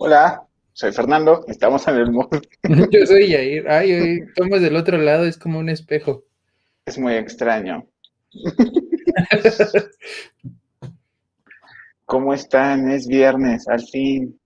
Hola, 0.00 0.46
soy 0.74 0.92
Fernando, 0.92 1.44
estamos 1.48 1.88
en 1.88 1.96
el 1.96 2.12
mundo. 2.12 2.40
Yo 2.92 3.04
soy 3.04 3.30
Yair. 3.30 3.68
Ay, 3.68 3.90
ay, 3.90 4.18
estamos 4.28 4.60
del 4.60 4.76
otro 4.76 4.96
lado, 4.96 5.24
es 5.24 5.36
como 5.36 5.58
un 5.58 5.68
espejo. 5.68 6.22
Es 6.86 6.96
muy 6.98 7.14
extraño. 7.14 7.84
¿Cómo 12.04 12.32
están? 12.32 12.92
Es 12.92 13.08
viernes, 13.08 13.66
al 13.66 13.80
fin. 13.80 14.40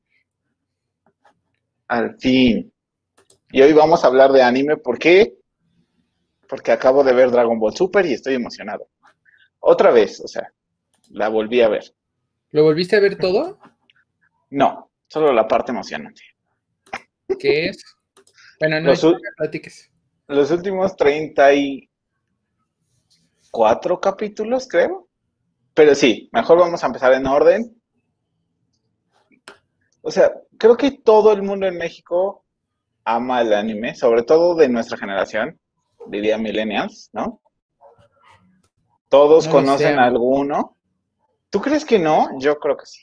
Al 1.87 2.17
fin. 2.19 2.73
Y 3.51 3.61
hoy 3.61 3.75
vamos 3.75 4.05
a 4.05 4.07
hablar 4.07 4.33
de 4.33 4.43
anime, 4.43 4.79
¿por 4.79 4.99
qué? 4.99 5.35
Porque 6.49 6.73
acabo 6.73 7.05
de 7.05 7.13
ver 7.13 7.31
Dragon 7.31 7.61
Ball 7.61 7.77
Super 7.77 8.07
y 8.07 8.15
estoy 8.15 8.37
emocionado. 8.37 8.89
Otra 9.61 9.91
vez, 9.91 10.19
o 10.21 10.29
sea, 10.29 10.51
la 11.11 11.29
volví 11.29 11.61
a 11.61 11.69
ver. 11.69 11.93
¿Lo 12.53 12.65
volviste 12.65 12.97
a 12.97 13.01
ver 13.01 13.19
todo? 13.19 13.59
No, 14.49 14.92
solo 15.13 15.31
la 15.31 15.47
parte 15.47 15.73
emocionante. 15.73 16.23
¿Qué 17.39 17.67
es? 17.67 17.85
Bueno, 18.59 18.81
no, 18.81 18.87
Los 18.89 19.05
no 19.05 19.13
platiques. 19.37 19.91
Los 20.27 20.51
últimos 20.51 20.97
34 20.97 21.91
capítulos, 24.01 24.67
creo. 24.67 25.09
Pero 25.75 25.95
sí, 25.95 26.31
mejor 26.33 26.59
vamos 26.61 26.83
a 26.83 26.87
empezar 26.87 27.13
en 27.13 27.27
orden. 27.27 27.79
O 30.01 30.11
sea, 30.11 30.33
creo 30.59 30.79
que 30.79 30.93
todo 30.93 31.31
el 31.33 31.43
mundo 31.43 31.67
en 31.67 31.77
México 31.77 32.47
ama 33.05 33.43
el 33.43 33.53
anime, 33.53 33.95
sobre 33.95 34.23
todo 34.23 34.55
de 34.55 34.71
nuestra 34.71 34.97
generación, 34.97 35.61
diría 36.07 36.39
millennials, 36.39 37.11
¿no? 37.13 37.43
Todos 39.11 39.47
No 39.47 39.53
conocen 39.53 39.95
sé. 39.97 40.01
a 40.01 40.05
alguno. 40.05 40.79
¿Tú 41.51 41.61
crees 41.61 41.85
que 41.85 41.99
no? 41.99 42.31
Yo 42.39 42.59
creo 42.59 42.79
que 42.79 42.87
sí. 42.87 43.03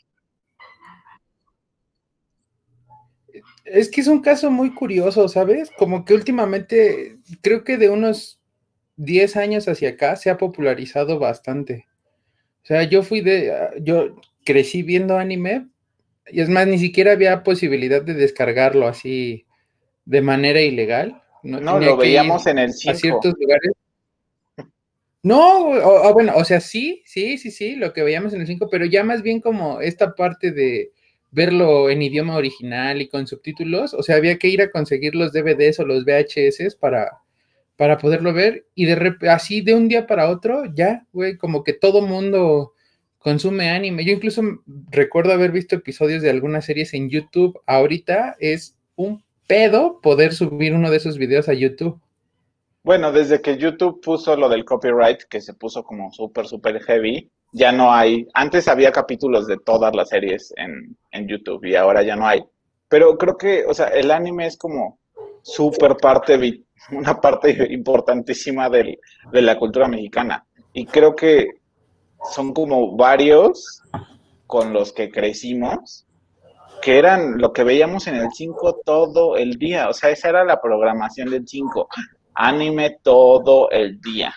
Es 3.72 3.90
que 3.90 4.02
es 4.02 4.08
un 4.08 4.22
caso 4.22 4.50
muy 4.52 4.74
curioso, 4.74 5.28
¿sabes? 5.30 5.72
Como 5.78 6.06
que 6.06 6.14
últimamente, 6.14 7.18
creo 7.42 7.64
que 7.64 7.78
de 7.78 7.90
unos 7.90 8.40
10 8.96 9.36
años 9.38 9.68
hacia 9.68 9.90
acá 9.90 10.16
se 10.16 10.30
ha 10.30 10.38
popularizado 10.38 11.20
bastante. 11.20 11.86
O 12.64 12.66
sea, 12.66 12.84
yo 12.84 13.04
fui 13.04 13.22
de, 13.22 13.52
ah, 13.52 13.72
yo 13.82 14.16
crecí 14.46 14.84
viendo 14.84 15.18
anime 15.18 15.68
y 16.28 16.42
es 16.42 16.50
más, 16.50 16.68
ni 16.68 16.78
siquiera 16.78 17.14
había 17.14 17.44
posibilidad 17.44 18.02
de 18.02 18.14
descargarlo 18.14 18.88
así 18.88 19.46
de 20.06 20.22
manera 20.22 20.62
ilegal. 20.62 21.22
No, 21.44 21.80
lo 21.80 21.96
veíamos 21.98 22.46
en 22.48 22.58
el 22.60 22.70
a 22.70 22.74
5. 22.74 22.94
ciertos 22.98 23.34
lugares. 23.40 23.72
No, 25.22 25.58
o- 25.68 26.10
o 26.10 26.14
bueno, 26.14 26.34
o 26.36 26.46
sea, 26.46 26.62
sí, 26.62 27.02
sí, 27.06 27.38
sí, 27.38 27.52
sí, 27.52 27.76
lo 27.76 27.92
que 27.94 28.04
veíamos 28.04 28.34
en 28.34 28.42
el 28.42 28.48
5, 28.48 28.70
pero 28.70 28.86
ya 28.86 29.04
más 29.04 29.22
bien 29.22 29.42
como 29.42 29.82
esta 29.82 30.16
parte 30.16 30.52
de 30.52 30.92
verlo 31.32 31.90
en 31.90 32.02
idioma 32.02 32.36
original 32.36 33.02
y 33.02 33.08
con 33.08 33.28
subtítulos, 33.28 33.94
o 33.94 34.04
sea, 34.04 34.16
había 34.16 34.38
que 34.38 34.48
ir 34.48 34.62
a 34.62 34.72
conseguir 34.72 35.16
los 35.16 35.32
DVDs 35.32 35.80
o 35.80 35.86
los 35.86 36.06
VHS 36.06 36.76
para, 36.76 37.20
para 37.76 37.98
poderlo 37.98 38.34
ver 38.34 38.66
y 38.76 38.86
de 38.86 39.16
así 39.30 39.62
de 39.62 39.74
un 39.74 39.88
día 39.88 40.08
para 40.08 40.30
otro, 40.30 40.64
ya, 40.74 41.06
güey, 41.14 41.38
como 41.38 41.64
que 41.64 41.74
todo 41.74 42.02
mundo 42.02 42.74
consume 43.20 43.70
anime. 43.70 44.04
Yo 44.06 44.14
incluso 44.14 44.42
recuerdo 44.90 45.34
haber 45.34 45.52
visto 45.52 45.76
episodios 45.76 46.22
de 46.24 46.30
algunas 46.30 46.66
series 46.66 46.94
en 46.94 47.10
YouTube. 47.10 47.60
Ahorita 47.68 48.36
es 48.40 48.76
un 48.96 49.24
pedo 49.48 50.00
poder 50.02 50.34
subir 50.34 50.74
uno 50.74 50.90
de 50.90 50.98
esos 50.98 51.18
videos 51.18 51.50
a 51.50 51.54
YouTube. 51.54 52.00
Bueno, 52.84 53.12
desde 53.12 53.42
que 53.42 53.58
YouTube 53.58 54.02
puso 54.02 54.36
lo 54.36 54.50
del 54.50 54.64
copyright, 54.64 55.24
que 55.24 55.42
se 55.42 55.54
puso 55.54 55.84
como 55.84 56.12
súper, 56.12 56.48
súper 56.48 56.82
heavy, 56.82 57.30
ya 57.52 57.72
no 57.72 57.92
hay. 57.94 58.28
Antes 58.34 58.68
había 58.68 58.92
capítulos 58.92 59.48
de 59.48 59.58
todas 59.58 59.96
las 59.96 60.10
series 60.10 60.54
en, 60.58 60.98
en 61.12 61.28
YouTube 61.28 61.66
y 61.66 61.76
ahora 61.76 62.04
ya 62.04 62.16
no 62.16 62.28
hay. 62.28 62.44
Pero 62.88 63.18
creo 63.18 63.38
que, 63.38 63.66
o 63.66 63.74
sea, 63.74 63.88
el 63.88 64.12
anime 64.12 64.48
es 64.48 64.58
como 64.58 65.00
súper 65.42 65.98
parte, 65.98 66.64
una 66.92 67.20
parte 67.20 67.68
importantísima 67.72 68.70
del- 68.70 69.00
de 69.32 69.42
la 69.42 69.58
cultura 69.58 69.88
mexicana. 69.88 70.46
Y 70.74 70.86
creo 70.86 71.16
que 71.16 71.48
son 72.34 72.54
como 72.54 72.96
varios 72.96 73.82
con 74.48 74.74
los 74.74 74.92
que 74.94 75.10
crecimos, 75.10 76.06
que 76.82 76.98
eran 76.98 77.38
lo 77.40 77.52
que 77.54 77.64
veíamos 77.64 78.08
en 78.08 78.16
el 78.16 78.30
5 78.32 78.82
todo 78.86 79.36
el 79.38 79.58
día. 79.58 79.90
O 79.90 79.94
sea, 79.94 80.10
esa 80.10 80.30
era 80.30 80.44
la 80.46 80.62
programación 80.62 81.30
del 81.30 81.48
5 81.48 81.88
anime 82.36 82.98
todo 83.04 83.70
el 83.70 84.00
día. 84.00 84.34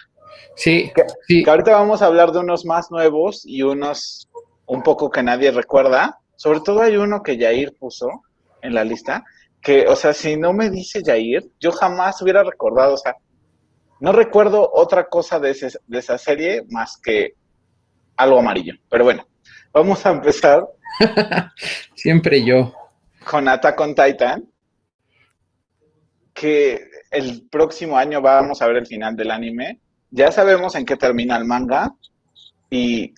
Sí, 0.56 0.90
sí. 1.26 1.42
Que 1.44 1.50
ahorita 1.50 1.72
vamos 1.72 2.02
a 2.02 2.06
hablar 2.06 2.32
de 2.32 2.38
unos 2.40 2.64
más 2.64 2.90
nuevos 2.90 3.42
y 3.46 3.62
unos 3.62 4.28
un 4.66 4.82
poco 4.82 5.10
que 5.10 5.22
nadie 5.22 5.50
recuerda. 5.50 6.18
Sobre 6.36 6.60
todo 6.60 6.82
hay 6.82 6.96
uno 6.96 7.22
que 7.22 7.36
Yair 7.36 7.74
puso 7.78 8.08
en 8.62 8.74
la 8.74 8.84
lista, 8.84 9.24
que, 9.60 9.86
o 9.86 9.96
sea, 9.96 10.12
si 10.12 10.36
no 10.36 10.52
me 10.52 10.70
dice 10.70 11.02
Yair, 11.02 11.44
yo 11.60 11.72
jamás 11.72 12.20
hubiera 12.22 12.42
recordado, 12.42 12.94
o 12.94 12.98
sea, 12.98 13.16
no 14.00 14.12
recuerdo 14.12 14.68
otra 14.72 15.08
cosa 15.08 15.38
de, 15.38 15.50
ese- 15.52 15.78
de 15.86 15.98
esa 15.98 16.18
serie 16.18 16.64
más 16.70 16.96
que 17.02 17.34
algo 18.16 18.38
amarillo. 18.40 18.74
Pero 18.90 19.04
bueno, 19.04 19.26
vamos 19.72 20.04
a 20.04 20.10
empezar 20.10 20.66
Siempre 21.94 22.44
yo. 22.44 22.74
con 23.24 23.48
Attack 23.48 23.80
on 23.80 23.94
Titan, 23.94 24.44
que 26.34 26.80
el 27.10 27.46
próximo 27.50 27.96
año 27.96 28.20
vamos 28.20 28.62
a 28.62 28.66
ver 28.66 28.76
el 28.76 28.86
final 28.86 29.14
del 29.16 29.30
anime. 29.30 29.80
Ya 30.12 30.30
sabemos 30.30 30.74
en 30.76 30.84
qué 30.84 30.96
termina 30.96 31.36
el 31.36 31.44
manga 31.44 31.92
y 32.70 33.12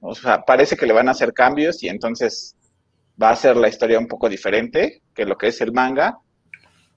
o 0.00 0.14
sea, 0.14 0.42
parece 0.42 0.76
que 0.76 0.86
le 0.86 0.92
van 0.92 1.08
a 1.08 1.12
hacer 1.12 1.32
cambios 1.32 1.82
y 1.82 1.88
entonces 1.88 2.54
va 3.20 3.30
a 3.30 3.36
ser 3.36 3.56
la 3.56 3.68
historia 3.68 3.98
un 3.98 4.06
poco 4.06 4.28
diferente 4.28 5.02
que 5.14 5.24
lo 5.24 5.36
que 5.36 5.48
es 5.48 5.60
el 5.62 5.72
manga. 5.72 6.18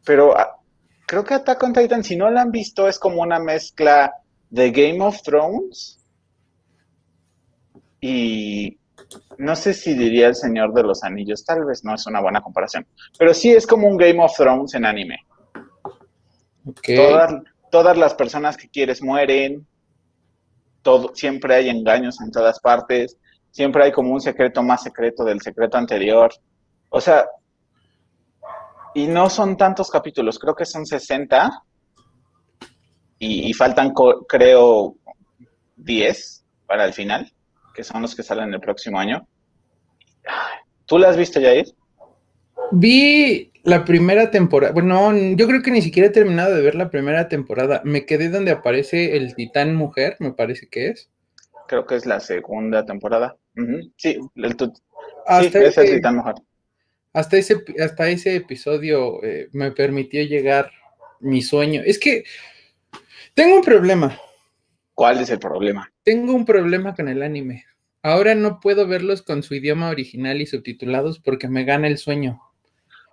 Pero 0.05 0.37
ah, 0.37 0.59
creo 1.05 1.23
que 1.23 1.33
Attack 1.35 1.63
on 1.63 1.73
Titan, 1.73 2.03
si 2.03 2.15
no 2.15 2.29
la 2.29 2.41
han 2.41 2.51
visto, 2.51 2.87
es 2.87 2.99
como 2.99 3.21
una 3.21 3.39
mezcla 3.39 4.13
de 4.49 4.71
Game 4.71 5.01
of 5.01 5.21
Thrones 5.21 5.99
y 8.01 8.77
no 9.37 9.55
sé 9.55 9.73
si 9.73 9.93
diría 9.93 10.27
El 10.27 10.35
Señor 10.35 10.73
de 10.73 10.83
los 10.83 11.03
Anillos, 11.03 11.45
tal 11.45 11.65
vez 11.65 11.83
no 11.83 11.95
es 11.95 12.05
una 12.07 12.21
buena 12.21 12.41
comparación, 12.41 12.85
pero 13.17 13.33
sí 13.33 13.51
es 13.51 13.65
como 13.65 13.87
un 13.87 13.97
Game 13.97 14.21
of 14.23 14.35
Thrones 14.35 14.73
en 14.73 14.85
anime. 14.85 15.19
Ok. 16.65 16.87
Todas, 16.95 17.33
todas 17.69 17.97
las 17.97 18.13
personas 18.13 18.57
que 18.57 18.69
quieres 18.69 19.01
mueren, 19.01 19.67
todo, 20.81 21.13
siempre 21.13 21.55
hay 21.55 21.69
engaños 21.69 22.21
en 22.21 22.31
todas 22.31 22.59
partes, 22.59 23.17
siempre 23.51 23.83
hay 23.83 23.91
como 23.91 24.13
un 24.13 24.21
secreto 24.21 24.63
más 24.63 24.83
secreto 24.83 25.23
del 25.23 25.41
secreto 25.41 25.77
anterior. 25.77 26.31
O 26.89 27.01
sea, 27.01 27.27
y 28.95 29.07
no 29.07 29.29
son 29.29 29.57
tantos 29.57 29.89
capítulos, 29.89 30.39
creo 30.39 30.55
que 30.55 30.65
son 30.65 30.85
60 30.85 31.63
y, 33.19 33.53
faltan, 33.53 33.93
creo, 34.27 34.95
10 35.75 36.45
para 36.65 36.85
el 36.85 36.93
final, 36.93 37.31
que 37.73 37.83
son 37.83 38.01
los 38.01 38.15
que 38.15 38.23
salen 38.23 38.53
el 38.53 38.61
próximo 38.61 38.97
año. 38.97 39.27
¿Tú 40.85 40.97
la 40.97 41.09
has 41.09 41.17
visto, 41.17 41.39
Jair? 41.41 41.67
Vi 42.71 43.48
la 43.63 43.85
primera 43.85 44.31
temporada. 44.31 44.73
Bueno, 44.73 45.11
no, 45.11 45.35
yo 45.35 45.47
creo 45.47 45.61
que 45.61 45.71
ni 45.71 45.81
siquiera 45.81 46.07
he 46.09 46.11
terminado 46.11 46.55
de 46.55 46.61
ver 46.61 46.75
la 46.75 46.89
primera 46.89 47.27
temporada. 47.27 47.81
Me 47.83 48.05
quedé 48.05 48.29
donde 48.29 48.51
aparece 48.51 49.17
el 49.17 49.35
titán 49.35 49.75
mujer, 49.75 50.15
me 50.19 50.31
parece 50.33 50.67
que 50.67 50.87
es. 50.89 51.09
Creo 51.67 51.85
que 51.85 51.95
es 51.95 52.05
la 52.05 52.19
segunda 52.19 52.85
temporada. 52.85 53.37
Sí, 53.97 54.17
el 54.35 54.55
tu- 54.55 54.73
sí, 54.73 54.81
Hasta 55.27 55.59
es 55.59 55.77
el 55.77 55.83
ese, 55.85 55.95
titán 55.95 56.15
mujer. 56.15 56.35
hasta 57.13 57.37
ese, 57.37 57.63
hasta 57.83 58.09
ese 58.09 58.35
episodio 58.35 59.23
eh, 59.23 59.49
me 59.51 59.71
permitió 59.71 60.23
llegar 60.23 60.71
mi 61.19 61.41
sueño. 61.41 61.81
Es 61.85 61.99
que 61.99 62.23
tengo 63.35 63.57
un 63.57 63.63
problema. 63.63 64.17
¿Cuál 64.93 65.19
es 65.21 65.29
el 65.29 65.39
problema? 65.39 65.91
Tengo 66.03 66.33
un 66.33 66.45
problema 66.45 66.95
con 66.95 67.07
el 67.07 67.21
anime. 67.21 67.65
Ahora 68.01 68.33
no 68.35 68.59
puedo 68.61 68.87
verlos 68.87 69.21
con 69.21 69.43
su 69.43 69.55
idioma 69.55 69.89
original 69.89 70.41
y 70.41 70.45
subtitulados 70.45 71.19
porque 71.19 71.47
me 71.49 71.65
gana 71.65 71.87
el 71.87 71.97
sueño. 71.97 72.41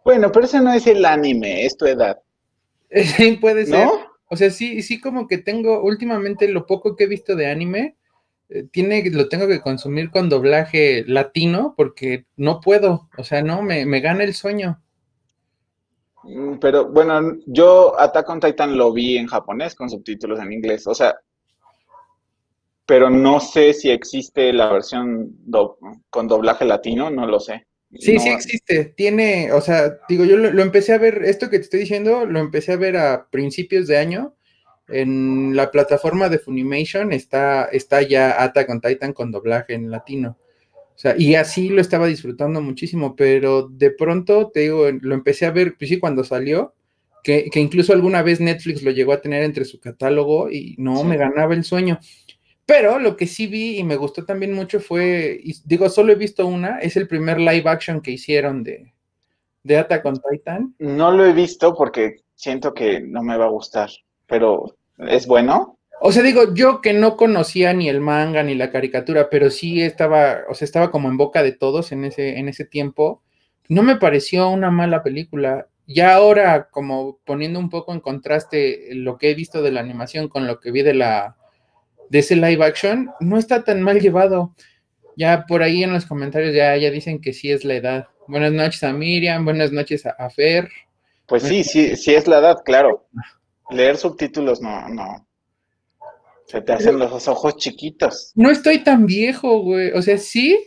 Bueno, 0.06 0.32
pero 0.32 0.46
ese 0.46 0.58
no 0.62 0.72
es 0.72 0.86
el 0.86 1.04
anime, 1.04 1.66
es 1.66 1.76
tu 1.76 1.84
edad, 1.84 2.18
Sí, 3.16 3.32
puede 3.40 3.66
ser. 3.66 3.90
¿no? 3.90 4.06
O 4.28 4.36
sea, 4.36 4.50
sí, 4.50 4.82
sí, 4.82 5.00
como 5.00 5.28
que 5.28 5.38
tengo 5.38 5.82
últimamente 5.82 6.48
lo 6.48 6.66
poco 6.66 6.96
que 6.96 7.04
he 7.04 7.08
visto 7.08 7.36
de 7.36 7.46
anime, 7.50 7.96
eh, 8.48 8.64
tiene, 8.72 9.08
lo 9.10 9.28
tengo 9.28 9.48
que 9.48 9.60
consumir 9.60 10.10
con 10.10 10.28
doblaje 10.28 11.04
latino 11.06 11.74
porque 11.76 12.26
no 12.36 12.60
puedo. 12.60 13.08
O 13.18 13.24
sea, 13.24 13.42
no, 13.42 13.62
me, 13.62 13.86
me 13.86 14.00
gana 14.00 14.24
el 14.24 14.34
sueño. 14.34 14.82
Mm, 16.24 16.58
Pero 16.58 16.88
bueno, 16.92 17.38
yo 17.46 17.98
Attack 17.98 18.28
on 18.28 18.40
Titan 18.40 18.76
lo 18.76 18.92
vi 18.92 19.16
en 19.16 19.26
japonés 19.28 19.74
con 19.74 19.88
subtítulos 19.88 20.38
en 20.40 20.52
inglés, 20.52 20.86
o 20.86 20.94
sea, 20.94 21.16
pero 22.86 23.10
no 23.10 23.38
sé 23.38 23.74
si 23.74 23.90
existe 23.90 24.52
la 24.52 24.72
versión 24.72 25.28
do- 25.44 25.78
con 26.08 26.26
doblaje 26.26 26.64
latino, 26.64 27.10
no 27.10 27.26
lo 27.26 27.38
sé. 27.38 27.65
Sí, 27.94 28.14
No- 28.14 28.20
sí 28.20 28.28
existe. 28.30 28.84
Tiene, 28.96 29.52
o 29.52 29.60
sea, 29.60 29.98
digo, 30.08 30.24
yo 30.24 30.36
lo, 30.36 30.50
lo 30.52 30.62
empecé 30.62 30.92
a 30.92 30.98
ver, 30.98 31.22
esto 31.24 31.48
que 31.50 31.58
te 31.58 31.64
estoy 31.64 31.80
diciendo, 31.80 32.26
lo 32.26 32.40
empecé 32.40 32.72
a 32.72 32.76
ver 32.76 32.96
a 32.96 33.28
principios 33.30 33.86
de 33.86 33.98
año. 33.98 34.34
En 34.88 35.56
la 35.56 35.70
plataforma 35.70 36.28
de 36.28 36.38
Funimation 36.38 37.12
está, 37.12 37.64
está 37.66 38.02
ya 38.02 38.42
Attack 38.42 38.70
on 38.70 38.80
Titan 38.80 39.12
con 39.12 39.32
doblaje 39.32 39.74
en 39.74 39.90
latino. 39.90 40.38
O 40.96 40.98
sea, 40.98 41.14
y 41.18 41.34
así 41.36 41.68
lo 41.70 41.80
estaba 41.80 42.06
disfrutando 42.06 42.62
muchísimo, 42.62 43.16
pero 43.16 43.68
de 43.68 43.90
pronto, 43.90 44.50
te 44.52 44.60
digo, 44.60 44.90
lo 44.90 45.14
empecé 45.14 45.46
a 45.46 45.50
ver, 45.52 45.76
pues 45.78 45.90
sí, 45.90 45.98
cuando 45.98 46.24
salió, 46.24 46.74
que, 47.22 47.50
incluso 47.56 47.92
alguna 47.92 48.22
vez 48.22 48.40
Netflix 48.40 48.82
lo 48.82 48.92
llegó 48.92 49.12
a 49.12 49.20
tener 49.20 49.42
entre 49.42 49.64
su 49.64 49.80
catálogo 49.80 50.50
y 50.50 50.76
no 50.78 51.04
me 51.04 51.16
ganaba 51.16 51.54
el 51.54 51.64
sueño. 51.64 51.98
Pero 52.66 52.98
lo 52.98 53.16
que 53.16 53.28
sí 53.28 53.46
vi 53.46 53.78
y 53.78 53.84
me 53.84 53.94
gustó 53.94 54.24
también 54.24 54.52
mucho 54.52 54.80
fue, 54.80 55.40
digo, 55.64 55.88
solo 55.88 56.12
he 56.12 56.16
visto 56.16 56.46
una, 56.46 56.80
es 56.80 56.96
el 56.96 57.06
primer 57.06 57.38
live 57.38 57.68
action 57.70 58.00
que 58.00 58.10
hicieron 58.10 58.64
de, 58.64 58.92
de 59.62 59.78
Attack 59.78 60.04
on 60.04 60.20
Titan. 60.20 60.74
No 60.80 61.12
lo 61.12 61.24
he 61.24 61.32
visto 61.32 61.74
porque 61.76 62.22
siento 62.34 62.74
que 62.74 63.00
no 63.00 63.22
me 63.22 63.36
va 63.36 63.44
a 63.44 63.50
gustar, 63.50 63.88
pero 64.26 64.76
¿es 64.98 65.28
bueno? 65.28 65.78
O 66.00 66.10
sea, 66.12 66.24
digo, 66.24 66.54
yo 66.54 66.80
que 66.80 66.92
no 66.92 67.16
conocía 67.16 67.72
ni 67.72 67.88
el 67.88 68.00
manga 68.00 68.42
ni 68.42 68.54
la 68.54 68.70
caricatura, 68.70 69.30
pero 69.30 69.48
sí 69.48 69.80
estaba, 69.80 70.40
o 70.48 70.54
sea, 70.54 70.66
estaba 70.66 70.90
como 70.90 71.08
en 71.08 71.16
boca 71.16 71.44
de 71.44 71.52
todos 71.52 71.92
en 71.92 72.04
ese, 72.04 72.38
en 72.38 72.48
ese 72.48 72.64
tiempo, 72.64 73.22
no 73.68 73.82
me 73.82 73.96
pareció 73.96 74.48
una 74.50 74.70
mala 74.70 75.02
película. 75.02 75.68
Ya 75.86 76.14
ahora, 76.14 76.68
como 76.70 77.18
poniendo 77.24 77.58
un 77.58 77.70
poco 77.70 77.92
en 77.92 78.00
contraste 78.00 78.88
lo 78.92 79.18
que 79.18 79.30
he 79.30 79.34
visto 79.34 79.62
de 79.62 79.70
la 79.70 79.80
animación 79.80 80.28
con 80.28 80.46
lo 80.46 80.60
que 80.60 80.70
vi 80.70 80.82
de 80.82 80.94
la 80.94 81.36
de 82.08 82.18
ese 82.18 82.36
live 82.36 82.64
action, 82.64 83.10
no 83.20 83.38
está 83.38 83.64
tan 83.64 83.82
mal 83.82 84.00
llevado. 84.00 84.54
Ya 85.16 85.44
por 85.46 85.62
ahí 85.62 85.82
en 85.82 85.92
los 85.92 86.06
comentarios 86.06 86.54
ya, 86.54 86.76
ya 86.76 86.90
dicen 86.90 87.20
que 87.20 87.32
sí 87.32 87.50
es 87.50 87.64
la 87.64 87.74
edad. 87.74 88.08
Buenas 88.28 88.52
noches 88.52 88.82
a 88.82 88.92
Miriam, 88.92 89.44
buenas 89.44 89.72
noches 89.72 90.04
a, 90.06 90.30
Fer. 90.30 90.68
Pues 91.26 91.42
sí, 91.42 91.64
sí, 91.64 91.96
sí 91.96 92.14
es 92.14 92.26
la 92.26 92.38
edad, 92.38 92.58
claro. 92.64 93.06
Leer 93.70 93.96
subtítulos 93.96 94.60
no, 94.60 94.88
no. 94.88 95.26
Se 96.46 96.60
te 96.60 96.72
hacen 96.72 96.98
los 96.98 97.26
ojos 97.26 97.56
chiquitos. 97.56 98.32
No 98.36 98.50
estoy 98.50 98.84
tan 98.84 99.06
viejo, 99.06 99.60
güey. 99.62 99.90
O 99.92 100.02
sea, 100.02 100.18
sí, 100.18 100.58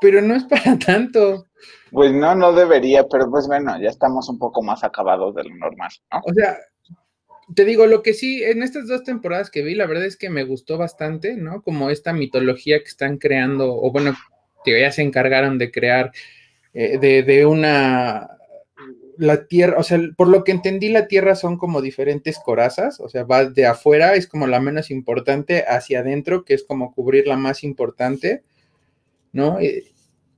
pero 0.00 0.22
no 0.22 0.34
es 0.34 0.44
para 0.44 0.78
tanto. 0.78 1.46
Pues 1.90 2.12
no, 2.12 2.34
no 2.34 2.52
debería, 2.52 3.04
pero 3.08 3.30
pues 3.30 3.46
bueno, 3.46 3.80
ya 3.80 3.88
estamos 3.88 4.28
un 4.28 4.38
poco 4.38 4.62
más 4.62 4.84
acabados 4.84 5.34
de 5.34 5.44
lo 5.44 5.54
normal, 5.56 5.90
¿no? 6.12 6.20
O 6.24 6.34
sea, 6.34 6.56
te 7.54 7.64
digo, 7.64 7.86
lo 7.86 8.02
que 8.02 8.14
sí, 8.14 8.42
en 8.42 8.62
estas 8.62 8.86
dos 8.86 9.04
temporadas 9.04 9.50
que 9.50 9.62
vi, 9.62 9.74
la 9.74 9.86
verdad 9.86 10.06
es 10.06 10.16
que 10.16 10.30
me 10.30 10.44
gustó 10.44 10.78
bastante, 10.78 11.36
¿no? 11.36 11.62
Como 11.62 11.90
esta 11.90 12.12
mitología 12.12 12.78
que 12.78 12.88
están 12.88 13.18
creando, 13.18 13.74
o 13.74 13.90
bueno, 13.90 14.16
que 14.64 14.80
ya 14.80 14.90
se 14.90 15.02
encargaron 15.02 15.58
de 15.58 15.70
crear 15.70 16.12
eh, 16.72 16.98
de, 16.98 17.22
de, 17.22 17.46
una, 17.46 18.30
la 19.18 19.46
tierra, 19.46 19.78
o 19.78 19.82
sea, 19.82 19.98
por 20.16 20.28
lo 20.28 20.42
que 20.42 20.52
entendí, 20.52 20.88
la 20.88 21.06
tierra 21.06 21.34
son 21.34 21.58
como 21.58 21.82
diferentes 21.82 22.38
corazas, 22.38 22.98
o 23.00 23.08
sea, 23.08 23.24
va 23.24 23.44
de 23.44 23.66
afuera, 23.66 24.14
es 24.14 24.26
como 24.26 24.46
la 24.46 24.60
menos 24.60 24.90
importante, 24.90 25.64
hacia 25.68 26.00
adentro, 26.00 26.44
que 26.44 26.54
es 26.54 26.64
como 26.64 26.94
cubrir 26.94 27.26
la 27.26 27.36
más 27.36 27.62
importante, 27.62 28.42
¿no? 29.32 29.60
Eh, 29.60 29.84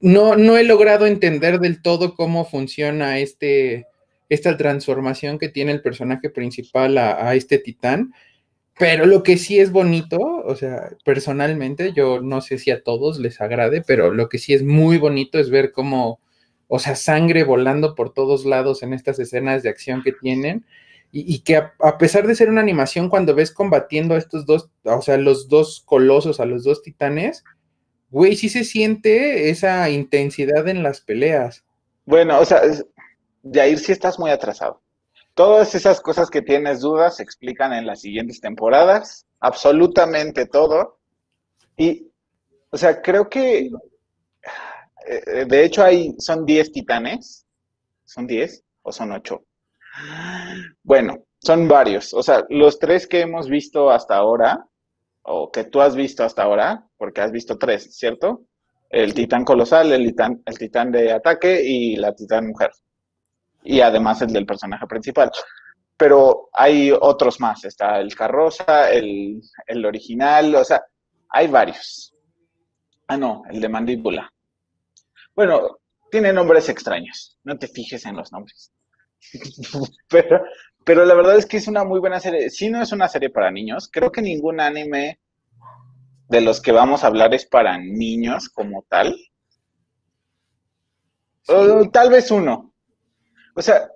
no, 0.00 0.36
no 0.36 0.56
he 0.58 0.64
logrado 0.64 1.06
entender 1.06 1.58
del 1.58 1.80
todo 1.82 2.14
cómo 2.14 2.44
funciona 2.44 3.18
este 3.18 3.86
esta 4.28 4.56
transformación 4.56 5.38
que 5.38 5.48
tiene 5.48 5.72
el 5.72 5.82
personaje 5.82 6.30
principal 6.30 6.98
a, 6.98 7.34
este 7.34 7.58
titán. 7.58 8.12
Pero 8.78 9.06
lo 9.06 9.22
que 9.22 9.38
sí 9.38 9.58
es 9.58 9.72
bonito, 9.72 10.18
o 10.18 10.54
sea, 10.54 10.90
personalmente, 11.04 11.92
yo 11.94 12.20
no 12.20 12.42
sé 12.42 12.58
si 12.58 12.70
a 12.70 12.82
todos 12.82 13.18
les 13.18 13.40
agrade, 13.40 13.82
pero 13.86 14.12
lo 14.12 14.28
que 14.28 14.38
sí 14.38 14.52
es 14.52 14.62
muy 14.62 14.98
bonito 14.98 15.38
es 15.38 15.48
ver 15.48 15.72
cómo, 15.72 16.20
o 16.68 16.78
sea, 16.78 16.94
sangre 16.94 17.44
volando 17.44 17.94
por 17.94 18.12
todos 18.12 18.44
lados 18.44 18.82
en 18.82 18.92
estas 18.92 19.18
escenas 19.18 19.62
de 19.62 19.70
acción 19.70 20.02
que 20.02 20.12
tienen. 20.12 20.66
Y, 21.12 21.38
que 21.38 21.56
a, 21.56 21.98
pesar 21.98 22.26
de 22.26 22.34
ser 22.34 22.50
una 22.50 22.60
animación, 22.60 23.08
cuando 23.08 23.34
ves 23.34 23.50
combatiendo 23.50 24.14
a 24.14 24.18
estos 24.18 24.44
dos, 24.44 24.68
o 24.82 25.00
sea, 25.00 25.16
los 25.16 25.48
dos 25.48 25.82
colosos, 25.86 26.40
a 26.40 26.44
los 26.44 26.62
dos 26.62 26.82
titanes, 26.82 27.42
güey, 28.10 28.36
sí 28.36 28.50
se 28.50 28.64
siente 28.64 29.48
esa 29.48 29.88
intensidad 29.88 30.68
en 30.68 30.82
las 30.82 31.00
peleas. 31.00 31.64
Bueno, 32.04 32.38
o 32.38 32.44
sea, 32.44 32.60
Jair, 33.52 33.78
si 33.78 33.92
estás 33.92 34.18
muy 34.18 34.30
atrasado. 34.30 34.82
Todas 35.34 35.74
esas 35.74 36.00
cosas 36.00 36.30
que 36.30 36.42
tienes 36.42 36.80
dudas 36.80 37.16
se 37.16 37.22
explican 37.22 37.72
en 37.72 37.86
las 37.86 38.00
siguientes 38.00 38.40
temporadas, 38.40 39.26
absolutamente 39.40 40.46
todo. 40.46 40.98
Y, 41.76 42.10
o 42.70 42.78
sea, 42.78 43.02
creo 43.02 43.28
que, 43.28 43.70
eh, 45.06 45.44
de 45.46 45.64
hecho, 45.64 45.84
hay, 45.84 46.14
son 46.18 46.46
10 46.46 46.72
titanes. 46.72 47.46
¿Son 48.04 48.26
10 48.26 48.64
o 48.82 48.92
son 48.92 49.12
8? 49.12 49.44
Bueno, 50.82 51.24
son 51.38 51.68
varios. 51.68 52.14
O 52.14 52.22
sea, 52.22 52.44
los 52.48 52.78
tres 52.78 53.06
que 53.06 53.20
hemos 53.20 53.48
visto 53.48 53.90
hasta 53.90 54.16
ahora, 54.16 54.66
o 55.22 55.50
que 55.50 55.64
tú 55.64 55.80
has 55.80 55.94
visto 55.96 56.24
hasta 56.24 56.44
ahora, 56.44 56.86
porque 56.96 57.20
has 57.20 57.32
visto 57.32 57.58
tres, 57.58 57.94
¿cierto? 57.96 58.42
El 58.88 59.12
titán 59.12 59.44
colosal, 59.44 59.92
el 59.92 60.06
titán, 60.06 60.42
el 60.46 60.58
titán 60.58 60.92
de 60.92 61.12
ataque 61.12 61.62
y 61.62 61.96
la 61.96 62.14
titán 62.14 62.46
mujer 62.46 62.70
y 63.66 63.80
además 63.80 64.22
el 64.22 64.32
del 64.32 64.46
personaje 64.46 64.86
principal. 64.86 65.30
Pero 65.96 66.48
hay 66.52 66.92
otros 66.92 67.40
más, 67.40 67.64
está 67.64 68.00
el 68.00 68.14
carroza, 68.14 68.90
el, 68.90 69.40
original, 69.84 70.54
o 70.54 70.64
sea, 70.64 70.84
hay 71.30 71.48
varios. 71.48 72.14
Ah, 73.08 73.16
no, 73.16 73.42
el 73.50 73.60
de 73.60 73.68
mandíbula. 73.68 74.32
Bueno, 75.34 75.78
tiene 76.10 76.32
nombres 76.32 76.68
extraños, 76.68 77.38
no 77.44 77.58
te 77.58 77.68
fijes 77.68 78.04
en 78.06 78.16
los 78.16 78.32
nombres. 78.32 78.72
pero, 80.08 80.42
pero 80.84 81.04
la 81.04 81.14
verdad 81.14 81.36
es 81.36 81.46
que 81.46 81.56
es 81.56 81.66
una 81.66 81.84
muy 81.84 81.98
buena 81.98 82.20
serie. 82.20 82.50
Si 82.50 82.68
no 82.68 82.82
es 82.82 82.92
una 82.92 83.08
serie 83.08 83.30
para 83.30 83.50
niños, 83.50 83.88
creo 83.90 84.12
que 84.12 84.22
ningún 84.22 84.60
anime 84.60 85.18
de 86.28 86.40
los 86.40 86.60
que 86.60 86.72
vamos 86.72 87.04
a 87.04 87.08
hablar 87.08 87.34
es 87.34 87.46
para 87.46 87.78
niños 87.78 88.48
como 88.48 88.84
tal. 88.88 89.16
tal 91.92 92.10
vez 92.10 92.30
uno, 92.30 92.72
o 93.56 93.62
sea, 93.62 93.90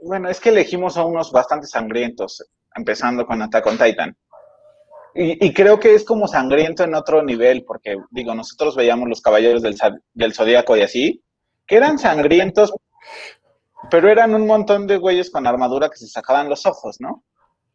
bueno, 0.00 0.28
es 0.28 0.40
que 0.40 0.48
elegimos 0.48 0.96
a 0.96 1.04
unos 1.04 1.30
bastante 1.30 1.66
sangrientos, 1.66 2.44
empezando 2.74 3.26
con 3.26 3.42
Attack 3.42 3.66
on 3.66 3.78
Titan. 3.78 4.16
Y, 5.16 5.52
creo 5.54 5.78
que 5.78 5.94
es 5.94 6.04
como 6.04 6.26
sangriento 6.26 6.82
en 6.82 6.96
otro 6.96 7.22
nivel, 7.22 7.64
porque 7.64 7.96
digo, 8.10 8.34
nosotros 8.34 8.74
veíamos 8.74 9.08
los 9.08 9.20
caballeros 9.20 9.62
del, 9.62 9.76
del 10.12 10.34
Zodíaco 10.34 10.76
y 10.76 10.82
así, 10.82 11.22
que 11.68 11.76
eran 11.76 12.00
sangrientos, 12.00 12.72
pero 13.92 14.08
eran 14.08 14.34
un 14.34 14.44
montón 14.44 14.88
de 14.88 14.96
güeyes 14.96 15.30
con 15.30 15.46
armadura 15.46 15.88
que 15.88 15.98
se 15.98 16.08
sacaban 16.08 16.48
los 16.48 16.66
ojos, 16.66 16.96
¿no? 16.98 17.22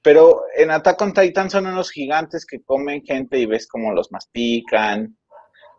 Pero 0.02 0.44
en 0.54 0.72
Attack 0.72 1.02
on 1.02 1.14
Titan 1.14 1.50
son 1.50 1.68
unos 1.68 1.92
gigantes 1.92 2.46
que 2.46 2.62
comen 2.62 3.04
gente 3.06 3.38
y 3.38 3.46
ves 3.46 3.68
cómo 3.68 3.94
los 3.94 4.12
mastican. 4.12 5.18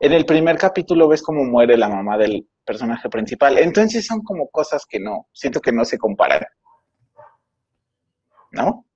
En 0.00 0.12
el 0.12 0.24
primer 0.24 0.56
capítulo 0.56 1.08
ves 1.08 1.22
cómo 1.22 1.44
muere 1.44 1.76
la 1.76 1.88
mamá 1.88 2.18
del, 2.18 2.46
personaje 2.70 3.08
principal. 3.08 3.58
Entonces 3.58 4.06
son 4.06 4.22
como 4.22 4.48
cosas 4.48 4.86
que 4.86 5.00
no, 5.00 5.26
siento 5.32 5.60
que 5.60 5.72
no 5.72 5.84
se 5.84 5.98
comparan. 5.98 6.44
¿No? 8.52 8.86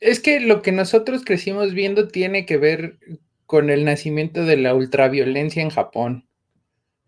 Es 0.00 0.20
que 0.20 0.40
lo 0.40 0.62
que 0.62 0.72
nosotros 0.72 1.24
crecimos 1.24 1.74
viendo 1.74 2.08
tiene 2.08 2.44
que 2.44 2.56
ver 2.56 2.98
con 3.46 3.70
el 3.70 3.84
nacimiento 3.84 4.44
de 4.44 4.56
la 4.56 4.74
ultraviolencia 4.74 5.62
en 5.62 5.70
Japón. 5.70 6.28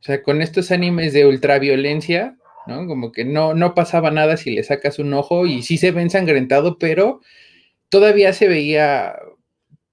O 0.00 0.02
sea, 0.02 0.22
con 0.22 0.42
estos 0.42 0.70
animes 0.70 1.12
de 1.12 1.26
ultraviolencia, 1.26 2.36
¿no? 2.68 2.86
Como 2.86 3.10
que 3.10 3.24
no, 3.24 3.54
no 3.54 3.74
pasaba 3.74 4.12
nada 4.12 4.36
si 4.36 4.52
le 4.52 4.62
sacas 4.62 5.00
un 5.00 5.12
ojo 5.12 5.46
y 5.46 5.62
sí 5.62 5.76
se 5.76 5.90
ve 5.90 6.02
ensangrentado, 6.02 6.78
pero 6.78 7.20
todavía 7.88 8.32
se 8.32 8.46
veía 8.46 9.16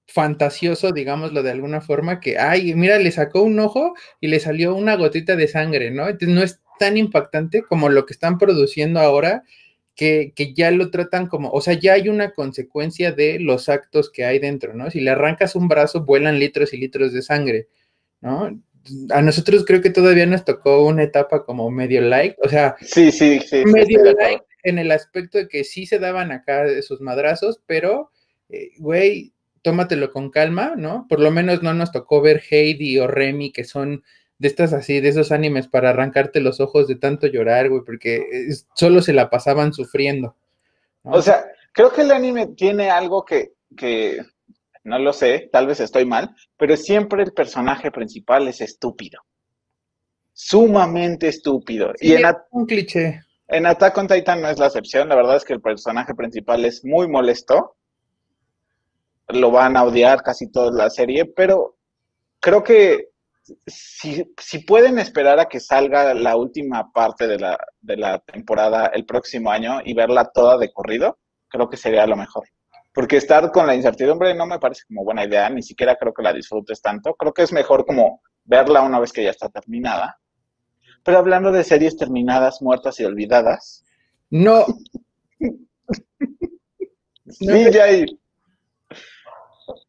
fantasioso, 0.06 0.92
digámoslo 0.92 1.42
de 1.42 1.50
alguna 1.50 1.80
forma, 1.80 2.20
que, 2.20 2.38
ay, 2.38 2.74
mira, 2.74 2.98
le 2.98 3.10
sacó 3.10 3.42
un 3.42 3.58
ojo 3.58 3.94
y 4.20 4.28
le 4.28 4.40
salió 4.40 4.74
una 4.74 4.96
gotita 4.96 5.36
de 5.36 5.48
sangre, 5.48 5.90
¿no? 5.90 6.08
Entonces 6.08 6.28
no 6.28 6.42
es 6.42 6.60
tan 6.78 6.96
impactante 6.96 7.62
como 7.62 7.88
lo 7.88 8.06
que 8.06 8.12
están 8.12 8.38
produciendo 8.38 9.00
ahora, 9.00 9.42
que, 9.94 10.32
que, 10.36 10.52
ya 10.54 10.70
lo 10.70 10.90
tratan 10.90 11.26
como, 11.26 11.50
o 11.50 11.60
sea, 11.60 11.74
ya 11.74 11.94
hay 11.94 12.08
una 12.08 12.32
consecuencia 12.32 13.12
de 13.12 13.40
los 13.40 13.68
actos 13.68 14.10
que 14.10 14.24
hay 14.24 14.38
dentro, 14.38 14.74
¿no? 14.74 14.90
Si 14.90 15.00
le 15.00 15.10
arrancas 15.10 15.56
un 15.56 15.68
brazo, 15.68 16.04
vuelan 16.04 16.38
litros 16.38 16.74
y 16.74 16.76
litros 16.76 17.12
de 17.12 17.22
sangre, 17.22 17.68
¿no? 18.20 18.60
A 19.10 19.22
nosotros 19.22 19.64
creo 19.66 19.80
que 19.80 19.90
todavía 19.90 20.26
nos 20.26 20.44
tocó 20.44 20.84
una 20.84 21.02
etapa 21.02 21.44
como 21.44 21.70
medio 21.70 22.02
like, 22.02 22.36
o 22.42 22.48
sea, 22.48 22.76
sí, 22.80 23.10
sí, 23.10 23.40
sí, 23.40 23.64
medio 23.64 24.04
like 24.04 24.44
en 24.62 24.78
el 24.78 24.92
aspecto 24.92 25.38
de 25.38 25.48
que 25.48 25.64
sí 25.64 25.86
se 25.86 25.98
daban 25.98 26.30
acá 26.30 26.66
esos 26.66 27.00
madrazos, 27.00 27.60
pero, 27.66 28.10
eh, 28.48 28.70
güey, 28.78 29.32
tómatelo 29.66 30.12
con 30.12 30.30
calma, 30.30 30.74
¿no? 30.76 31.06
Por 31.08 31.18
lo 31.18 31.32
menos 31.32 31.60
no 31.60 31.74
nos 31.74 31.90
tocó 31.90 32.20
ver 32.20 32.40
Heidi 32.48 33.00
o 33.00 33.08
Remy, 33.08 33.50
que 33.50 33.64
son 33.64 34.04
de 34.38 34.46
estas 34.46 34.72
así, 34.72 35.00
de 35.00 35.08
esos 35.08 35.32
animes 35.32 35.66
para 35.66 35.90
arrancarte 35.90 36.40
los 36.40 36.60
ojos 36.60 36.86
de 36.86 36.94
tanto 36.94 37.26
llorar, 37.26 37.68
güey, 37.68 37.82
porque 37.84 38.22
solo 38.76 39.02
se 39.02 39.12
la 39.12 39.28
pasaban 39.28 39.72
sufriendo. 39.72 40.36
O 41.02 41.20
sea, 41.20 41.46
creo 41.72 41.92
que 41.92 42.02
el 42.02 42.12
anime 42.12 42.46
tiene 42.46 42.90
algo 42.90 43.24
que, 43.24 43.54
que, 43.76 44.22
no 44.84 45.00
lo 45.00 45.12
sé, 45.12 45.48
tal 45.50 45.66
vez 45.66 45.80
estoy 45.80 46.04
mal, 46.04 46.32
pero 46.56 46.76
siempre 46.76 47.24
el 47.24 47.32
personaje 47.32 47.90
principal 47.90 48.46
es 48.46 48.60
estúpido. 48.60 49.18
Sumamente 50.32 51.26
estúpido. 51.26 51.92
y 52.00 52.12
en 52.12 52.22
un 52.52 52.66
cliché. 52.66 53.20
En 53.48 53.66
Attack 53.66 53.98
on 53.98 54.06
Titan 54.06 54.42
no 54.42 54.48
es 54.48 54.60
la 54.60 54.66
excepción, 54.66 55.08
la 55.08 55.16
verdad 55.16 55.38
es 55.38 55.44
que 55.44 55.54
el 55.54 55.60
personaje 55.60 56.14
principal 56.14 56.64
es 56.64 56.84
muy 56.84 57.08
molesto 57.08 57.74
lo 59.28 59.50
van 59.50 59.76
a 59.76 59.84
odiar 59.84 60.22
casi 60.22 60.50
toda 60.50 60.70
la 60.70 60.90
serie, 60.90 61.24
pero 61.24 61.76
creo 62.40 62.62
que 62.62 63.08
si, 63.66 64.32
si 64.38 64.58
pueden 64.60 64.98
esperar 64.98 65.38
a 65.38 65.46
que 65.46 65.60
salga 65.60 66.14
la 66.14 66.36
última 66.36 66.90
parte 66.92 67.26
de 67.26 67.38
la, 67.38 67.58
de 67.80 67.96
la 67.96 68.18
temporada 68.18 68.86
el 68.86 69.04
próximo 69.04 69.50
año 69.50 69.80
y 69.84 69.94
verla 69.94 70.30
toda 70.32 70.58
de 70.58 70.72
corrido, 70.72 71.18
creo 71.48 71.68
que 71.68 71.76
sería 71.76 72.06
lo 72.06 72.16
mejor. 72.16 72.44
Porque 72.92 73.16
estar 73.18 73.50
con 73.52 73.66
la 73.66 73.74
incertidumbre 73.74 74.34
no 74.34 74.46
me 74.46 74.58
parece 74.58 74.84
como 74.88 75.04
buena 75.04 75.24
idea, 75.24 75.50
ni 75.50 75.62
siquiera 75.62 75.96
creo 75.96 76.14
que 76.14 76.22
la 76.22 76.32
disfrutes 76.32 76.80
tanto. 76.80 77.14
Creo 77.14 77.32
que 77.32 77.42
es 77.42 77.52
mejor 77.52 77.84
como 77.84 78.22
verla 78.44 78.80
una 78.82 78.98
vez 78.98 79.12
que 79.12 79.22
ya 79.22 79.30
está 79.30 79.48
terminada. 79.48 80.18
Pero 81.04 81.18
hablando 81.18 81.52
de 81.52 81.62
series 81.62 81.96
terminadas, 81.96 82.62
muertas 82.62 82.98
y 82.98 83.04
olvidadas. 83.04 83.84
No. 84.30 84.64
sí, 87.28 87.70
ya 87.70 87.86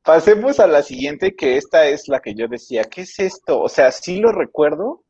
Pasemos 0.03 0.59
a 0.59 0.67
la 0.67 0.81
siguiente, 0.81 1.35
que 1.35 1.57
esta 1.57 1.87
es 1.87 2.07
la 2.07 2.19
que 2.19 2.33
yo 2.33 2.47
decía, 2.47 2.83
¿qué 2.83 3.01
es 3.01 3.19
esto? 3.19 3.59
O 3.59 3.69
sea, 3.69 3.91
sí 3.91 4.17
lo 4.17 4.31
recuerdo, 4.31 5.03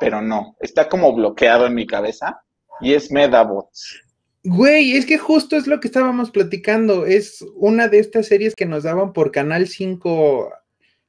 pero 0.00 0.20
no. 0.22 0.56
Está 0.60 0.88
como 0.88 1.12
bloqueado 1.14 1.66
en 1.66 1.74
mi 1.74 1.86
cabeza 1.86 2.42
y 2.80 2.94
es 2.94 3.10
Medabots. 3.10 4.02
Güey, 4.42 4.96
es 4.96 5.06
que 5.06 5.16
justo 5.16 5.56
es 5.56 5.66
lo 5.66 5.80
que 5.80 5.88
estábamos 5.88 6.30
platicando. 6.30 7.06
Es 7.06 7.44
una 7.54 7.88
de 7.88 7.98
estas 7.98 8.26
series 8.26 8.54
que 8.54 8.66
nos 8.66 8.82
daban 8.82 9.12
por 9.12 9.30
Canal 9.30 9.68
5 9.68 10.52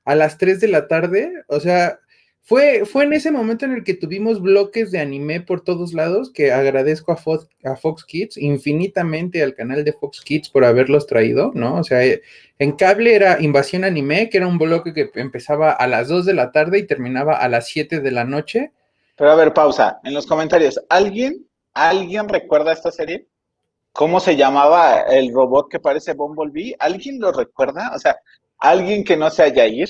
a 0.06 0.15
las 0.15 0.38
3 0.38 0.62
de 0.62 0.68
la 0.70 0.88
tarde. 0.88 1.32
O 1.48 1.60
sea, 1.60 2.00
fue, 2.48 2.86
fue 2.86 3.06
en 3.06 3.14
ese 3.14 3.32
momento 3.32 3.66
en 3.66 3.74
el 3.74 3.84
que 3.84 3.96
tuvimos 3.96 4.40
bloques 4.40 4.92
de 4.92 5.00
anime 5.00 5.42
por 5.42 5.62
todos 5.62 5.94
lados, 5.94 6.32
que 6.32 6.52
agradezco 6.52 7.12
a 7.12 7.18
Fox, 7.18 7.48
a 7.64 7.75
Fox 7.75 8.06
Kids, 8.06 8.38
infinitamente 8.38 9.42
al 9.42 9.56
canal 9.56 9.84
de 9.84 9.94
Fox 9.94 10.22
Kids 10.22 10.50
por 10.50 10.64
haberlos 10.64 11.08
traído, 11.08 11.52
¿no? 11.56 11.80
O 11.80 11.84
sea, 11.84 12.06
eh, 12.06 12.22
en 12.60 12.74
cable 12.74 13.16
era 13.16 13.42
Invasión 13.42 13.84
Anime, 13.84 14.30
que 14.30 14.38
era 14.38 14.46
un 14.46 14.60
bloque 14.60 14.94
que 14.94 15.10
empezaba 15.16 15.72
a 15.72 15.88
las 15.88 16.08
2 16.08 16.24
de 16.28 16.36
la 16.36 16.52
tarde 16.52 16.78
y 16.78 16.86
terminaba 16.86 17.36
a 17.36 17.50
las 17.50 17.66
7 17.66 18.00
de 18.00 18.12
la 18.12 18.25
noche. 18.25 18.72
Pero 19.16 19.32
a 19.32 19.36
ver, 19.36 19.52
pausa. 19.52 20.00
En 20.04 20.14
los 20.14 20.28
comentarios, 20.28 20.80
¿alguien, 20.88 21.48
¿alguien 21.74 22.30
recuerda 22.30 22.74
esta 22.74 22.92
serie? 22.92 23.25
¿Cómo 23.92 24.20
se 24.20 24.36
llamaba 24.36 25.00
el 25.02 25.34
robot 25.34 25.68
que 25.68 25.80
parece 25.80 26.14
Bumblebee? 26.14 26.75
¿Alguien 26.78 27.20
lo 27.20 27.32
recuerda? 27.32 27.92
O 27.96 27.98
sea, 27.98 28.20
¿alguien 28.60 29.04
que 29.04 29.18
no 29.18 29.32
sea 29.32 29.48
Yair? 29.48 29.90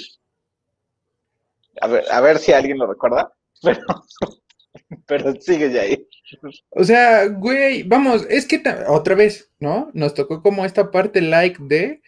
A 1.82 1.88
ver, 1.88 2.05
a 2.12 2.22
ver 2.22 2.38
si 2.38 2.53
alguien 2.53 2.77
lo 2.77 2.88
recuerda, 2.88 3.34
pero, 3.62 3.82
pero 5.05 5.34
sigue 5.41 5.72
ya 5.72 5.82
ahí. 5.82 6.08
O 6.70 6.84
sea, 6.84 7.27
güey, 7.27 7.84
vamos, 7.84 8.25
es 8.29 8.48
que 8.48 8.62
otra 8.88 9.15
vez, 9.15 9.51
¿no? 9.60 9.89
Nos 9.94 10.13
tocó 10.13 10.41
como 10.41 10.65
esta 10.65 10.91
parte 10.91 11.22
like 11.22 11.58
de 11.62 12.01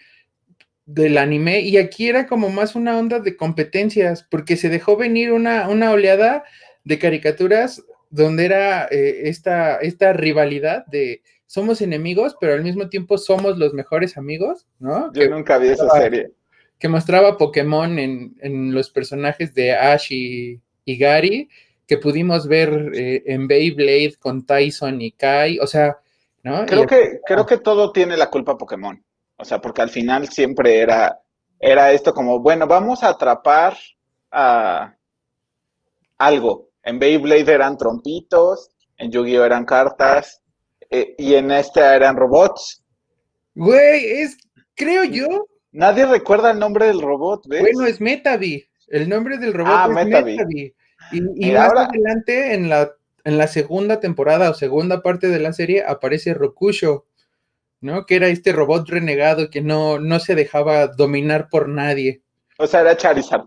del 0.86 1.18
anime 1.18 1.60
y 1.60 1.76
aquí 1.76 2.08
era 2.08 2.28
como 2.28 2.50
más 2.50 2.74
una 2.74 2.98
onda 2.98 3.20
de 3.20 3.36
competencias, 3.36 4.24
porque 4.24 4.56
se 4.56 4.70
dejó 4.70 4.96
venir 4.96 5.34
una, 5.34 5.68
una 5.68 5.92
oleada 5.92 6.46
de 6.86 6.98
caricaturas 6.98 7.84
donde 8.10 8.46
era 8.46 8.86
eh, 8.86 9.24
esta, 9.26 9.76
esta 9.78 10.14
rivalidad 10.14 10.86
de 10.86 11.24
somos 11.46 11.82
enemigos, 11.82 12.38
pero 12.40 12.54
al 12.54 12.64
mismo 12.64 12.88
tiempo 12.88 13.18
somos 13.18 13.58
los 13.58 13.74
mejores 13.74 14.18
amigos, 14.18 14.66
¿no? 14.80 15.12
Yo 15.12 15.30
nunca 15.30 15.58
vi 15.58 15.70
esa 15.70 15.90
serie 15.90 16.32
que 16.80 16.90
mostraba 16.90 17.38
Pokémon 17.38 17.98
en, 17.98 18.74
los 18.74 18.90
personajes 18.90 19.54
de 19.54 19.74
Ash 19.74 20.12
y, 20.12 20.62
Gary, 20.86 21.50
que 21.86 21.98
pudimos 21.98 22.48
ver 22.48 22.92
eh, 22.94 23.24
en 23.26 23.48
Beyblade 23.48 24.16
con 24.20 24.46
Tyson 24.46 25.02
y 25.02 25.12
Kai, 25.12 25.60
o 25.60 25.68
sea, 25.68 25.98
¿no? 26.44 26.66
Creo, 26.66 26.86
que, 26.86 27.20
creo 27.26 27.46
que 27.46 27.58
todo 27.58 27.92
tiene 27.92 28.16
la 28.16 28.30
culpa 28.30 28.58
Pokémon, 28.58 29.04
o 29.38 29.46
sea, 29.46 29.60
porque 29.60 29.82
al 29.82 29.90
final 29.90 30.30
siempre 30.30 30.80
era, 30.80 31.20
era 31.60 31.92
esto 31.92 32.14
como, 32.14 32.40
bueno, 32.40 32.68
vamos 32.68 33.04
a 33.04 33.10
atrapar 33.10 33.78
a 34.32 34.96
algo. 36.18 36.70
En 36.84 37.00
Beyblade 37.00 37.52
eran 37.52 37.78
trompitos, 37.78 38.70
en 38.98 39.12
Yu-Gi-Oh 39.12 39.44
eran 39.44 39.66
cartas, 39.66 40.42
eh, 40.90 41.16
y 41.18 41.34
en 41.34 41.52
este 41.52 41.82
eran 41.82 42.16
robots. 42.16 42.84
Güey, 43.56 44.22
es, 44.22 44.38
creo 44.76 45.04
yo, 45.04 45.48
Nadie 45.72 46.06
recuerda 46.06 46.52
el 46.52 46.60
nombre 46.60 46.88
del 46.88 47.02
robot, 47.02 47.48
¿ves? 47.48 47.62
Bueno, 47.62 47.86
es 47.86 48.02
Metavi. 48.02 48.68
El 48.88 49.10
nombre 49.10 49.38
del 49.38 49.54
robot 49.54 49.74
ah, 49.74 49.88
es 49.90 50.06
Metavi. 50.06 50.74
Y, 51.12 51.52
más 51.52 51.72
adelante, 51.74 52.54
en 52.54 52.70
la, 52.70 52.92
en 53.24 53.38
la 53.38 53.48
segunda 53.48 54.00
temporada 54.00 54.50
o 54.50 54.54
segunda 54.54 55.02
parte 55.02 55.28
de 55.28 55.40
la 55.40 55.54
serie, 55.54 55.84
aparece 55.86 56.34
Rokusho, 56.34 57.06
¿no? 57.82 58.06
Que 58.06 58.16
era 58.16 58.28
este 58.28 58.52
robot 58.52 58.90
renegado 58.90 59.50
que 59.50 59.62
no, 59.62 60.00
no 60.00 60.20
se 60.20 60.36
dejaba 60.36 60.88
dominar 60.88 61.50
por 61.50 61.70
nadie. 61.70 62.22
O 62.58 62.68
sea, 62.68 62.82
era 62.82 62.98
Charizard. 62.98 63.46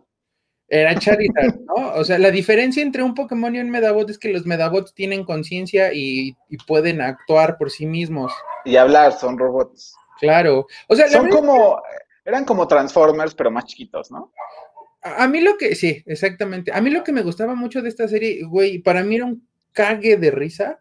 Era 0.69 0.95
Charizard, 0.95 1.59
¿no? 1.67 1.95
O 1.95 2.05
sea, 2.05 2.19
la 2.19 2.31
diferencia 2.31 2.83
entre 2.83 3.03
un 3.03 3.15
Pokémon 3.15 3.55
y 3.55 3.59
un 3.59 3.71
Medabot 3.71 4.09
es 4.09 4.19
que 4.19 4.33
los 4.33 4.47
Medabots 4.47 4.95
tienen 4.95 5.25
conciencia 5.25 5.93
y, 5.93 6.37
y, 6.49 6.57
pueden 6.59 7.01
actuar 7.01 7.59
por 7.59 7.71
sí 7.71 7.87
mismos. 7.87 8.33
Y 8.65 8.77
hablar, 8.77 9.13
son 9.13 9.37
robots. 9.39 9.95
Claro. 10.21 10.67
O 10.87 10.95
sea, 10.95 11.09
son 11.09 11.29
como, 11.31 11.81
eran 12.31 12.45
como 12.45 12.67
Transformers, 12.67 13.35
pero 13.35 13.51
más 13.51 13.67
chiquitos, 13.67 14.11
¿no? 14.11 14.33
A, 15.03 15.29
mí 15.29 15.41
lo 15.41 15.57
que, 15.57 15.75
sí, 15.75 16.03
exactamente. 16.07 16.73
A 16.73 16.81
mí 16.81 16.91
lo 16.91 17.05
que 17.05 17.13
me 17.13 17.23
gustaba 17.23 17.55
mucho 17.55 17.83
de 17.83 17.89
esta 17.89 18.07
serie, 18.09 18.43
güey, 18.45 18.79
para 18.79 19.03
mí 19.03 19.17
era 19.17 19.25
un 19.25 19.47
cague 19.73 20.17
de 20.17 20.31
risa, 20.31 20.79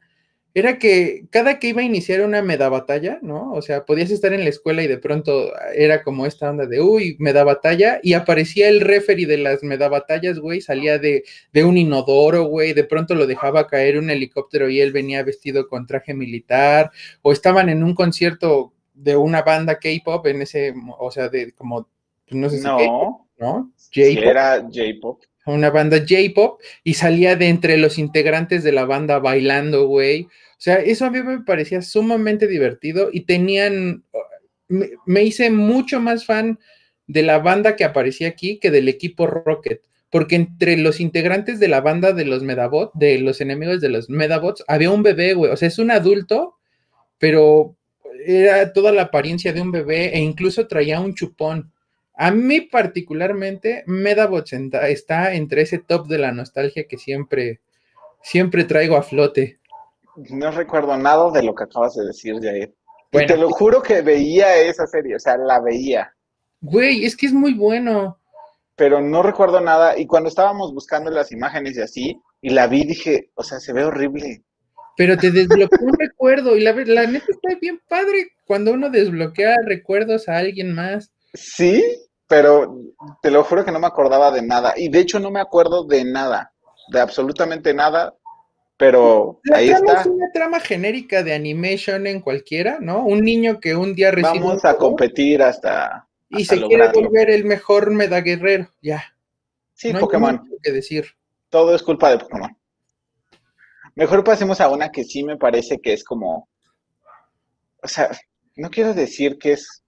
era 0.54 0.80
que 0.80 1.26
cada 1.30 1.60
que 1.60 1.70
iba 1.70 1.82
a 1.82 1.86
iniciar 1.86 2.22
una 2.22 2.42
meda 2.42 2.70
batalla, 2.70 3.20
¿no? 3.22 3.54
O 3.54 3.62
sea, 3.62 3.86
podías 3.86 4.10
estar 4.10 4.34
en 4.34 4.44
la 4.44 4.50
escuela 4.50 4.84
y 4.84 4.88
de 4.88 4.98
pronto 4.98 5.52
era 5.76 6.04
como 6.04 6.26
esta 6.26 6.50
onda 6.50 6.66
de, 6.66 6.82
uy, 6.82 7.16
meda 7.20 7.44
batalla, 7.44 8.00
y 8.04 8.14
aparecía 8.14 8.68
el 8.68 8.82
referee 8.82 9.26
de 9.28 9.38
las 9.38 9.64
meda 9.64 9.90
batallas, 9.90 10.40
güey, 10.40 10.60
salía 10.60 10.98
de, 10.98 11.24
de 11.54 11.64
un 11.64 11.78
inodoro, 11.78 12.46
güey, 12.46 12.74
de 12.74 12.84
pronto 12.84 13.16
lo 13.16 13.28
dejaba 13.28 13.68
caer 13.68 14.00
un 14.00 14.10
helicóptero 14.10 14.70
y 14.70 14.82
él 14.82 14.92
venía 14.92 15.24
vestido 15.24 15.68
con 15.68 15.86
traje 15.86 16.14
militar, 16.14 16.92
o 17.22 17.32
estaban 17.32 17.70
en 17.70 17.84
un 17.84 17.94
concierto 17.94 18.74
de 19.00 19.16
una 19.16 19.42
banda 19.44 19.80
K-pop 19.80 20.26
en 20.28 20.42
ese, 20.42 20.74
o 20.98 21.10
sea, 21.10 21.30
de 21.30 21.54
como, 21.54 21.88
no 22.30 22.50
sé 22.50 22.58
si 22.58 22.64
no, 22.64 23.28
¿no? 23.38 23.72
J-pop. 23.94 24.24
era 24.24 24.62
J-pop. 24.62 25.24
Una 25.46 25.70
banda 25.70 25.98
J-pop 26.00 26.62
y 26.84 26.94
salía 26.94 27.36
de 27.36 27.48
entre 27.48 27.78
los 27.78 27.98
integrantes 27.98 28.64
de 28.64 28.72
la 28.72 28.86
banda 28.86 29.20
bailando, 29.20 29.88
güey. 29.88 30.24
O 30.24 30.62
sea, 30.62 30.76
eso 30.76 31.06
a 31.06 31.10
mí 31.10 31.22
me 31.24 31.42
parecía 31.42 31.82
sumamente 31.82 32.46
divertido 32.48 33.10
y 33.12 33.22
tenían, 33.22 34.04
me, 34.68 35.24
hice 35.24 35.50
mucho 35.50 36.00
más 36.02 36.26
fan 36.26 36.60
de 37.08 37.24
la 37.24 37.40
banda 37.40 37.76
que 37.76 37.86
aparecía 37.86 38.28
aquí 38.28 38.60
que 38.60 38.70
del 38.70 38.90
equipo 38.90 39.26
Rocket 39.26 39.82
porque 40.12 40.36
entre 40.36 40.76
los 40.78 41.00
integrantes 41.00 41.60
de 41.60 41.68
la 41.68 41.82
banda 41.82 42.14
de 42.14 42.26
los 42.26 42.44
Medabots, 42.44 42.92
de 42.96 43.20
los 43.20 43.42
enemigos 43.42 43.80
de 43.80 43.90
los 43.90 44.10
Medabots, 44.10 44.64
había 44.68 44.90
un 44.90 45.04
bebé, 45.04 45.36
güey. 45.36 45.52
O 45.52 45.58
sea, 45.58 45.68
es 45.68 45.78
un 45.78 45.92
adulto, 45.92 46.58
pero 47.20 47.76
era 48.26 48.74
toda 48.74 48.92
la 48.92 49.04
apariencia 49.04 49.54
de 49.54 49.62
un 49.62 49.72
bebé 49.72 50.16
e 50.16 50.20
incluso 50.20 50.68
traía 50.68 51.00
un 51.00 51.16
chupón. 51.16 51.72
A 52.16 52.32
mí 52.32 52.62
particularmente, 52.62 53.84
Medabots 53.88 54.54
está 54.54 55.34
entre 55.34 55.62
ese 55.62 55.80
top 55.80 56.08
de 56.08 56.18
la 56.18 56.32
nostalgia 56.32 56.86
que 56.88 56.98
siempre, 56.98 57.62
siempre 58.22 58.66
traigo 58.66 58.98
a 58.98 59.04
flote. 59.04 59.60
No 60.30 60.52
recuerdo 60.52 60.98
nada 60.98 61.32
de 61.32 61.44
lo 61.44 61.56
que 61.56 61.64
acabas 61.64 61.96
de 61.96 62.06
decir, 62.06 62.36
Jair. 62.42 62.76
y 63.12 63.26
te 63.26 63.38
lo 63.38 63.50
juro 63.50 63.82
que 63.82 64.02
veía 64.02 64.58
esa 64.58 64.86
serie, 64.86 65.16
o 65.16 65.20
sea, 65.20 65.38
la 65.38 65.62
veía. 65.62 66.14
Güey, 66.60 67.06
es 67.06 67.16
que 67.16 67.28
es 67.28 67.34
muy 67.34 67.54
bueno. 67.54 68.20
Pero 68.76 69.02
no 69.02 69.24
recuerdo 69.24 69.62
nada. 69.62 69.98
Y 69.98 70.06
cuando 70.06 70.28
estábamos 70.28 70.74
buscando 70.74 71.10
las 71.10 71.32
imágenes 71.32 71.78
y 71.78 71.82
así, 71.82 72.22
y 72.42 72.50
la 72.50 72.68
vi, 72.68 72.84
dije, 72.84 73.32
o 73.36 73.44
sea, 73.44 73.60
se 73.60 73.72
ve 73.72 73.86
horrible 73.86 74.44
pero 75.00 75.16
te 75.16 75.32
desbloqueó 75.32 75.88
un 75.88 75.98
recuerdo 75.98 76.58
y 76.58 76.60
la, 76.60 76.74
la 76.74 77.08
neta 77.08 77.26
está 77.30 77.58
bien 77.62 77.80
padre 77.88 78.34
cuando 78.46 78.74
uno 78.74 78.90
desbloquea 78.90 79.56
recuerdos 79.66 80.28
a 80.28 80.38
alguien 80.38 80.74
más. 80.74 81.10
Sí, 81.34 81.82
pero 82.28 82.78
te 83.22 83.32
lo 83.32 83.46
juro 83.46 83.64
que 83.64 83.72
no 83.72 83.80
me 83.80 83.88
acordaba 83.88 84.30
de 84.30 84.42
nada 84.42 84.74
y 84.76 84.90
de 84.90 85.00
hecho 85.00 85.18
no 85.22 85.32
me 85.32 85.40
acuerdo 85.40 85.86
de 85.86 86.04
nada, 86.04 86.52
de 86.92 87.00
absolutamente 87.00 87.74
nada, 87.74 88.14
pero 88.76 89.40
ahí 89.54 89.70
está. 89.70 90.02
Es 90.02 90.06
una 90.08 90.30
trama 90.34 90.60
genérica 90.60 91.24
de 91.24 91.34
animation 91.34 92.06
en 92.06 92.20
cualquiera, 92.20 92.80
¿no? 92.82 93.06
Un 93.06 93.22
niño 93.22 93.62
que 93.62 93.78
un 93.78 93.96
día 93.96 94.12
recibe 94.12 94.44
Vamos 94.44 94.66
a 94.66 94.76
competir 94.76 95.42
hasta 95.42 96.10
y 96.28 96.44
se 96.44 96.62
quiere 96.62 96.92
volver 96.92 97.30
el 97.30 97.46
mejor 97.46 97.92
medaguerrero, 97.92 98.70
ya. 98.82 99.16
Sí, 99.76 99.94
Pokémon. 99.94 100.42
Hay 100.52 100.58
que 100.62 100.74
decir. 100.74 101.06
Todo 101.48 101.74
es 101.74 101.84
culpa 101.84 102.12
de 102.12 102.18
Pokémon. 102.18 102.59
Mejor 104.00 104.24
pasemos 104.24 104.62
a 104.62 104.70
una 104.70 104.94
que 104.94 105.04
sí 105.04 105.26
me 105.26 105.36
parece 105.36 105.82
que 105.82 105.92
es 105.92 106.06
como, 106.06 106.48
o 107.84 107.88
sea, 107.90 108.10
no 108.56 108.70
quiero 108.70 108.94
decir 108.94 109.38
que 109.38 109.52
es, 109.52 109.84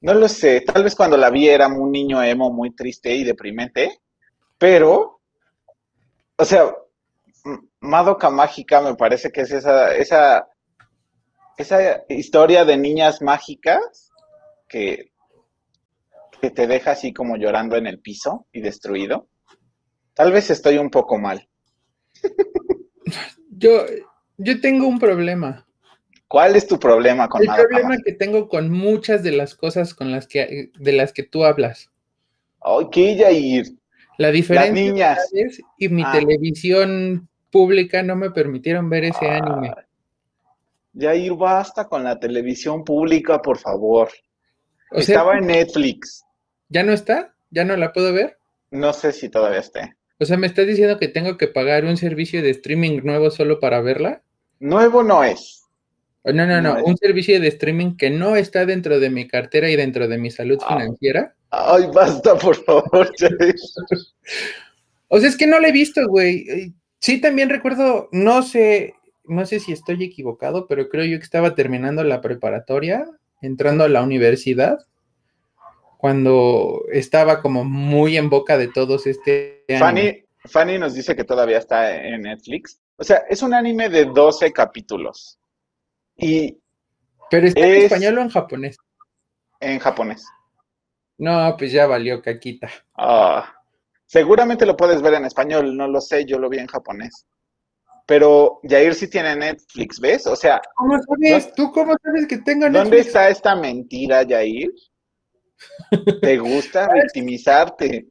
no 0.00 0.14
lo 0.14 0.26
sé, 0.26 0.62
tal 0.62 0.82
vez 0.82 0.94
cuando 0.94 1.18
la 1.18 1.28
vi 1.28 1.46
era 1.46 1.68
un 1.68 1.92
niño 1.92 2.22
emo 2.22 2.50
muy 2.50 2.74
triste 2.74 3.14
y 3.14 3.24
deprimente, 3.24 3.98
pero, 4.56 5.20
o 6.38 6.44
sea, 6.46 6.74
Madoka 7.80 8.30
Mágica 8.30 8.80
me 8.80 8.94
parece 8.94 9.30
que 9.30 9.42
es 9.42 9.50
esa, 9.50 9.94
esa, 9.94 10.48
esa 11.58 12.04
historia 12.08 12.64
de 12.64 12.78
niñas 12.78 13.20
mágicas 13.20 14.12
que, 14.66 15.12
que 16.40 16.50
te 16.52 16.66
deja 16.66 16.92
así 16.92 17.12
como 17.12 17.36
llorando 17.36 17.76
en 17.76 17.86
el 17.86 18.00
piso 18.00 18.46
y 18.50 18.62
destruido. 18.62 19.28
Tal 20.14 20.32
vez 20.32 20.48
estoy 20.48 20.78
un 20.78 20.88
poco 20.88 21.18
mal. 21.18 21.46
Yo, 23.58 23.86
yo 24.38 24.60
tengo 24.60 24.86
un 24.86 24.98
problema. 24.98 25.66
¿Cuál 26.28 26.56
es 26.56 26.66
tu 26.66 26.78
problema 26.78 27.28
con 27.28 27.42
El 27.42 27.48
problema 27.48 27.96
que 28.04 28.12
tengo 28.12 28.48
con 28.48 28.70
muchas 28.70 29.22
de 29.22 29.32
las 29.32 29.54
cosas 29.54 29.94
con 29.94 30.10
las 30.10 30.26
que 30.26 30.70
de 30.78 30.92
las 30.92 31.12
que 31.12 31.22
tú 31.22 31.44
hablas. 31.44 31.90
Ay, 32.60 32.86
¿qué, 32.90 33.16
Yair? 33.16 33.66
La 34.18 34.30
diferencia 34.30 35.18
es 35.32 35.60
y 35.78 35.88
mi 35.88 36.02
ah. 36.04 36.12
televisión 36.12 37.28
pública 37.50 38.02
no 38.02 38.16
me 38.16 38.30
permitieron 38.30 38.90
ver 38.90 39.04
ese 39.04 39.28
anime. 39.28 39.72
Yair, 40.94 41.34
basta 41.34 41.86
con 41.86 42.02
la 42.02 42.18
televisión 42.18 42.82
pública, 42.82 43.40
por 43.40 43.58
favor. 43.58 44.08
Estaba 44.90 45.38
en 45.38 45.46
Netflix. 45.46 46.24
¿Ya 46.68 46.82
no 46.82 46.92
está? 46.92 47.34
¿Ya 47.50 47.64
no 47.64 47.76
la 47.76 47.92
puedo 47.92 48.12
ver? 48.12 48.38
No 48.70 48.92
sé 48.92 49.12
si 49.12 49.28
todavía 49.28 49.60
esté. 49.60 49.95
O 50.18 50.24
sea, 50.24 50.36
¿me 50.36 50.46
estás 50.46 50.66
diciendo 50.66 50.98
que 50.98 51.08
tengo 51.08 51.36
que 51.36 51.48
pagar 51.48 51.84
un 51.84 51.96
servicio 51.96 52.42
de 52.42 52.50
streaming 52.50 53.00
nuevo 53.04 53.30
solo 53.30 53.60
para 53.60 53.80
verla? 53.80 54.22
Nuevo 54.60 55.02
no 55.02 55.22
es. 55.22 55.64
Oh, 56.22 56.32
no, 56.32 56.46
no, 56.46 56.60
no, 56.60 56.82
un 56.84 56.96
servicio 56.96 57.40
de 57.40 57.48
streaming 57.48 57.96
que 57.96 58.10
no 58.10 58.34
está 58.34 58.66
dentro 58.66 58.98
de 58.98 59.10
mi 59.10 59.28
cartera 59.28 59.70
y 59.70 59.76
dentro 59.76 60.08
de 60.08 60.18
mi 60.18 60.30
salud 60.30 60.58
ah. 60.62 60.76
financiera. 60.76 61.34
Ay, 61.50 61.84
basta, 61.94 62.36
por 62.36 62.56
favor. 62.64 63.12
o 65.08 65.20
sea, 65.20 65.28
es 65.28 65.36
que 65.36 65.46
no 65.46 65.60
lo 65.60 65.68
he 65.68 65.72
visto, 65.72 66.06
güey. 66.08 66.72
Sí, 66.98 67.20
también 67.20 67.48
recuerdo, 67.48 68.08
no 68.10 68.42
sé, 68.42 68.94
no 69.24 69.46
sé 69.46 69.60
si 69.60 69.72
estoy 69.72 70.02
equivocado, 70.02 70.66
pero 70.66 70.88
creo 70.88 71.04
yo 71.04 71.18
que 71.18 71.24
estaba 71.24 71.54
terminando 71.54 72.02
la 72.02 72.20
preparatoria, 72.20 73.06
entrando 73.40 73.84
a 73.84 73.88
la 73.88 74.02
universidad, 74.02 74.78
cuando 76.06 76.84
estaba 76.92 77.42
como 77.42 77.64
muy 77.64 78.16
en 78.16 78.30
boca 78.30 78.56
de 78.56 78.68
todos 78.68 79.08
este 79.08 79.64
Fanny, 79.76 80.24
Fanny 80.44 80.78
nos 80.78 80.94
dice 80.94 81.16
que 81.16 81.24
todavía 81.24 81.58
está 81.58 81.96
en 81.96 82.22
Netflix. 82.22 82.80
O 82.94 83.02
sea, 83.02 83.24
es 83.28 83.42
un 83.42 83.52
anime 83.52 83.88
de 83.88 84.04
12 84.04 84.52
capítulos. 84.52 85.40
Y 86.16 86.60
¿Pero 87.28 87.48
está 87.48 87.66
en 87.66 87.74
español 87.74 88.18
o 88.18 88.22
en 88.22 88.28
japonés? 88.28 88.76
En 89.58 89.80
japonés. 89.80 90.24
No, 91.18 91.56
pues 91.58 91.72
ya 91.72 91.88
valió 91.88 92.22
caquita. 92.22 92.68
Ah, 92.94 93.52
seguramente 94.04 94.64
lo 94.64 94.76
puedes 94.76 95.02
ver 95.02 95.14
en 95.14 95.24
español, 95.24 95.76
no 95.76 95.88
lo 95.88 96.00
sé, 96.00 96.24
yo 96.24 96.38
lo 96.38 96.48
vi 96.48 96.58
en 96.58 96.68
japonés. 96.68 97.26
Pero 98.06 98.60
Jair 98.62 98.94
sí 98.94 99.10
tiene 99.10 99.34
Netflix, 99.34 99.98
¿ves? 99.98 100.28
O 100.28 100.36
sea. 100.36 100.62
¿Cómo 100.76 101.00
sabes? 101.02 101.52
¿Tú 101.54 101.72
cómo 101.72 101.96
sabes 102.00 102.28
que 102.28 102.38
tengo 102.38 102.68
Netflix? 102.68 102.84
¿Dónde 102.84 102.98
está 103.00 103.28
esta 103.28 103.56
mentira, 103.56 104.24
Jair? 104.24 104.70
¿Te 106.20 106.38
gusta 106.38 106.88
victimizarte? 106.92 108.08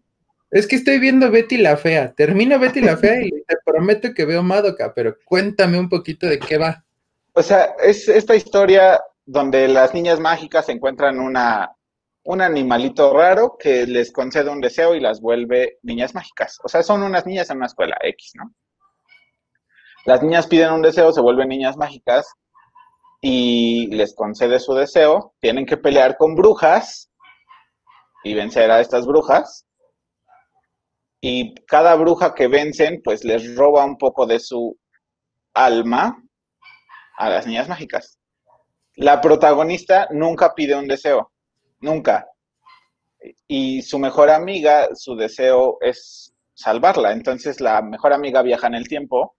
Es 0.52 0.68
que 0.68 0.78
estoy 0.78 1.00
viendo 1.00 1.32
Betty 1.32 1.58
la 1.58 1.78
Fea. 1.78 2.14
Termino 2.14 2.58
Betty 2.60 2.82
la 2.82 2.98
Fea 2.98 3.22
y 3.22 3.30
te 3.30 3.58
prometo 3.66 4.14
que 4.14 4.26
veo 4.26 4.44
Madoka, 4.44 4.94
pero 4.94 5.18
cuéntame 5.26 5.80
un 5.80 5.90
poquito 5.90 6.28
de 6.28 6.40
qué 6.40 6.58
va. 6.58 6.84
O 7.34 7.44
sea, 7.44 7.76
es 7.84 8.08
esta 8.08 8.36
historia 8.36 9.02
donde 9.26 9.68
las 9.68 9.94
niñas 9.94 10.20
mágicas 10.20 10.70
encuentran 10.70 11.20
una, 11.20 11.76
un 12.24 12.42
animalito 12.42 13.14
raro 13.14 13.58
que 13.60 13.86
les 13.86 14.12
concede 14.12 14.50
un 14.50 14.62
deseo 14.62 14.96
y 14.96 15.00
las 15.00 15.20
vuelve 15.20 15.80
niñas 15.84 16.16
mágicas. 16.16 16.60
O 16.64 16.70
sea, 16.70 16.84
son 16.84 17.04
unas 17.04 17.26
niñas 17.26 17.50
en 17.50 17.58
una 17.58 17.66
escuela 17.66 17.98
X, 18.02 18.32
¿no? 18.36 18.54
Las 20.06 20.22
niñas 20.22 20.48
piden 20.48 20.72
un 20.72 20.84
deseo, 20.84 21.12
se 21.12 21.22
vuelven 21.22 21.50
niñas 21.50 21.78
mágicas 21.78 22.28
y 23.22 23.88
les 23.88 24.14
concede 24.14 24.60
su 24.60 24.74
deseo. 24.76 25.34
Tienen 25.42 25.66
que 25.66 25.78
pelear 25.78 26.16
con 26.16 26.36
brujas 26.36 27.10
y 28.26 28.34
vencer 28.34 28.72
a 28.72 28.82
estas 28.82 29.06
brujas. 29.06 29.66
Y 31.22 31.54
cada 31.66 31.96
bruja 31.96 32.34
que 32.34 32.48
vencen, 32.48 33.02
pues 33.04 33.24
les 33.24 33.56
roba 33.56 33.86
un 33.86 33.98
poco 33.98 34.26
de 34.26 34.40
su 34.40 34.78
alma 35.54 36.22
a 37.18 37.30
las 37.30 37.46
niñas 37.46 37.70
mágicas. 37.70 38.20
La 38.96 39.22
protagonista 39.22 40.08
nunca 40.12 40.56
pide 40.56 40.76
un 40.76 40.88
deseo, 40.88 41.32
nunca. 41.80 42.28
Y 43.48 43.84
su 43.84 44.00
mejor 44.00 44.32
amiga, 44.32 44.88
su 44.96 45.16
deseo 45.16 45.78
es 45.82 46.34
salvarla. 46.56 47.12
Entonces 47.12 47.62
la 47.62 47.84
mejor 47.84 48.12
amiga 48.12 48.42
viaja 48.42 48.68
en 48.68 48.76
el 48.76 48.88
tiempo 48.88 49.36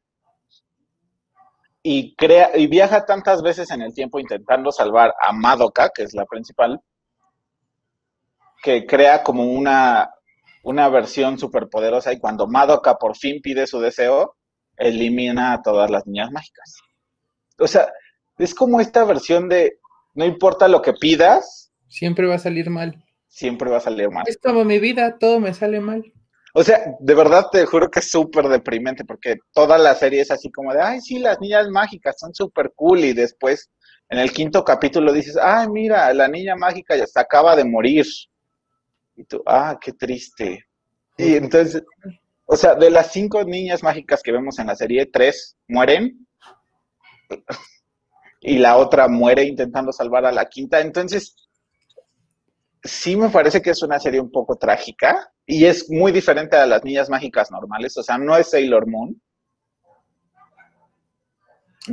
y, 1.83 2.15
crea, 2.15 2.57
y 2.57 2.69
viaja 2.69 3.05
tantas 3.05 3.43
veces 3.43 3.71
en 3.73 3.83
el 3.83 3.93
tiempo 3.93 4.21
intentando 4.21 4.71
salvar 4.71 5.13
a 5.21 5.33
Madoka, 5.33 5.91
que 5.93 6.05
es 6.05 6.15
la 6.15 6.25
principal, 6.25 6.81
que 8.67 8.85
crea 8.85 9.23
como 9.23 9.45
una, 9.45 10.11
una 10.65 10.89
versión 10.89 11.39
superpoderosa 11.39 12.13
y 12.13 12.19
cuando 12.19 12.49
Madoka 12.49 12.99
por 12.99 13.17
fin 13.17 13.41
pide 13.41 13.69
su 13.69 13.79
deseo, 13.79 14.35
elimina 14.77 15.53
a 15.53 15.63
todas 15.63 15.89
las 15.89 16.05
niñas 16.07 16.33
mágicas 16.33 16.75
o 17.59 17.67
sea, 17.67 17.93
es 18.39 18.55
como 18.55 18.81
esta 18.81 19.05
versión 19.05 19.49
de 19.49 19.79
no 20.15 20.25
importa 20.25 20.69
lo 20.69 20.83
que 20.83 20.93
pidas. 20.95 21.73
Siempre 21.89 22.27
va 22.27 22.37
a 22.37 22.39
salir 22.39 22.71
mal. 22.71 23.03
Siempre 23.29 23.71
va 23.71 23.79
a 23.79 23.81
salir 23.81 24.11
mal. 24.11 24.25
Es 24.27 24.39
como 24.39 24.65
mi 24.65 24.79
vida, 24.79 25.19
todo 25.19 25.41
me 25.41 25.53
sale 25.55 25.81
mal. 25.81 26.13
O 26.55 26.65
sea, 26.65 26.97
de 27.01 27.15
verdad 27.15 27.47
te 27.53 27.67
juro 27.67 27.91
que 27.91 28.01
es 28.01 28.11
súper 28.11 28.49
deprimente 28.49 29.05
porque 29.05 29.37
toda 29.53 29.77
la 29.77 29.95
serie 29.95 30.23
es 30.23 30.31
así 30.31 30.51
como 30.51 30.73
de, 30.73 30.81
ay, 30.81 31.01
sí, 31.01 31.19
las 31.19 31.39
niñas 31.39 31.69
mágicas 31.69 32.17
son 32.19 32.35
súper 32.35 32.73
cool 32.75 33.01
y 33.01 33.13
después 33.13 33.71
en 34.09 34.19
el 34.19 34.33
quinto 34.33 34.65
capítulo 34.65 35.13
dices, 35.13 35.37
ay, 35.37 35.69
mira, 35.69 36.13
la 36.15 36.29
niña 36.29 36.57
mágica 36.57 36.97
ya 36.97 37.07
se 37.07 37.21
acaba 37.21 37.57
de 37.57 37.65
morir. 37.65 38.07
Y 39.17 39.25
tú, 39.25 39.43
ah, 39.47 39.79
qué 39.81 39.93
triste. 39.93 40.67
Y 41.17 41.35
entonces, 41.35 41.83
o 42.45 42.57
sea, 42.57 42.75
de 42.75 42.91
las 42.91 43.13
cinco 43.13 43.43
niñas 43.45 43.83
mágicas 43.83 44.23
que 44.23 44.33
vemos 44.33 44.59
en 44.59 44.67
la 44.67 44.77
serie, 44.77 45.07
tres 45.07 45.57
mueren 45.67 46.27
y 48.41 48.59
la 48.59 48.77
otra 48.77 49.09
muere 49.09 49.45
intentando 49.45 49.93
salvar 49.93 50.27
a 50.27 50.33
la 50.33 50.47
quinta. 50.47 50.81
Entonces, 50.81 51.35
sí 52.85 53.17
me 53.17 53.31
parece 53.31 53.63
que 53.63 53.71
es 53.71 53.83
una 53.83 53.99
serie 53.99 54.21
un 54.21 54.31
poco 54.31 54.57
trágica 54.57 55.33
y 55.47 55.65
es 55.65 55.91
muy 55.91 56.13
diferente 56.13 56.57
a 56.57 56.67
las 56.67 56.85
niñas 56.85 57.09
mágicas 57.09 57.51
normales. 57.51 57.97
O 57.97 58.03
sea, 58.03 58.19
no 58.19 58.37
es 58.37 58.51
Sailor 58.51 58.87
Moon. 58.87 59.21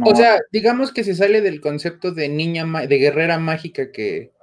O 0.06 0.16
sea, 0.16 0.40
digamos 0.52 0.92
que 0.92 1.04
se 1.04 1.14
sale 1.14 1.42
del 1.42 1.62
concepto 1.62 2.12
de 2.12 2.28
niña, 2.28 2.66
de 2.88 2.98
guerrera 2.98 3.38
mágica 3.38 3.92
que, 3.92 4.34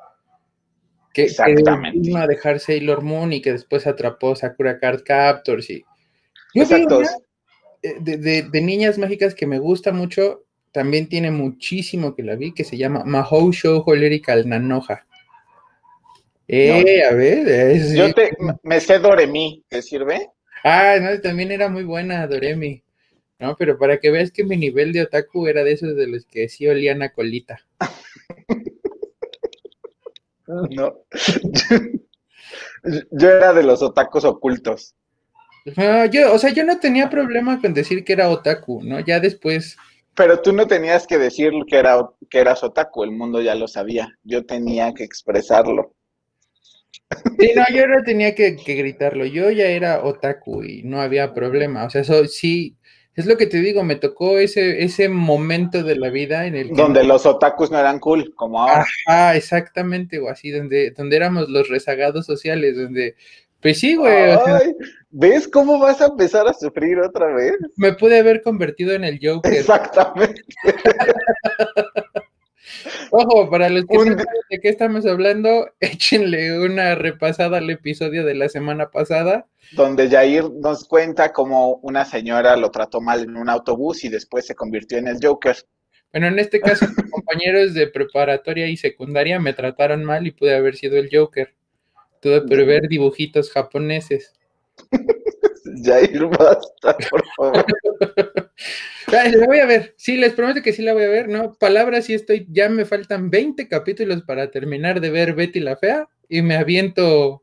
que, 1.22 1.30
Exactamente. 1.30 1.98
vino 2.00 2.18
a 2.18 2.26
dejar 2.26 2.60
Sailor 2.60 3.02
Moon 3.02 3.32
y 3.32 3.40
que 3.42 3.52
después 3.52 3.86
atrapó 3.86 4.34
Sakura 4.36 4.78
Card 4.78 5.02
Captors 5.04 5.70
y... 5.70 5.84
Exacto. 6.54 7.02
Eh, 7.82 7.94
de, 8.00 8.42
de, 8.42 8.60
niñas 8.60 8.98
mágicas 8.98 9.34
que 9.34 9.46
me 9.46 9.58
gusta 9.58 9.92
mucho 9.92 10.44
también 10.72 11.08
tiene 11.08 11.30
muchísimo 11.30 12.14
que 12.14 12.22
la 12.22 12.36
vi, 12.36 12.52
que 12.52 12.64
se 12.64 12.76
llama 12.76 13.04
Mahou 13.04 13.52
Show 13.52 13.82
Holerical 13.84 14.48
Nanoja. 14.48 15.06
Eh, 16.46 17.04
a 17.04 17.14
ver. 17.14 17.94
Yo 17.94 18.12
te, 18.12 18.32
me 18.62 18.80
sé 18.80 18.98
Doremi, 18.98 19.64
¿te 19.68 19.82
sirve? 19.82 20.30
Ah, 20.64 20.96
no, 21.00 21.20
también 21.20 21.52
era 21.52 21.68
muy 21.68 21.84
buena 21.84 22.26
Doremi. 22.26 22.82
No, 23.38 23.56
pero 23.56 23.78
para 23.78 23.98
que 23.98 24.10
veas 24.10 24.30
que 24.30 24.44
mi 24.44 24.56
nivel 24.56 24.92
de 24.92 25.02
otaku 25.02 25.46
era 25.46 25.64
de 25.64 25.72
esos 25.72 25.96
de 25.96 26.06
los 26.06 26.26
que 26.26 26.48
sí 26.48 26.66
olían 26.66 27.02
a 27.02 27.12
colita. 27.12 27.60
no. 30.70 30.94
yo 33.10 33.30
era 33.30 33.52
de 33.52 33.62
los 33.62 33.82
otakus 33.82 34.24
ocultos. 34.24 34.94
yo, 36.10 36.32
o 36.32 36.38
sea, 36.38 36.50
yo 36.50 36.64
no 36.64 36.78
tenía 36.78 37.10
problema 37.10 37.60
con 37.60 37.74
decir 37.74 38.04
que 38.04 38.14
era 38.14 38.30
otaku, 38.30 38.82
¿no? 38.82 39.00
Ya 39.00 39.20
después 39.20 39.76
pero 40.14 40.42
tú 40.42 40.52
no 40.52 40.66
tenías 40.66 41.06
que 41.06 41.18
decir 41.18 41.50
que, 41.66 41.78
era, 41.78 42.06
que 42.28 42.40
eras 42.40 42.62
otaku, 42.62 43.04
el 43.04 43.12
mundo 43.12 43.40
ya 43.40 43.54
lo 43.54 43.68
sabía. 43.68 44.18
Yo 44.22 44.44
tenía 44.44 44.92
que 44.92 45.04
expresarlo. 45.04 45.94
Sí, 47.38 47.52
no, 47.56 47.64
yo 47.74 47.86
no 47.86 48.02
tenía 48.02 48.34
que, 48.34 48.50
gritarlo. 48.50 49.24
Yo 49.24 49.50
ya 49.50 49.66
era 49.66 50.04
otaku 50.04 50.62
y 50.62 50.82
no 50.82 51.00
había 51.00 51.32
problema. 51.32 51.84
O 51.84 51.90
sea, 51.90 52.02
eso 52.02 52.26
sí, 52.26 52.76
es 53.20 53.26
lo 53.26 53.36
que 53.36 53.46
te 53.46 53.58
digo, 53.58 53.84
me 53.84 53.96
tocó 53.96 54.38
ese, 54.38 54.82
ese 54.82 55.08
momento 55.08 55.82
de 55.82 55.96
la 55.96 56.10
vida 56.10 56.46
en 56.46 56.56
el 56.56 56.68
que... 56.68 56.74
Donde 56.74 57.04
los 57.04 57.24
otakus 57.26 57.70
no 57.70 57.78
eran 57.78 58.00
cool, 58.00 58.34
como 58.34 58.60
ahora. 58.62 58.86
Ah, 59.06 59.36
exactamente, 59.36 60.18
o 60.18 60.28
así, 60.28 60.50
donde, 60.50 60.90
donde 60.90 61.16
éramos 61.16 61.48
los 61.48 61.68
rezagados 61.68 62.26
sociales, 62.26 62.76
donde 62.76 63.14
pues 63.60 63.78
sí, 63.78 63.94
güey. 63.94 64.36
¿Ves 65.10 65.46
cómo 65.48 65.78
vas 65.78 66.00
a 66.00 66.06
empezar 66.06 66.48
a 66.48 66.54
sufrir 66.54 66.98
otra 66.98 67.26
vez? 67.34 67.52
Me 67.76 67.92
pude 67.92 68.18
haber 68.18 68.42
convertido 68.42 68.92
en 68.92 69.04
el 69.04 69.18
Joker. 69.22 69.52
Exactamente. 69.52 70.42
Ojo, 73.10 73.50
para 73.50 73.68
los 73.68 73.84
que 73.86 73.96
no 73.96 74.04
saben 74.04 74.26
de 74.50 74.60
qué 74.60 74.68
estamos 74.68 75.04
hablando, 75.06 75.68
échenle 75.80 76.60
una 76.60 76.94
repasada 76.94 77.58
al 77.58 77.68
episodio 77.70 78.24
de 78.24 78.34
la 78.34 78.48
semana 78.48 78.90
pasada. 78.90 79.46
Donde 79.72 80.08
Jair 80.08 80.50
nos 80.50 80.86
cuenta 80.86 81.32
cómo 81.32 81.76
una 81.82 82.04
señora 82.04 82.56
lo 82.56 82.70
trató 82.70 83.00
mal 83.00 83.22
en 83.22 83.36
un 83.36 83.48
autobús 83.48 84.04
y 84.04 84.08
después 84.08 84.46
se 84.46 84.54
convirtió 84.54 84.98
en 84.98 85.08
el 85.08 85.18
Joker. 85.22 85.56
Bueno, 86.12 86.28
en 86.28 86.38
este 86.38 86.60
caso, 86.60 86.86
compañeros 87.10 87.74
de 87.74 87.86
preparatoria 87.88 88.66
y 88.66 88.76
secundaria 88.76 89.38
me 89.38 89.52
trataron 89.52 90.04
mal 90.04 90.26
y 90.26 90.32
pude 90.32 90.54
haber 90.54 90.76
sido 90.76 90.96
el 90.96 91.08
Joker. 91.12 91.54
Tuve 92.20 92.42
por 92.42 92.64
ver 92.64 92.88
dibujitos 92.88 93.50
japoneses. 93.50 94.34
Jair, 95.82 96.26
basta, 96.26 96.96
por 97.10 97.24
favor. 97.36 97.66
la 99.12 99.46
voy 99.46 99.58
a 99.58 99.66
ver, 99.66 99.94
sí, 99.96 100.16
les 100.16 100.32
prometo 100.32 100.62
que 100.62 100.72
sí 100.72 100.82
la 100.82 100.92
voy 100.92 101.04
a 101.04 101.08
ver, 101.08 101.28
¿no? 101.28 101.54
Palabras, 101.54 102.06
sí 102.06 102.14
estoy, 102.14 102.46
ya 102.50 102.68
me 102.68 102.84
faltan 102.84 103.30
20 103.30 103.68
capítulos 103.68 104.22
para 104.22 104.50
terminar 104.50 105.00
de 105.00 105.10
ver 105.10 105.34
Betty 105.34 105.60
la 105.60 105.76
Fea 105.76 106.08
y 106.28 106.42
me 106.42 106.56
aviento 106.56 107.42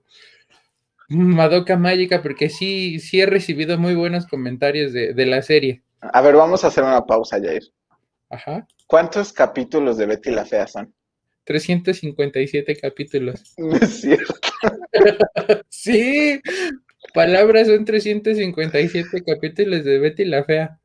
Madoka 1.10 1.78
Mágica 1.78 2.22
porque 2.22 2.50
sí, 2.50 3.00
sí 3.00 3.22
he 3.22 3.26
recibido 3.26 3.78
muy 3.78 3.96
buenos 3.96 4.28
comentarios 4.28 4.94
de, 4.94 5.14
de 5.14 5.26
la 5.26 5.42
serie. 5.42 5.84
A 6.02 6.22
ver, 6.22 6.36
vamos 6.36 6.64
a 6.64 6.68
hacer 6.68 6.84
una 6.84 7.06
pausa, 7.06 7.40
Jair. 7.40 7.64
Ajá. 8.30 8.68
¿Cuántos 8.88 9.34
capítulos 9.34 9.98
de 9.98 10.06
Betty 10.06 10.32
la 10.32 10.46
Fea 10.46 10.68
son? 10.68 10.94
357 11.48 12.78
capítulos. 12.78 13.54
No 13.58 13.76
es 13.76 14.02
cierto. 14.02 14.34
sí, 15.70 16.42
palabras 17.14 17.68
son 17.68 17.86
357 17.86 19.24
capítulos 19.24 19.84
de 19.84 20.00
Betty 20.00 20.26
la 20.26 20.44
Fea. 20.44 20.80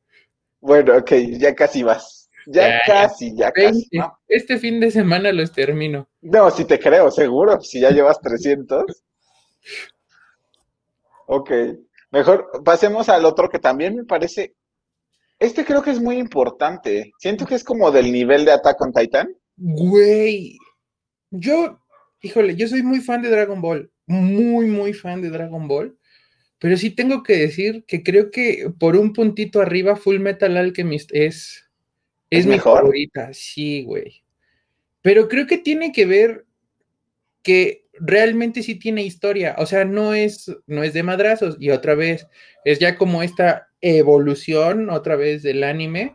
Bueno, 0.61 0.97
ok, 0.97 1.13
ya 1.39 1.55
casi 1.55 1.83
vas. 1.83 2.31
Ya, 2.47 2.81
casi, 2.87 3.37
ya 3.37 3.53
casi. 3.53 3.89
Este 4.29 4.59
fin 4.59 4.81
de 4.81 4.91
semana 4.91 5.33
los 5.33 5.53
termino. 5.53 6.09
No, 6.21 6.51
si 6.51 6.65
te 6.65 6.79
creo, 6.79 7.11
seguro, 7.11 7.61
si 7.61 7.81
ya 7.81 7.91
llevas 7.91 8.21
300. 8.21 8.85
Ok, 11.27 11.51
mejor 12.11 12.63
pasemos 12.65 13.09
al 13.09 13.25
otro 13.25 13.49
que 13.49 13.59
también 13.59 13.97
me 13.97 14.05
parece. 14.05 14.55
Este 15.39 15.65
creo 15.65 15.83
que 15.83 15.91
es 15.91 16.01
muy 16.01 16.19
importante. 16.19 17.13
Siento 17.19 17.47
que 17.47 17.55
es 17.55 17.65
como 17.65 17.91
del 17.91 18.13
nivel 18.13 18.45
de 18.45 18.53
Attack 18.53 18.81
on 18.81 18.93
Titan. 18.93 19.35
Güey, 19.57 20.57
yo, 21.31 21.81
híjole, 22.21 22.57
yo 22.57 22.69
soy 22.69 22.83
muy 22.83 23.01
fan 23.01 23.23
de 23.23 23.31
Dragon 23.31 23.61
Ball, 23.61 23.91
muy, 24.07 24.67
muy 24.67 24.93
fan 24.93 25.23
de 25.23 25.31
Dragon 25.31 25.67
Ball, 25.69 25.97
pero 26.63 26.77
sí 26.77 26.91
tengo 26.91 27.25
que 27.25 27.37
decir 27.37 27.85
que 27.89 28.05
creo 28.05 28.31
que 28.31 28.71
por 28.79 28.95
un 28.95 29.13
puntito 29.13 29.61
arriba 29.61 29.97
Full 29.97 30.21
Metal 30.21 30.57
Alchemist 30.57 31.11
es, 31.13 31.69
es, 32.31 32.47
mi 32.47 32.61
favorita, 32.61 33.31
sí, 33.33 33.83
güey. 33.83 34.23
Pero 35.01 35.27
creo 35.29 35.49
que 35.49 35.59
tiene 35.59 35.91
que 35.91 36.07
ver 36.07 36.47
que 37.43 37.89
realmente 37.95 38.63
sí 38.63 38.77
tiene 38.77 39.03
historia, 39.03 39.57
o 39.59 39.67
sea, 39.67 39.85
no 39.85 40.15
es, 40.15 40.57
no 40.69 40.85
es 40.85 40.93
de 40.93 41.03
madrazos 41.03 41.57
y 41.59 41.71
otra 41.71 41.97
vez 41.97 42.29
es 42.65 42.79
ya 42.79 42.97
como 42.97 43.25
esta 43.25 43.67
evolución 43.81 44.89
otra 44.89 45.17
vez 45.17 45.43
del 45.43 45.65
anime 45.65 46.15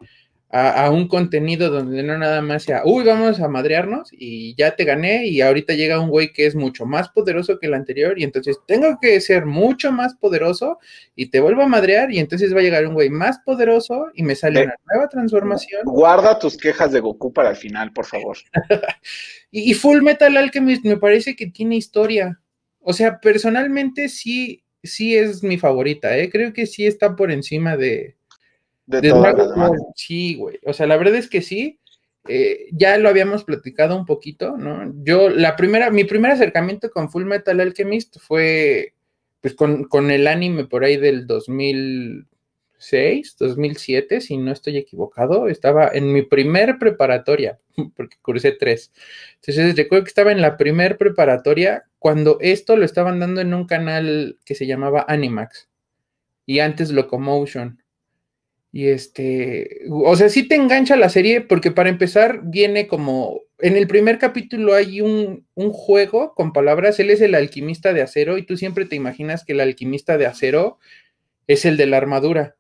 a, 0.50 0.90
un 0.92 1.08
contenido 1.10 1.70
donde 1.70 2.04
no 2.04 2.18
nada 2.18 2.42
más 2.42 2.64
sea, 2.64 2.82
uy, 2.86 3.04
vamos 3.04 3.40
a 3.42 3.50
madrearnos 3.50 4.10
y 4.12 4.56
ya 4.56 4.76
te 4.76 4.86
gané 4.86 5.28
y 5.28 5.42
ahorita 5.42 5.74
llega 5.74 6.00
un 6.00 6.10
güey 6.10 6.32
que 6.32 6.46
es 6.46 6.56
mucho 6.56 6.86
más 6.86 7.10
poderoso 7.10 7.60
que 7.60 7.68
el 7.68 7.74
anterior 7.74 8.18
y 8.18 8.24
entonces 8.24 8.58
tengo 8.66 8.98
que 9.02 9.20
ser 9.20 9.46
mucho 9.46 9.92
más 9.92 10.16
poderoso 10.16 10.80
y 11.16 11.30
te 11.30 11.42
vuelvo 11.42 11.64
a 11.64 11.68
madrear 11.68 12.12
y 12.14 12.20
entonces 12.20 12.56
va 12.56 12.60
a 12.60 12.64
llegar 12.64 12.88
un 12.88 12.94
güey 12.94 13.10
más 13.10 13.40
poderoso 13.40 14.08
y 14.14 14.24
me 14.24 14.36
sale 14.36 14.64
una 14.64 14.76
nueva 14.90 15.10
transformación. 15.10 15.82
Guarda 15.84 16.40
tus 16.40 16.56
quejas 16.56 16.94
de 16.94 17.02
Goku 17.02 17.34
para 17.34 17.50
el 17.50 17.58
final, 17.58 17.92
por 17.92 18.06
favor. 18.06 18.38
y, 19.52 19.72
y 19.72 19.74
Full 19.74 20.02
Metal 20.02 20.36
Alchemist 20.38 20.86
me 20.86 20.98
parece 20.98 21.36
que 21.36 21.48
tiene 21.48 21.76
historia. 21.76 22.40
O 22.80 22.94
sea, 22.94 23.20
personalmente 23.20 24.08
sí, 24.08 24.64
sí 24.82 25.18
es 25.18 25.44
mi 25.44 25.58
favorita, 25.58 26.18
¿eh? 26.18 26.30
creo 26.30 26.54
que 26.54 26.66
sí 26.66 26.86
está 26.86 27.18
por 27.18 27.34
encima 27.34 27.76
de, 27.76 28.16
de, 28.88 29.14
Sí, 29.96 30.36
güey. 30.36 30.60
O 30.66 30.74
sea, 30.74 30.88
la 30.88 30.98
verdad 30.98 31.16
es 31.16 31.30
que 31.30 31.42
sí. 31.42 31.80
Eh, 32.30 32.68
ya 32.72 32.98
lo 32.98 33.08
habíamos 33.08 33.46
platicado 33.46 33.96
un 33.96 34.06
poquito, 34.06 34.58
¿no? 34.58 34.92
Yo, 35.04 35.30
la 35.30 35.56
primera, 35.56 35.90
mi 35.92 36.04
primer 36.04 36.32
acercamiento 36.32 36.92
con 36.92 37.10
Full 37.10 37.24
Metal 37.24 37.58
Alchemist 37.60 38.18
fue, 38.20 38.94
pues, 39.40 39.54
con, 39.54 39.86
con 39.86 40.12
el 40.12 40.28
anime 40.28 40.66
por 40.66 40.84
ahí 40.84 40.98
del 40.98 41.26
2006, 41.26 43.38
2007, 43.40 44.20
si 44.20 44.36
no 44.38 44.52
estoy 44.52 44.76
equivocado. 44.78 45.48
Estaba 45.48 45.90
en 45.94 46.12
mi 46.12 46.24
primer 46.24 46.80
preparatoria, 46.80 47.60
porque 47.96 48.18
cursé 48.22 48.52
tres. 48.52 48.92
Entonces, 49.36 49.78
recuerdo 49.78 50.04
que 50.04 50.10
estaba 50.10 50.34
en 50.34 50.42
la 50.42 50.58
primer 50.58 50.98
preparatoria 50.98 51.86
cuando 52.00 52.40
esto 52.42 52.76
lo 52.76 52.84
estaban 52.84 53.20
dando 53.20 53.40
en 53.40 53.54
un 53.54 53.68
canal 53.68 54.38
que 54.44 54.56
se 54.56 54.68
llamaba 54.68 55.06
Animax 55.08 55.70
y 56.46 56.60
antes 56.60 56.92
Locomotion. 56.92 57.82
Y 58.78 58.90
este, 58.90 59.80
o 59.90 60.16
sea, 60.16 60.30
sí 60.30 60.48
te 60.48 60.54
engancha 60.54 60.96
la 60.96 61.10
serie 61.10 61.42
porque 61.42 61.72
para 61.72 61.90
empezar 61.90 62.42
viene 62.44 62.86
como, 62.86 63.42
en 63.58 63.76
el 63.76 63.88
primer 63.88 64.20
capítulo 64.20 64.76
hay 64.76 65.02
un, 65.02 65.48
juego 65.56 66.36
con 66.36 66.54
palabras, 66.54 67.00
él 67.00 67.10
es 67.10 67.20
el 67.22 67.34
alquimista 67.34 67.92
de 67.92 68.04
acero 68.04 68.38
y 68.38 68.46
tú 68.46 68.56
siempre 68.56 68.86
te 68.86 68.96
imaginas 68.96 69.44
que 69.44 69.54
el 69.54 69.62
alquimista 69.62 70.20
de 70.20 70.28
acero 70.28 70.78
es 71.48 71.66
el 71.66 71.76
de 71.76 71.88
la 71.88 71.98
armadura. 71.98 72.56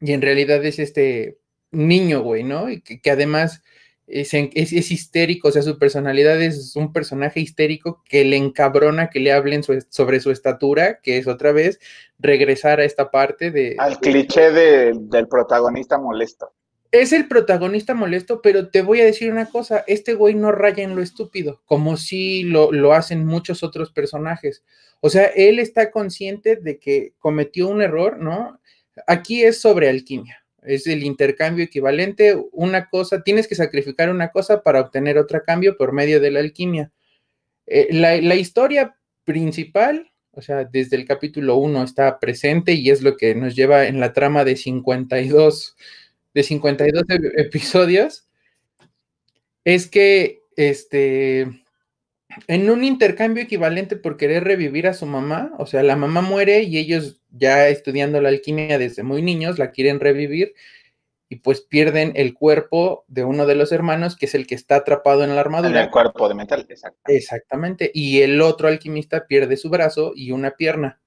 Y 0.00 0.14
en 0.14 0.20
realidad 0.20 0.64
es 0.64 0.80
este 0.80 1.38
niño, 1.70 2.22
güey, 2.22 2.42
¿no? 2.42 2.68
Y 2.68 2.80
que 2.80 3.10
además 3.12 3.62
es, 4.10 4.90
histérico, 4.90 5.48
o 5.48 5.52
sea, 5.52 5.62
su 5.62 5.78
personalidad 5.78 6.40
es 6.42 6.74
un 6.76 6.92
personaje 6.92 7.40
histérico 7.40 8.02
que 8.08 8.24
le 8.24 8.36
encabrona 8.36 9.08
que 9.08 9.20
le 9.20 9.32
hablen 9.32 9.62
sobre 9.62 10.20
su 10.20 10.30
estatura, 10.30 11.00
que 11.00 11.18
es 11.18 11.26
otra 11.26 11.52
vez 11.52 11.78
regresar 12.18 12.80
a 12.80 12.84
esta 12.84 13.10
parte 13.10 13.50
de... 13.50 13.76
Al 13.78 13.98
cliché 13.98 14.50
del 14.50 15.28
protagonista 15.28 15.98
molesto. 15.98 16.52
Es 16.92 17.12
el 17.12 17.28
protagonista 17.28 17.94
molesto, 17.94 18.42
pero 18.42 18.68
te 18.68 18.82
voy 18.82 19.00
a 19.00 19.04
decir 19.04 19.30
una 19.30 19.46
cosa, 19.46 19.84
este 19.86 20.14
güey 20.14 20.34
no 20.34 20.50
raya 20.50 20.82
en 20.82 20.96
lo 20.96 21.02
estúpido, 21.02 21.62
como 21.64 21.96
si 21.96 22.42
lo, 22.42 22.72
lo 22.72 22.94
hacen 22.94 23.24
muchos 23.24 23.62
otros 23.62 23.92
personajes. 23.92 24.64
O 25.00 25.08
sea, 25.08 25.26
él 25.26 25.60
está 25.60 25.92
consciente 25.92 26.56
de 26.56 26.78
que 26.80 27.14
cometió 27.20 27.68
un 27.68 27.80
error, 27.80 28.18
¿no? 28.18 28.60
Aquí 29.06 29.44
es 29.44 29.60
sobre 29.60 29.88
alquimia 29.88 30.40
es 30.62 30.86
el 30.86 31.02
intercambio 31.02 31.64
equivalente. 31.64 32.36
Una 32.52 32.88
cosa, 32.88 33.22
tienes 33.22 33.46
que 33.46 33.54
sacrificar 33.54 34.10
una 34.10 34.30
cosa 34.30 34.62
para 34.62 34.80
obtener 34.80 35.18
otra 35.18 35.42
cambio 35.42 35.76
por 35.76 35.92
medio 35.92 36.20
de 36.20 36.30
la 36.30 36.40
alquimia. 36.40 36.92
Eh, 37.66 37.88
la, 37.92 38.34
historia 38.34 38.96
principal, 39.24 40.10
o 40.32 40.42
sea, 40.42 40.64
desde 40.64 40.96
el 40.96 41.04
capítulo 41.06 41.56
1 41.56 41.84
está 41.84 42.18
presente 42.18 42.72
y 42.72 42.90
es 42.90 43.02
lo 43.02 43.16
que 43.16 43.34
nos 43.34 43.54
lleva 43.54 43.86
en 43.86 44.00
la 44.00 44.12
trama 44.12 44.44
de 44.44 44.56
52, 44.56 45.76
de 46.34 46.42
52 46.42 47.04
episodios, 47.36 48.26
es 49.64 49.86
que 49.88 50.42
este, 50.56 51.59
en 52.46 52.70
un 52.70 52.84
intercambio 52.84 53.42
equivalente 53.42 53.96
por 53.96 54.16
querer 54.16 54.44
revivir 54.44 54.86
a 54.86 54.94
su 54.94 55.06
mamá, 55.06 55.52
o 55.58 55.66
sea, 55.66 55.82
la 55.82 55.96
mamá 55.96 56.20
muere 56.20 56.62
y 56.62 56.78
ellos 56.78 57.20
ya 57.30 57.68
estudiando 57.68 58.20
la 58.20 58.28
alquimia 58.28 58.78
desde 58.78 59.02
muy 59.02 59.22
niños 59.22 59.58
la 59.58 59.70
quieren 59.70 60.00
revivir 60.00 60.54
y 61.28 61.36
pues 61.36 61.60
pierden 61.60 62.12
el 62.16 62.34
cuerpo 62.34 63.04
de 63.06 63.24
uno 63.24 63.46
de 63.46 63.54
los 63.54 63.70
hermanos 63.70 64.16
que 64.16 64.26
es 64.26 64.34
el 64.34 64.46
que 64.46 64.56
está 64.56 64.76
atrapado 64.76 65.22
en 65.22 65.34
la 65.34 65.40
armadura. 65.40 65.70
En 65.70 65.84
el 65.84 65.90
cuerpo 65.90 66.28
de 66.28 66.34
metal, 66.34 66.66
exactamente. 66.68 67.16
Exactamente. 67.16 67.90
Y 67.94 68.22
el 68.22 68.40
otro 68.40 68.66
alquimista 68.66 69.26
pierde 69.26 69.56
su 69.56 69.70
brazo 69.70 70.12
y 70.14 70.32
una 70.32 70.52
pierna, 70.52 71.00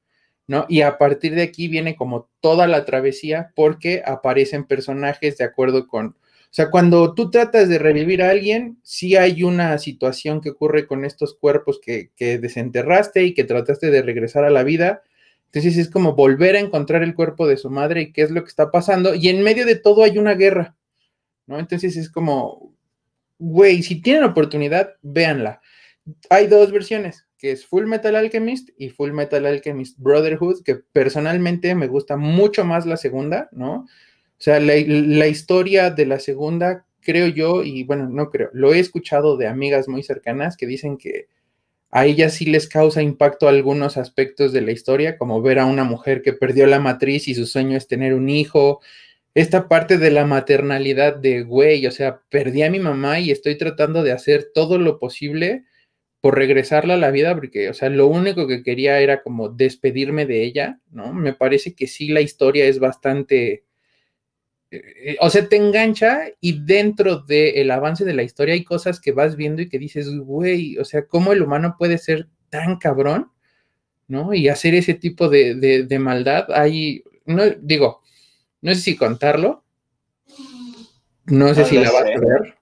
¿no? 0.48 0.66
Y 0.70 0.82
a 0.82 0.98
partir 0.98 1.36
de 1.36 1.42
aquí 1.42 1.68
viene 1.68 1.98
como 1.98 2.30
toda 2.40 2.68
la 2.68 2.86
travesía 2.86 3.52
porque 3.54 4.02
aparecen 4.06 4.64
personajes 4.64 5.38
de 5.38 5.44
acuerdo 5.44 5.88
con 5.88 6.16
sea, 6.56 6.70
cuando 6.70 7.16
tú 7.16 7.32
tratas 7.32 7.68
de 7.68 7.80
revivir 7.80 8.22
a 8.22 8.30
alguien, 8.30 8.78
sí 8.84 9.16
hay 9.16 9.42
una 9.42 9.76
situación 9.80 10.40
que 10.40 10.52
ocurre 10.52 10.86
con 10.86 11.04
estos 11.04 11.34
cuerpos 11.34 11.82
que, 11.84 12.12
desenterraste 12.16 13.24
y 13.24 13.34
que 13.34 13.44
trataste 13.44 13.90
de 13.90 14.04
regresar 14.04 14.46
a 14.46 14.52
la 14.52 14.62
vida. 14.62 15.02
Entonces 15.46 15.78
es 15.78 15.90
como 15.90 16.14
volver 16.14 16.56
a 16.56 16.60
encontrar 16.60 17.02
el 17.02 17.16
cuerpo 17.16 17.48
de 17.48 17.58
su 17.58 17.72
madre 17.72 18.02
y 18.02 18.12
qué 18.14 18.22
es 18.22 18.30
lo 18.30 18.44
que 18.44 18.50
está 18.50 18.70
pasando. 18.70 19.16
Y 19.16 19.30
en 19.30 19.42
medio 19.42 19.66
de 19.66 19.78
todo 19.78 20.04
hay 20.04 20.20
una 20.20 20.36
guerra, 20.36 20.76
¿no? 21.48 21.58
Entonces 21.58 21.98
es 21.98 22.08
como, 22.12 22.76
güey, 23.40 23.82
si 23.82 24.00
tienen 24.00 24.24
oportunidad, 24.24 24.94
véanla. 25.02 25.60
Hay 26.30 26.46
dos 26.46 26.72
versiones, 26.72 27.26
que 27.40 27.52
es 27.52 27.66
Full 27.66 27.86
Metal 27.86 28.16
Alchemist 28.16 28.70
y 28.78 28.90
Full 28.90 29.12
Metal 29.12 29.44
Alchemist 29.44 29.98
Brotherhood, 29.98 30.62
que 30.64 30.76
personalmente 30.76 31.74
me 31.74 31.88
gusta 31.88 32.16
mucho 32.16 32.64
más 32.64 32.86
la 32.86 32.98
segunda, 32.98 33.50
¿no? 33.52 33.88
O 34.44 34.50
sea, 34.52 34.60
la, 34.60 34.76
historia 35.28 35.90
de 35.90 36.06
la 36.06 36.20
segunda, 36.20 36.86
creo 37.00 37.28
yo, 37.28 37.64
y 37.64 37.86
bueno, 37.86 38.10
no 38.10 38.30
creo, 38.30 38.50
lo 38.52 38.74
he 38.74 38.80
escuchado 38.80 39.38
de 39.38 39.48
amigas 39.48 39.88
muy 39.88 40.04
cercanas 40.04 40.58
que 40.58 40.68
dicen 40.68 40.98
que 40.98 41.28
a 41.92 42.06
ellas 42.06 42.34
sí 42.34 42.48
les 42.48 42.68
causa 42.68 43.02
impacto 43.02 43.48
algunos 43.48 43.96
aspectos 43.96 44.52
de 44.52 44.60
la 44.60 44.74
historia, 44.74 45.18
como 45.18 45.42
ver 45.42 45.60
a 45.60 45.66
una 45.66 45.86
mujer 45.86 46.22
que 46.22 46.34
perdió 46.34 46.68
la 46.68 46.82
matriz 46.82 47.30
y 47.30 47.36
su 47.36 47.46
sueño 47.46 47.78
es 47.78 47.88
tener 47.88 48.14
un 48.14 48.28
hijo. 48.28 48.82
Esta 49.34 49.70
parte 49.70 49.98
de 49.98 50.12
la 50.12 50.26
maternalidad 50.26 51.16
de, 51.16 51.44
güey, 51.44 51.88
o 51.88 51.92
sea, 51.92 52.20
perdí 52.30 52.64
a 52.64 52.70
mi 52.70 52.80
mamá 52.80 53.22
y 53.22 53.32
estoy 53.32 53.58
tratando 53.58 54.04
de 54.04 54.12
hacer 54.12 54.50
todo 54.54 54.78
lo 54.78 55.00
posible 55.00 55.64
por 56.20 56.36
regresarla 56.36 56.96
a 56.96 56.98
la 56.98 57.12
vida, 57.12 57.34
porque, 57.34 57.70
o 57.70 57.74
sea, 57.74 57.88
lo 57.88 58.08
único 58.08 58.46
que 58.46 58.62
quería 58.62 59.00
era 59.00 59.24
como 59.24 59.48
despedirme 59.48 60.26
de 60.26 60.44
ella, 60.44 60.82
¿no? 60.92 61.14
Me 61.14 61.32
parece 61.32 61.74
que 61.76 61.88
sí 61.88 62.10
la 62.10 62.20
historia 62.20 62.66
es 62.66 62.80
bastante 62.80 63.64
o 65.20 65.30
sea, 65.30 65.48
te 65.48 65.56
engancha 65.56 66.26
y 66.40 66.64
dentro 66.66 67.20
del 67.20 67.70
avance 67.72 68.06
de 68.06 68.14
la 68.14 68.24
historia 68.24 68.54
hay 68.54 68.64
cosas 68.64 69.00
que 69.00 69.12
vas 69.12 69.36
viendo 69.36 69.62
y 69.62 69.70
que 69.70 69.80
dices, 69.80 70.10
güey, 70.18 70.78
o 70.78 70.86
sea, 70.86 71.06
¿cómo 71.08 71.34
el 71.34 71.42
humano 71.42 71.76
puede 71.78 71.98
ser 71.98 72.28
tan 72.50 72.78
cabrón? 72.78 73.32
¿no? 74.08 74.34
Y 74.34 74.48
hacer 74.48 74.76
ese 74.76 74.94
tipo 74.94 75.30
de, 75.30 75.88
maldad, 76.00 76.52
ahí, 76.54 77.04
no, 77.26 77.44
digo, 77.62 78.02
no 78.62 78.74
sé 78.74 78.82
si 78.82 78.96
contarlo, 78.96 79.64
no 81.26 81.54
sé 81.54 81.66
si 81.66 81.78
la 81.78 81.92
vas 81.92 82.04
a 82.04 82.20
ver, 82.20 82.56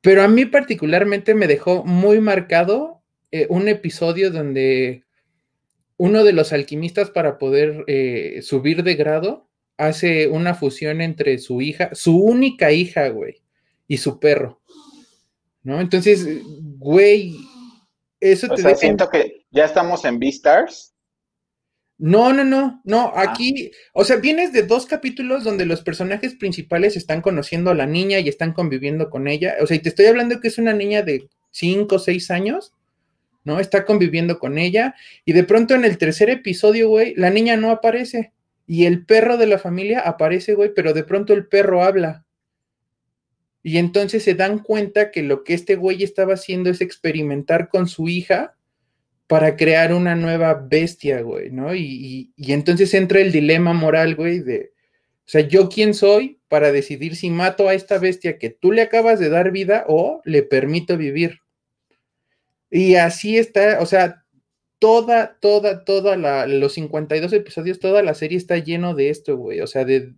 pero 0.00 0.22
a 0.22 0.28
mí 0.28 0.44
particularmente 0.46 1.34
me 1.34 1.46
dejó 1.46 1.84
muy 1.84 2.20
marcado 2.20 3.02
eh, 3.30 3.46
un 3.50 3.68
episodio 3.68 4.30
donde 4.30 5.04
uno 5.96 6.24
de 6.24 6.32
los 6.32 6.52
alquimistas 6.52 7.10
para 7.10 7.38
poder 7.38 7.84
eh, 7.86 8.40
subir 8.42 8.82
de 8.82 8.94
grado 8.94 9.49
hace 9.80 10.28
una 10.28 10.54
fusión 10.54 11.00
entre 11.00 11.38
su 11.38 11.60
hija, 11.62 11.90
su 11.94 12.18
única 12.18 12.70
hija, 12.70 13.08
güey, 13.08 13.42
y 13.88 13.96
su 13.96 14.20
perro. 14.20 14.60
¿No? 15.62 15.80
Entonces, 15.80 16.26
güey, 16.78 17.36
eso 18.20 18.48
te 18.48 18.62
sea, 18.62 18.74
siento 18.74 19.08
que 19.08 19.46
ya 19.50 19.64
estamos 19.64 20.04
en 20.04 20.18
Beastars. 20.18 20.94
No, 21.98 22.32
no, 22.32 22.44
no, 22.44 22.80
no, 22.84 23.12
ah. 23.14 23.24
aquí, 23.28 23.72
o 23.92 24.04
sea, 24.04 24.16
vienes 24.16 24.54
de 24.54 24.62
dos 24.62 24.86
capítulos 24.86 25.44
donde 25.44 25.66
los 25.66 25.82
personajes 25.82 26.34
principales 26.34 26.96
están 26.96 27.20
conociendo 27.20 27.70
a 27.70 27.74
la 27.74 27.84
niña 27.84 28.20
y 28.20 28.28
están 28.28 28.54
conviviendo 28.54 29.10
con 29.10 29.28
ella, 29.28 29.56
o 29.60 29.66
sea, 29.66 29.76
y 29.76 29.80
te 29.80 29.90
estoy 29.90 30.06
hablando 30.06 30.40
que 30.40 30.48
es 30.48 30.56
una 30.56 30.72
niña 30.72 31.02
de 31.02 31.28
cinco 31.50 31.96
o 31.96 31.98
seis 31.98 32.30
años, 32.30 32.72
¿no? 33.44 33.60
Está 33.60 33.84
conviviendo 33.84 34.38
con 34.38 34.56
ella 34.56 34.94
y 35.26 35.34
de 35.34 35.44
pronto 35.44 35.74
en 35.74 35.84
el 35.84 35.98
tercer 35.98 36.30
episodio, 36.30 36.88
güey, 36.88 37.14
la 37.16 37.28
niña 37.28 37.58
no 37.58 37.70
aparece 37.70 38.32
y 38.70 38.86
el 38.86 39.04
perro 39.04 39.36
de 39.36 39.48
la 39.48 39.58
familia 39.58 39.98
aparece, 39.98 40.54
güey, 40.54 40.72
pero 40.72 40.92
de 40.92 41.02
pronto 41.02 41.32
el 41.32 41.48
perro 41.48 41.82
habla. 41.82 42.24
Y 43.64 43.78
entonces 43.78 44.22
se 44.22 44.34
dan 44.34 44.60
cuenta 44.60 45.10
que 45.10 45.24
lo 45.24 45.42
que 45.42 45.54
este 45.54 45.74
güey 45.74 46.04
estaba 46.04 46.34
haciendo 46.34 46.70
es 46.70 46.80
experimentar 46.80 47.68
con 47.68 47.88
su 47.88 48.08
hija 48.08 48.54
para 49.26 49.56
crear 49.56 49.92
una 49.92 50.14
nueva 50.14 50.54
bestia, 50.54 51.20
güey, 51.20 51.50
¿no? 51.50 51.74
Y, 51.74 52.32
entonces 52.36 52.94
entra 52.94 53.18
el 53.18 53.32
dilema 53.32 53.72
moral, 53.72 54.14
güey, 54.14 54.38
de, 54.38 54.70
o 55.26 55.28
sea, 55.28 55.40
¿yo 55.40 55.68
quién 55.68 55.92
soy 55.92 56.38
para 56.46 56.70
decidir 56.70 57.16
si 57.16 57.28
mato 57.28 57.68
a 57.68 57.74
esta 57.74 57.98
bestia 57.98 58.38
que 58.38 58.50
tú 58.50 58.70
le 58.70 58.82
acabas 58.82 59.18
de 59.18 59.30
dar 59.30 59.50
vida 59.50 59.84
o 59.88 60.22
le 60.24 60.44
permito 60.44 60.96
vivir? 60.96 61.40
Y 62.70 62.94
así 62.94 63.36
está, 63.36 63.80
o 63.80 63.86
sea, 63.86 64.22
toda, 64.80 65.38
toda, 65.40 65.84
toda 65.84 66.16
la, 66.16 66.46
los 66.48 66.72
52 66.72 67.32
episodios, 67.32 67.78
toda 67.78 68.02
la 68.02 68.14
serie 68.14 68.36
está 68.36 68.56
lleno 68.58 68.94
de 68.94 69.10
esto, 69.10 69.36
güey, 69.36 69.60
o 69.60 69.68
sea, 69.68 69.84
de 69.84 70.14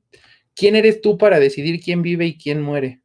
quién 0.54 0.76
eres 0.76 1.02
tú 1.02 1.18
para 1.18 1.38
decidir 1.38 1.80
quién 1.82 2.00
vive 2.00 2.24
y 2.24 2.38
quién 2.38 2.62
muere. 2.62 3.02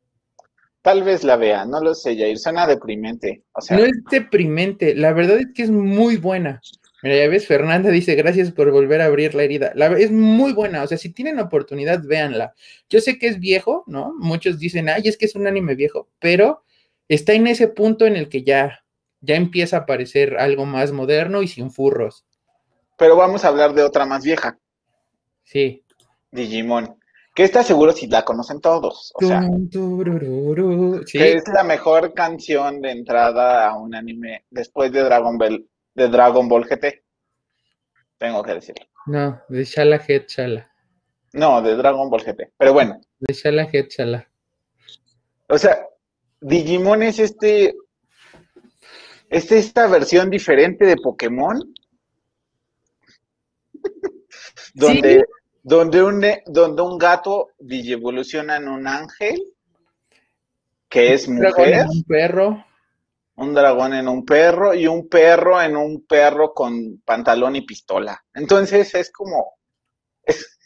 Tal 0.82 1.04
vez 1.04 1.26
la 1.26 1.36
vea, 1.36 1.66
no 1.66 1.82
lo 1.82 1.94
sé, 1.94 2.16
Jair, 2.16 2.38
suena 2.38 2.66
deprimente. 2.66 3.44
no 3.72 3.84
es 3.84 4.04
deprimente, 4.10 4.96
la 4.96 5.12
verdad 5.12 5.40
es 5.40 5.48
que 5.54 5.64
es 5.64 5.72
muy 5.72 6.16
buena. 6.16 6.62
Mira, 7.04 7.18
ya 7.18 7.28
ves, 7.28 7.46
Fernanda 7.46 7.90
dice, 7.90 8.16
gracias 8.16 8.52
por 8.52 8.72
volver 8.72 9.02
a 9.02 9.06
abrir 9.06 9.36
la 9.36 9.44
herida. 9.44 9.72
La, 9.76 9.88
es 9.98 10.12
muy 10.12 10.54
buena, 10.54 10.84
o 10.84 10.88
sea, 10.88 10.98
si 10.98 11.12
tienen 11.12 11.40
oportunidad, 11.40 12.02
véanla. 12.04 12.54
Yo 12.90 13.02
sé 13.02 13.20
que 13.20 13.28
es 13.28 13.40
viejo, 13.40 13.84
¿no? 13.86 14.14
Muchos 14.18 14.60
dicen, 14.60 14.90
ay, 14.90 15.04
es 15.06 15.18
que 15.18 15.26
es 15.26 15.36
un 15.36 15.46
anime 15.46 15.76
viejo, 15.76 16.10
pero 16.20 16.64
está 17.08 17.34
en 17.34 17.48
ese 17.48 17.68
punto 17.68 18.06
en 18.06 18.16
el 18.16 18.30
que 18.30 18.44
ya, 18.44 18.84
ya 19.22 19.36
empieza 19.36 19.78
a 19.78 19.80
aparecer 19.82 20.38
algo 20.38 20.66
más 20.66 20.92
moderno 20.92 21.42
y 21.42 21.48
sin 21.48 21.72
furros. 21.72 22.26
Pero 22.98 23.16
vamos 23.16 23.46
a 23.46 23.50
hablar 23.50 23.74
de 23.74 23.84
otra 23.84 24.06
más 24.06 24.24
vieja. 24.24 24.58
Sí. 25.44 25.84
Digimon 26.32 26.98
que 27.38 27.44
está 27.44 27.62
seguro 27.62 27.92
si 27.92 28.08
la 28.08 28.26
conocen 28.26 28.60
todos. 28.60 29.14
O 29.14 29.24
sea, 29.24 29.48
que 31.12 31.34
es 31.34 31.44
la 31.54 31.64
mejor 31.64 32.16
canción 32.16 32.82
de 32.82 32.90
entrada 32.90 33.70
a 33.70 33.78
un 33.78 33.94
anime 33.94 34.46
después 34.50 34.92
de 34.92 35.04
Dragon 35.04 35.38
Ball, 35.38 35.70
de 35.94 36.08
Dragon 36.08 36.50
Ball 36.50 36.66
GT. 36.66 37.04
Tengo 38.18 38.42
que 38.42 38.56
decirlo. 38.56 38.88
No, 39.06 39.40
de 39.50 39.64
Shala 39.66 39.98
Head 39.98 40.24
Shala. 40.28 40.72
No, 41.34 41.62
de 41.62 41.76
Dragon 41.76 42.10
Ball 42.10 42.24
GT. 42.24 42.54
Pero 42.58 42.74
bueno. 42.74 43.00
De 43.20 43.32
Shala 43.36 43.70
Head 43.72 43.86
Shala. 43.90 44.28
O 45.48 45.60
sea, 45.60 45.88
Digimon 46.42 47.04
es 47.04 47.20
este. 47.20 47.76
Es 49.30 49.52
esta 49.52 49.88
versión 49.88 50.30
diferente 50.30 50.86
de 50.86 50.98
Pokémon. 50.98 51.74
donde 54.74 55.26
donde 55.68 56.02
un, 56.02 56.26
donde 56.46 56.82
un 56.82 56.98
gato 56.98 57.50
evoluciona 57.60 58.56
en 58.56 58.70
un 58.70 58.88
ángel, 58.88 59.38
que 60.88 61.14
es 61.14 61.28
mujer. 61.28 61.46
Un 61.46 61.52
dragón 61.52 61.74
en 61.74 61.90
un 61.90 62.04
perro. 62.04 62.66
Un 63.36 63.54
dragón 63.54 63.94
en 63.94 64.08
un 64.08 64.26
perro 64.26 64.74
y 64.74 64.88
un 64.88 65.10
perro 65.10 65.62
en 65.62 65.76
un 65.76 66.06
perro 66.06 66.54
con 66.54 67.02
pantalón 67.04 67.58
y 67.58 67.66
pistola. 67.66 68.24
Entonces 68.34 68.96
es 68.96 69.12
como 69.12 69.58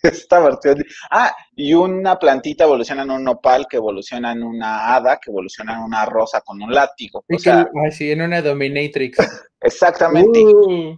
esta 0.26 0.40
versión. 0.40 0.84
Ah, 1.10 1.36
y 1.56 1.74
una 1.74 2.18
plantita 2.18 2.64
evoluciona 2.64 3.04
en 3.04 3.12
un 3.12 3.24
nopal, 3.24 3.68
que 3.70 3.78
evoluciona 3.78 4.32
en 4.32 4.44
una 4.44 4.96
hada, 4.96 5.18
que 5.18 5.32
evoluciona 5.32 5.74
en 5.74 5.84
una 5.84 6.06
rosa 6.06 6.42
con 6.42 6.62
un 6.62 6.74
látigo. 6.74 7.24
O 7.28 7.40
sea, 7.40 7.70
sí, 7.92 8.12
en 8.12 8.22
una 8.22 8.42
dominatrix. 8.42 9.18
Exactamente. 9.62 10.44
Uh 10.44 10.98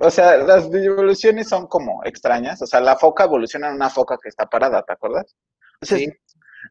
o 0.00 0.10
sea, 0.10 0.38
las 0.38 0.72
evoluciones 0.72 1.48
son 1.48 1.66
como 1.66 2.02
extrañas. 2.04 2.60
O 2.62 2.66
sea, 2.66 2.80
la 2.80 2.96
foca 2.96 3.24
evoluciona 3.24 3.68
en 3.68 3.74
una 3.74 3.90
foca 3.90 4.18
que 4.22 4.28
está 4.28 4.46
parada, 4.46 4.82
¿te 4.82 4.92
acuerdas? 4.92 5.34
sí. 5.82 6.08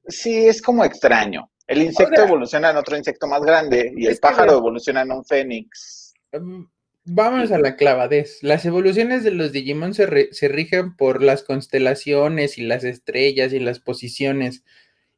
sí, 0.07 0.47
es 0.47 0.61
como 0.61 0.83
extraño. 0.83 1.51
El 1.67 1.83
insecto 1.83 2.23
evoluciona 2.23 2.71
en 2.71 2.77
otro 2.77 2.97
insecto 2.97 3.27
más 3.27 3.41
grande 3.41 3.93
y 3.95 4.07
el 4.07 4.17
pájaro 4.17 4.53
evoluciona 4.53 5.01
en 5.01 5.11
un 5.11 5.23
fénix. 5.23 6.13
Em, 6.31 6.67
vamos 7.05 7.51
a 7.51 7.59
la 7.59 7.75
clavadez. 7.75 8.39
Las 8.41 8.65
evoluciones 8.65 9.23
de 9.23 9.31
los 9.31 9.51
Digimon 9.51 9.93
se, 9.93 10.33
se 10.33 10.47
rigen 10.47 10.95
por 10.95 11.21
las 11.21 11.43
constelaciones 11.43 12.57
y 12.57 12.63
las 12.63 12.83
estrellas 12.83 13.53
y 13.53 13.59
las 13.59 13.79
posiciones 13.79 14.63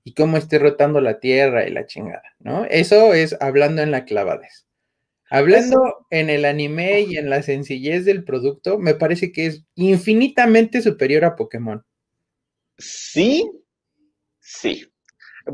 y 0.04 0.14
cómo 0.14 0.38
esté 0.38 0.60
rotando 0.60 1.02
la 1.02 1.20
Tierra 1.20 1.68
y 1.68 1.72
la 1.72 1.88
chingada, 1.88 2.36
¿no? 2.40 2.66
Eso 2.66 3.14
es 3.14 3.36
hablando 3.42 3.82
en 3.82 3.92
la 3.92 4.06
clavadez. 4.06 4.68
Hablando 5.30 6.06
en 6.12 6.30
el 6.30 6.46
anime 6.46 7.02
y 7.02 7.18
en 7.18 7.32
la 7.32 7.42
sencillez 7.42 8.06
del 8.06 8.24
producto, 8.24 8.78
me 8.78 8.94
parece 8.94 9.32
que 9.32 9.48
es 9.48 9.64
infinitamente 9.74 10.84
superior 10.84 11.26
a 11.26 11.36
Pokémon. 11.36 11.84
Sí, 12.78 13.50
sí. 14.40 14.86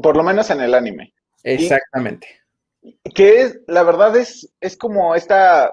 Por 0.04 0.17
lo 0.17 0.24
menos 0.24 0.50
en 0.50 0.60
el 0.62 0.74
anime. 0.74 1.13
Exactamente. 1.44 2.28
que 3.15 3.41
es, 3.41 3.60
la 3.67 3.84
verdad 3.84 4.17
es, 4.17 4.54
es 4.60 4.76
como 4.76 5.15
esta, 5.15 5.72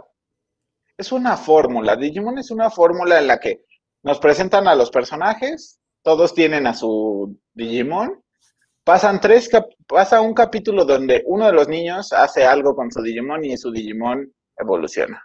es 0.99 1.13
una 1.13 1.37
fórmula. 1.37 1.97
Digimon 1.97 2.39
es 2.39 2.51
una 2.51 2.71
fórmula 2.71 3.19
en 3.19 3.29
la 3.29 3.39
que 3.39 3.65
nos 4.03 4.19
presentan 4.19 4.67
a 4.67 4.75
los 4.75 4.91
personajes, 4.91 5.81
todos 6.03 6.35
tienen 6.35 6.67
a 6.67 6.75
su 6.75 7.39
Digimon, 7.55 8.23
pasan 8.83 9.21
tres, 9.21 9.49
pasa 9.87 10.21
un 10.21 10.35
capítulo 10.35 10.85
donde 10.85 11.23
uno 11.27 11.47
de 11.47 11.53
los 11.53 11.69
niños 11.69 12.13
hace 12.13 12.45
algo 12.45 12.75
con 12.75 12.91
su 12.91 13.01
Digimon 13.01 13.45
y 13.45 13.57
su 13.57 13.71
Digimon 13.71 14.33
evoluciona. 14.59 15.23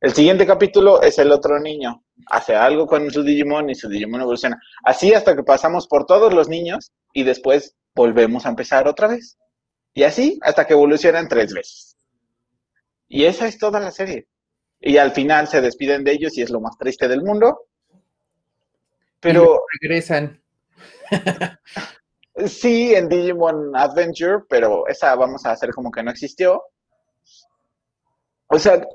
El 0.00 0.12
siguiente 0.12 0.46
capítulo 0.46 1.02
es 1.02 1.18
el 1.18 1.32
otro 1.32 1.58
niño, 1.58 2.04
hace 2.26 2.54
algo 2.54 2.86
con 2.86 3.10
su 3.10 3.24
Digimon 3.24 3.70
y 3.70 3.74
su 3.74 3.88
Digimon 3.88 4.20
evoluciona. 4.20 4.60
Así 4.84 5.12
hasta 5.14 5.34
que 5.34 5.42
pasamos 5.42 5.88
por 5.88 6.06
todos 6.06 6.32
los 6.32 6.48
niños 6.48 6.92
y 7.12 7.24
después 7.24 7.74
volvemos 7.94 8.46
a 8.46 8.50
empezar 8.50 8.86
otra 8.86 9.08
vez. 9.08 9.36
Y 9.94 10.04
así 10.04 10.38
hasta 10.42 10.64
que 10.66 10.74
evolucionan 10.74 11.26
tres 11.26 11.52
veces. 11.52 11.96
Y 13.08 13.24
esa 13.24 13.48
es 13.48 13.58
toda 13.58 13.80
la 13.80 13.90
serie. 13.90 14.28
Y 14.86 14.98
al 14.98 15.10
final 15.10 15.48
se 15.48 15.60
despiden 15.60 16.04
de 16.04 16.12
ellos 16.12 16.38
y 16.38 16.42
es 16.42 16.50
lo 16.50 16.60
más 16.60 16.78
triste 16.78 17.08
del 17.08 17.22
mundo. 17.22 17.66
Pero... 19.20 19.60
regresan. 19.80 20.40
Sí, 22.44 22.94
en 22.94 23.08
Digimon 23.08 23.74
Adventure, 23.74 24.44
pero 24.46 24.86
esa 24.88 25.14
vamos 25.14 25.46
a 25.46 25.52
hacer 25.52 25.70
como 25.70 25.90
que 25.90 26.02
no 26.02 26.10
existió. 26.10 26.64
O 28.48 28.58
sea, 28.58 28.86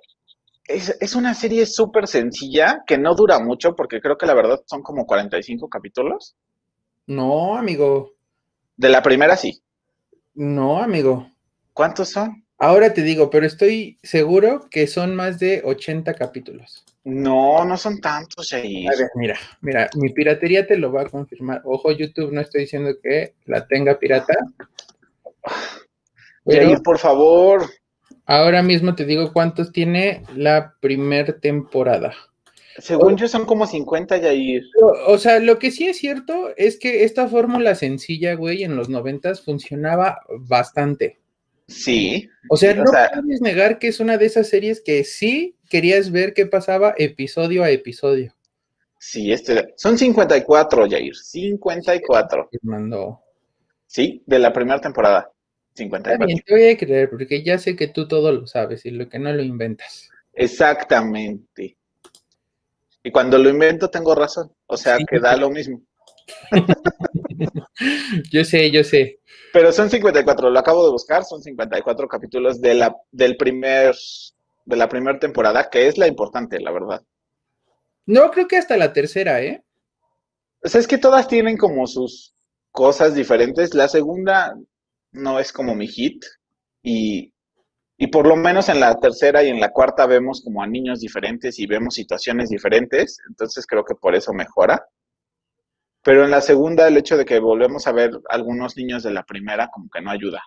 es, 0.67 1.15
una 1.15 1.33
serie 1.33 1.65
súper 1.65 2.07
sencilla 2.07 2.83
que 2.85 2.99
no 2.99 3.15
dura 3.15 3.39
mucho 3.39 3.75
porque 3.75 3.99
creo 3.99 4.15
que 4.15 4.27
la 4.27 4.35
verdad 4.35 4.61
son 4.67 4.83
como 4.83 5.07
45 5.07 5.67
capítulos. 5.69 6.35
No, 7.07 7.57
amigo. 7.57 8.11
De 8.77 8.89
la 8.89 9.01
primera 9.01 9.35
sí. 9.35 9.63
No, 10.35 10.77
amigo. 10.77 11.27
¿Cuántos 11.73 12.09
son? 12.09 12.40
Ahora 12.61 12.93
te 12.93 13.01
digo, 13.01 13.31
pero 13.31 13.47
estoy 13.47 13.97
seguro 14.03 14.67
que 14.69 14.85
son 14.85 15.15
más 15.15 15.39
de 15.39 15.63
80 15.65 16.13
capítulos. 16.13 16.85
No, 17.03 17.65
no 17.65 17.75
son 17.75 17.99
tantos 17.99 18.53
ahí. 18.53 18.85
A 18.85 18.91
ver, 18.91 19.09
mira, 19.15 19.35
mira, 19.61 19.89
mi 19.95 20.09
piratería 20.09 20.67
te 20.67 20.77
lo 20.77 20.91
va 20.91 21.01
a 21.01 21.09
confirmar. 21.09 21.63
Ojo, 21.65 21.91
YouTube, 21.91 22.31
no 22.31 22.39
estoy 22.39 22.61
diciendo 22.61 22.91
que 23.01 23.33
la 23.45 23.65
tenga 23.65 23.97
pirata. 23.97 24.35
Pero, 26.45 26.83
por 26.83 26.99
favor. 26.99 27.65
Ahora 28.27 28.61
mismo 28.61 28.93
te 28.93 29.05
digo 29.05 29.33
cuántos 29.33 29.71
tiene 29.71 30.21
la 30.35 30.75
primer 30.79 31.39
temporada. 31.39 32.13
Según 32.77 33.17
yo 33.17 33.27
son 33.27 33.47
como 33.47 33.65
50, 33.65 34.17
Yair. 34.17 34.61
O, 34.83 35.13
o 35.13 35.17
sea, 35.17 35.39
lo 35.39 35.57
que 35.57 35.71
sí 35.71 35.87
es 35.87 35.97
cierto 35.97 36.51
es 36.57 36.77
que 36.77 37.05
esta 37.05 37.27
fórmula 37.27 37.73
sencilla, 37.73 38.35
güey, 38.35 38.63
en 38.63 38.75
los 38.75 38.87
noventas 38.87 39.41
funcionaba 39.41 40.19
bastante. 40.41 41.20
Sí. 41.71 42.29
O 42.49 42.57
sea, 42.57 42.75
no 42.75 42.83
puedes 42.83 43.41
negar 43.41 43.79
que 43.79 43.87
es 43.87 43.99
una 43.99 44.17
de 44.17 44.25
esas 44.25 44.49
series 44.49 44.81
que 44.81 45.03
sí 45.03 45.55
querías 45.69 46.11
ver 46.11 46.33
qué 46.33 46.45
pasaba 46.45 46.93
episodio 46.97 47.63
a 47.63 47.69
episodio. 47.69 48.35
Sí, 48.99 49.31
este, 49.31 49.73
son 49.77 49.97
54, 49.97 50.87
Jair, 50.89 51.15
54. 51.15 52.49
Mandó. 52.61 53.21
Sí, 53.87 54.21
de 54.25 54.37
la 54.37 54.53
primera 54.53 54.79
temporada. 54.79 55.31
54. 55.73 56.27
Bien, 56.27 56.39
te 56.45 56.53
voy 56.53 56.69
a 56.69 56.77
creer, 56.77 57.09
porque 57.09 57.43
ya 57.43 57.57
sé 57.57 57.75
que 57.75 57.87
tú 57.87 58.07
todo 58.07 58.31
lo 58.31 58.45
sabes 58.45 58.85
y 58.85 58.91
lo 58.91 59.09
que 59.09 59.17
no 59.17 59.33
lo 59.33 59.41
inventas. 59.41 60.09
Exactamente. 60.33 61.77
Y 63.03 63.11
cuando 63.11 63.37
lo 63.37 63.49
invento 63.49 63.89
tengo 63.89 64.13
razón, 64.13 64.51
o 64.67 64.77
sea 64.77 64.97
que 65.09 65.19
da 65.19 65.35
lo 65.35 65.49
mismo. 65.49 65.81
yo 68.31 68.43
sé, 68.43 68.69
yo 68.69 68.83
sé. 68.83 69.20
Pero 69.53 69.71
son 69.71 69.89
54, 69.89 70.49
lo 70.49 70.59
acabo 70.59 70.85
de 70.85 70.91
buscar, 70.91 71.23
son 71.25 71.41
54 71.41 72.07
capítulos 72.07 72.61
de 72.61 72.73
la, 72.73 72.95
del 73.11 73.35
primer, 73.37 73.95
de 74.65 74.75
la 74.75 74.87
primera 74.87 75.19
temporada, 75.19 75.69
que 75.69 75.87
es 75.87 75.97
la 75.97 76.07
importante, 76.07 76.59
la 76.59 76.71
verdad. 76.71 77.01
No, 78.05 78.31
creo 78.31 78.47
que 78.47 78.57
hasta 78.57 78.77
la 78.77 78.93
tercera, 78.93 79.41
¿eh? 79.41 79.63
O 80.63 80.69
sea, 80.69 80.79
es 80.79 80.87
que 80.87 80.97
todas 80.97 81.27
tienen 81.27 81.57
como 81.57 81.87
sus 81.87 82.35
cosas 82.71 83.13
diferentes. 83.15 83.73
La 83.73 83.87
segunda 83.87 84.55
no 85.11 85.39
es 85.39 85.51
como 85.51 85.75
mi 85.75 85.87
hit. 85.87 86.23
Y, 86.83 87.33
y 87.97 88.07
por 88.07 88.27
lo 88.27 88.35
menos 88.35 88.69
en 88.69 88.79
la 88.79 88.99
tercera 88.99 89.43
y 89.43 89.49
en 89.49 89.59
la 89.59 89.71
cuarta 89.71 90.05
vemos 90.05 90.41
como 90.43 90.63
a 90.63 90.67
niños 90.67 90.99
diferentes 90.99 91.59
y 91.59 91.67
vemos 91.67 91.95
situaciones 91.95 92.49
diferentes. 92.49 93.19
Entonces 93.27 93.65
creo 93.65 93.83
que 93.83 93.95
por 93.95 94.15
eso 94.15 94.33
mejora. 94.33 94.85
Pero 96.03 96.25
en 96.25 96.31
la 96.31 96.41
segunda, 96.41 96.87
el 96.87 96.97
hecho 96.97 97.17
de 97.17 97.25
que 97.25 97.39
volvemos 97.39 97.85
a 97.87 97.91
ver 97.91 98.11
algunos 98.29 98.75
niños 98.75 99.03
de 99.03 99.11
la 99.11 99.23
primera, 99.23 99.69
como 99.69 99.89
que 99.89 100.01
no 100.01 100.09
ayuda. 100.09 100.41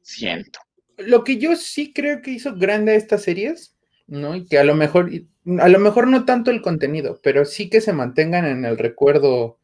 Siento. 0.00 0.60
Lo 0.96 1.24
que 1.24 1.38
yo 1.38 1.56
sí 1.56 1.92
creo 1.92 2.22
que 2.22 2.30
hizo 2.30 2.54
grande 2.56 2.96
estas 2.96 3.22
series, 3.22 3.76
¿no? 4.06 4.36
Y 4.36 4.46
que 4.46 4.58
a 4.58 4.64
lo 4.64 4.74
mejor, 4.74 5.10
a 5.58 5.68
lo 5.68 5.78
mejor 5.78 6.06
no 6.08 6.24
tanto 6.24 6.50
el 6.50 6.62
contenido, 6.62 7.20
pero 7.22 7.44
sí 7.44 7.68
que 7.68 7.80
se 7.80 7.92
mantengan 7.92 8.46
en 8.46 8.64
el 8.64 8.78
recuerdo 8.78 9.58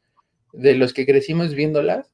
de 0.52 0.74
los 0.74 0.92
que 0.92 1.06
crecimos 1.06 1.54
viéndolas. 1.54 2.12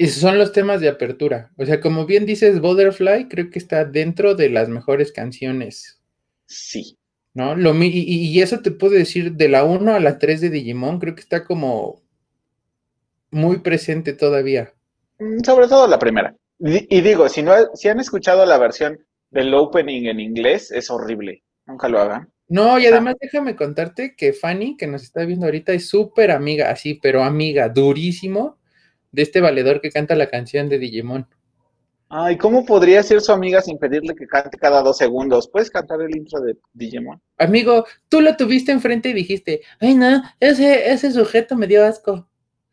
Y 0.00 0.06
son 0.06 0.38
los 0.38 0.52
temas 0.52 0.80
de 0.80 0.88
apertura. 0.88 1.50
O 1.56 1.66
sea, 1.66 1.80
como 1.80 2.06
bien 2.06 2.24
dices, 2.24 2.60
Butterfly 2.60 3.28
creo 3.28 3.50
que 3.50 3.58
está 3.58 3.84
dentro 3.84 4.36
de 4.36 4.48
las 4.48 4.68
mejores 4.68 5.10
canciones. 5.10 6.00
Sí. 6.46 6.97
¿No? 7.38 7.54
Lo, 7.54 7.72
y, 7.84 7.86
y, 7.86 8.42
eso 8.42 8.58
te 8.62 8.72
puedo 8.72 8.94
decir, 8.94 9.34
de 9.34 9.48
la 9.48 9.62
1 9.62 9.94
a 9.94 10.00
la 10.00 10.18
3 10.18 10.40
de 10.40 10.50
Digimon, 10.50 10.98
creo 10.98 11.14
que 11.14 11.20
está 11.20 11.44
como 11.44 12.02
muy 13.30 13.60
presente 13.60 14.12
todavía. 14.12 14.74
Mm, 15.20 15.44
sobre 15.44 15.68
todo 15.68 15.86
la 15.86 16.00
primera. 16.00 16.34
Y, 16.58 17.00
digo, 17.00 17.28
si, 17.28 17.44
no, 17.44 17.52
si 17.74 17.88
han 17.88 18.00
escuchado 18.00 18.44
la 18.44 18.58
versión 18.58 18.98
del 19.30 19.54
opening 19.54 20.06
en 20.06 20.18
inglés, 20.18 20.72
es 20.72 20.90
horrible. 20.90 21.44
Nunca 21.64 21.88
lo 21.88 22.00
hagan. 22.00 22.28
No, 22.48 22.76
y 22.76 22.86
además 22.86 23.14
déjame 23.20 23.54
contarte 23.54 24.16
que 24.16 24.32
Fanny, 24.32 24.76
que 24.76 24.88
nos 24.88 25.04
está 25.04 25.24
viendo 25.24 25.46
ahorita, 25.46 25.72
es 25.72 25.88
súper 25.88 26.32
amiga, 26.32 26.70
así, 26.70 26.94
pero 26.94 27.22
amiga, 27.22 27.68
durísimo, 27.68 28.58
de 29.12 29.22
este 29.22 29.40
valedor 29.40 29.80
que 29.80 29.92
canta 29.92 30.16
la 30.16 30.28
canción 30.28 30.68
de 30.68 30.80
Digimon. 30.80 31.28
Ay, 32.10 32.38
¿cómo 32.38 32.64
podría 32.64 33.02
ser 33.02 33.20
su 33.20 33.32
amiga 33.32 33.60
sin 33.60 33.78
pedirle 33.78 34.14
que 34.14 34.26
cante 34.26 34.56
cada 34.56 34.80
dos 34.82 34.96
segundos? 34.96 35.48
¿Puedes 35.48 35.70
cantar 35.70 36.00
el 36.00 36.16
intro 36.16 36.40
de 36.40 36.56
Digimon? 36.72 37.20
Amigo, 37.36 37.84
tú 38.08 38.22
lo 38.22 38.34
tuviste 38.36 38.72
enfrente 38.72 39.10
y 39.10 39.12
dijiste, 39.12 39.60
ay, 39.78 39.94
no, 39.94 40.22
ese, 40.40 40.90
ese 40.90 41.12
sujeto 41.12 41.54
me 41.54 41.66
dio 41.66 41.84
asco. 41.84 42.26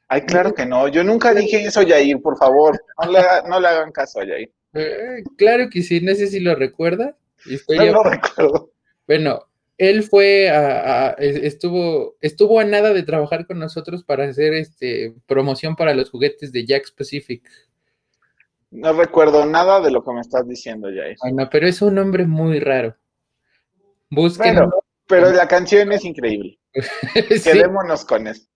Ay, 0.08 0.22
claro 0.22 0.54
que 0.54 0.66
no. 0.66 0.88
Yo 0.88 1.04
nunca 1.04 1.34
dije 1.34 1.66
eso, 1.66 1.82
Yair, 1.82 2.22
por 2.22 2.38
favor. 2.38 2.80
No 3.04 3.12
le, 3.12 3.20
no 3.50 3.60
le 3.60 3.68
hagan 3.68 3.92
caso 3.92 4.22
a 4.22 4.26
Yair. 4.26 4.52
Eh, 4.74 5.24
claro 5.38 5.70
que 5.70 5.82
sí, 5.82 6.00
no 6.00 6.14
sé 6.16 6.28
si 6.28 6.40
lo 6.40 6.56
recuerda. 6.56 7.18
no 7.70 7.86
lo 7.86 8.04
recuerdo. 8.04 8.72
Bueno, 9.08 9.48
él 9.78 10.04
fue 10.04 10.50
a, 10.50 11.16
estuvo, 11.20 12.16
estuvo 12.22 12.60
a 12.60 12.64
nada 12.64 12.94
de 12.94 13.04
trabajar 13.04 13.46
con 13.46 13.60
nosotros 13.60 14.04
para 14.04 14.26
hacer 14.26 14.54
este 14.54 15.14
promoción 15.26 15.76
para 15.76 15.94
los 15.94 16.10
juguetes 16.10 16.52
de 16.52 16.66
Jack 16.66 16.94
Pacific. 16.96 17.44
No 18.76 18.94
recuerdo 18.94 19.46
nada 19.46 19.80
de 19.82 19.92
lo 19.92 20.04
que 20.04 20.12
me 20.12 20.22
estás 20.22 20.48
diciendo, 20.48 20.90
Jair. 20.90 21.16
Bueno, 21.22 21.48
pero 21.52 21.68
es 21.68 21.82
un 21.82 21.96
nombre 21.96 22.26
muy 22.26 22.60
raro. 22.60 22.96
Búsquenlo. 24.10 24.70
pero 25.08 25.32
la 25.32 25.48
canción 25.48 25.92
es 25.92 26.04
increíble. 26.04 26.60
Quedémonos 27.44 28.06
con 28.06 28.28
eso. 28.28 28.48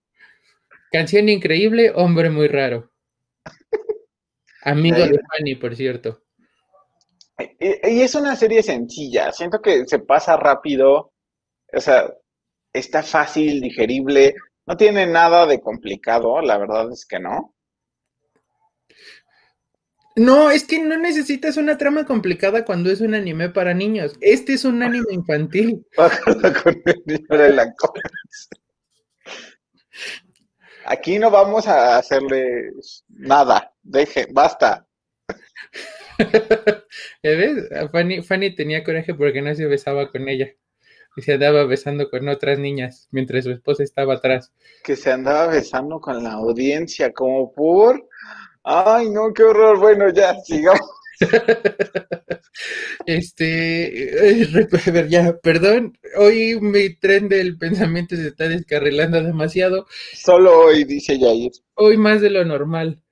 Canción 0.92 1.28
increíble, 1.28 1.92
hombre 1.94 2.30
muy 2.30 2.48
raro. 2.48 2.90
Amigo 4.62 4.98
de 4.98 5.18
Fanny, 5.30 5.54
por 5.54 5.74
cierto. 5.74 6.22
Y, 7.58 8.02
es 8.02 8.14
una 8.14 8.36
serie 8.36 8.62
sencilla. 8.62 9.32
Siento 9.32 9.62
que 9.62 9.86
se 9.86 10.00
pasa 10.00 10.36
rápido. 10.36 11.12
O 11.72 11.80
sea, 11.80 12.12
está 12.72 13.02
fácil, 13.02 13.60
digerible. 13.60 14.34
No 14.66 14.76
tiene 14.76 15.06
nada 15.06 15.46
de 15.46 15.60
complicado, 15.60 16.40
la 16.42 16.58
verdad 16.58 16.92
es 16.92 17.06
que 17.06 17.18
no. 17.18 17.54
No, 20.20 20.50
es 20.50 20.64
que 20.64 20.78
no 20.78 20.98
necesitas 20.98 21.56
una 21.56 21.78
trama 21.78 22.04
complicada 22.04 22.66
cuando 22.66 22.90
es 22.90 23.00
un 23.00 23.14
anime 23.14 23.48
para 23.48 23.72
niños. 23.72 24.18
Este 24.20 24.52
es 24.52 24.66
un 24.66 24.82
anime 24.82 25.06
infantil. 25.12 25.86
Aquí 30.84 31.18
no 31.18 31.30
vamos 31.30 31.66
a 31.66 31.96
hacerle 31.96 32.70
nada. 33.08 33.72
Deje, 33.82 34.26
basta. 34.30 34.86
¿Ves? 37.22 37.70
Fanny, 37.90 38.20
Fanny 38.20 38.54
tenía 38.54 38.84
coraje 38.84 39.14
porque 39.14 39.40
no 39.40 39.54
se 39.54 39.64
besaba 39.64 40.10
con 40.10 40.28
ella 40.28 40.50
y 41.16 41.22
se 41.22 41.32
andaba 41.32 41.64
besando 41.64 42.10
con 42.10 42.28
otras 42.28 42.58
niñas 42.58 43.08
mientras 43.10 43.44
su 43.44 43.52
esposa 43.52 43.84
estaba 43.84 44.16
atrás. 44.16 44.52
Que 44.84 44.96
se 44.96 45.10
andaba 45.10 45.46
besando 45.46 45.98
con 45.98 46.22
la 46.22 46.32
audiencia, 46.32 47.10
como 47.10 47.54
por. 47.54 48.06
Ay, 48.64 49.10
no, 49.10 49.32
qué 49.32 49.42
horror. 49.42 49.78
Bueno, 49.78 50.10
ya, 50.12 50.34
sigamos. 50.44 50.80
este, 53.06 54.40
eh, 54.42 54.48
a 54.86 54.90
ver, 54.90 55.08
ya, 55.08 55.36
perdón, 55.42 55.98
hoy 56.16 56.58
mi 56.60 56.94
tren 56.94 57.28
del 57.28 57.58
pensamiento 57.58 58.16
se 58.16 58.28
está 58.28 58.48
descarrilando 58.48 59.22
demasiado. 59.22 59.86
Solo 60.14 60.58
hoy, 60.60 60.84
dice 60.84 61.18
Yair. 61.18 61.52
Hoy 61.74 61.96
más 61.96 62.20
de 62.20 62.30
lo 62.30 62.44
normal. 62.44 63.02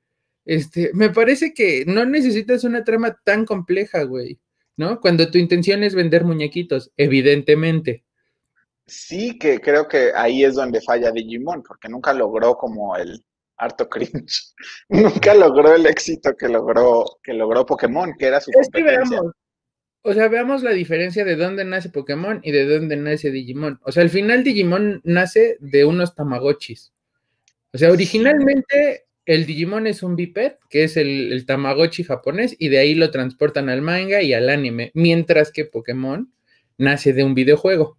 Este, 0.45 0.91
me 0.95 1.11
parece 1.11 1.53
que 1.53 1.85
no 1.87 2.07
necesitas 2.07 2.65
una 2.65 2.83
trama 2.83 3.19
tan 3.23 3.45
compleja, 3.45 4.05
güey, 4.05 4.41
¿no? 4.79 4.99
Cuando 5.01 5.31
tu 5.31 5.37
intención 5.37 5.83
es 5.83 5.95
vender 5.95 6.25
muñequitos, 6.25 6.91
evidentemente. 6.97 8.05
Sí, 8.87 9.39
que 9.39 9.61
creo 9.61 9.87
que 9.87 10.13
ahí 10.15 10.45
es 10.45 10.55
donde 10.55 10.81
falla 10.81 11.11
Digimon, 11.11 11.63
porque 11.63 11.91
nunca 11.91 12.15
logró 12.15 12.57
como 12.57 12.97
el, 12.97 13.23
harto 13.59 13.89
cringe. 13.89 14.55
Nunca 14.89 15.35
logró 15.35 15.75
el 15.75 15.87
éxito 15.87 16.35
que 16.37 16.49
logró, 16.49 17.05
que 17.23 17.35
logró 17.35 17.67
Pokémon, 17.67 18.15
que 18.19 18.27
era 18.27 18.41
su 18.41 18.51
es 18.59 18.69
Que 18.73 18.83
veamos, 18.83 19.33
o 20.03 20.15
sea, 20.15 20.29
veamos 20.29 20.63
la 20.63 20.71
diferencia 20.71 21.25
de 21.25 21.37
dónde 21.37 21.65
nace 21.65 21.91
Pokémon 21.91 22.41
y 22.43 22.53
de 22.53 22.65
dónde 22.65 22.97
nace 22.97 23.31
Digimon. 23.31 23.81
O 23.85 23.93
sea, 23.93 24.03
al 24.03 24.11
final 24.11 24.45
Digimon 24.45 25.01
nace 25.05 25.59
de 25.61 25.85
unos 25.85 26.15
Tamagotchis. 26.15 26.93
O 27.73 27.79
sea, 27.79 27.93
originalmente 27.93 29.05
el 29.27 29.45
Digimon 29.45 29.87
es 29.87 30.03
un 30.03 30.17
biped, 30.17 30.53
que 30.71 30.85
es 30.85 30.97
el, 30.97 31.33
el 31.33 31.45
Tamagotchi 31.45 32.05
japonés, 32.05 32.57
y 32.59 32.69
de 32.69 32.79
ahí 32.79 32.95
lo 32.95 33.11
transportan 33.11 33.69
al 33.69 33.83
manga 33.83 34.23
y 34.23 34.33
al 34.33 34.49
anime, 34.49 34.91
mientras 34.95 35.53
que 35.53 35.67
Pokémon 35.67 36.33
nace 36.79 37.13
de 37.13 37.25
un 37.25 37.35
videojuego. 37.35 37.98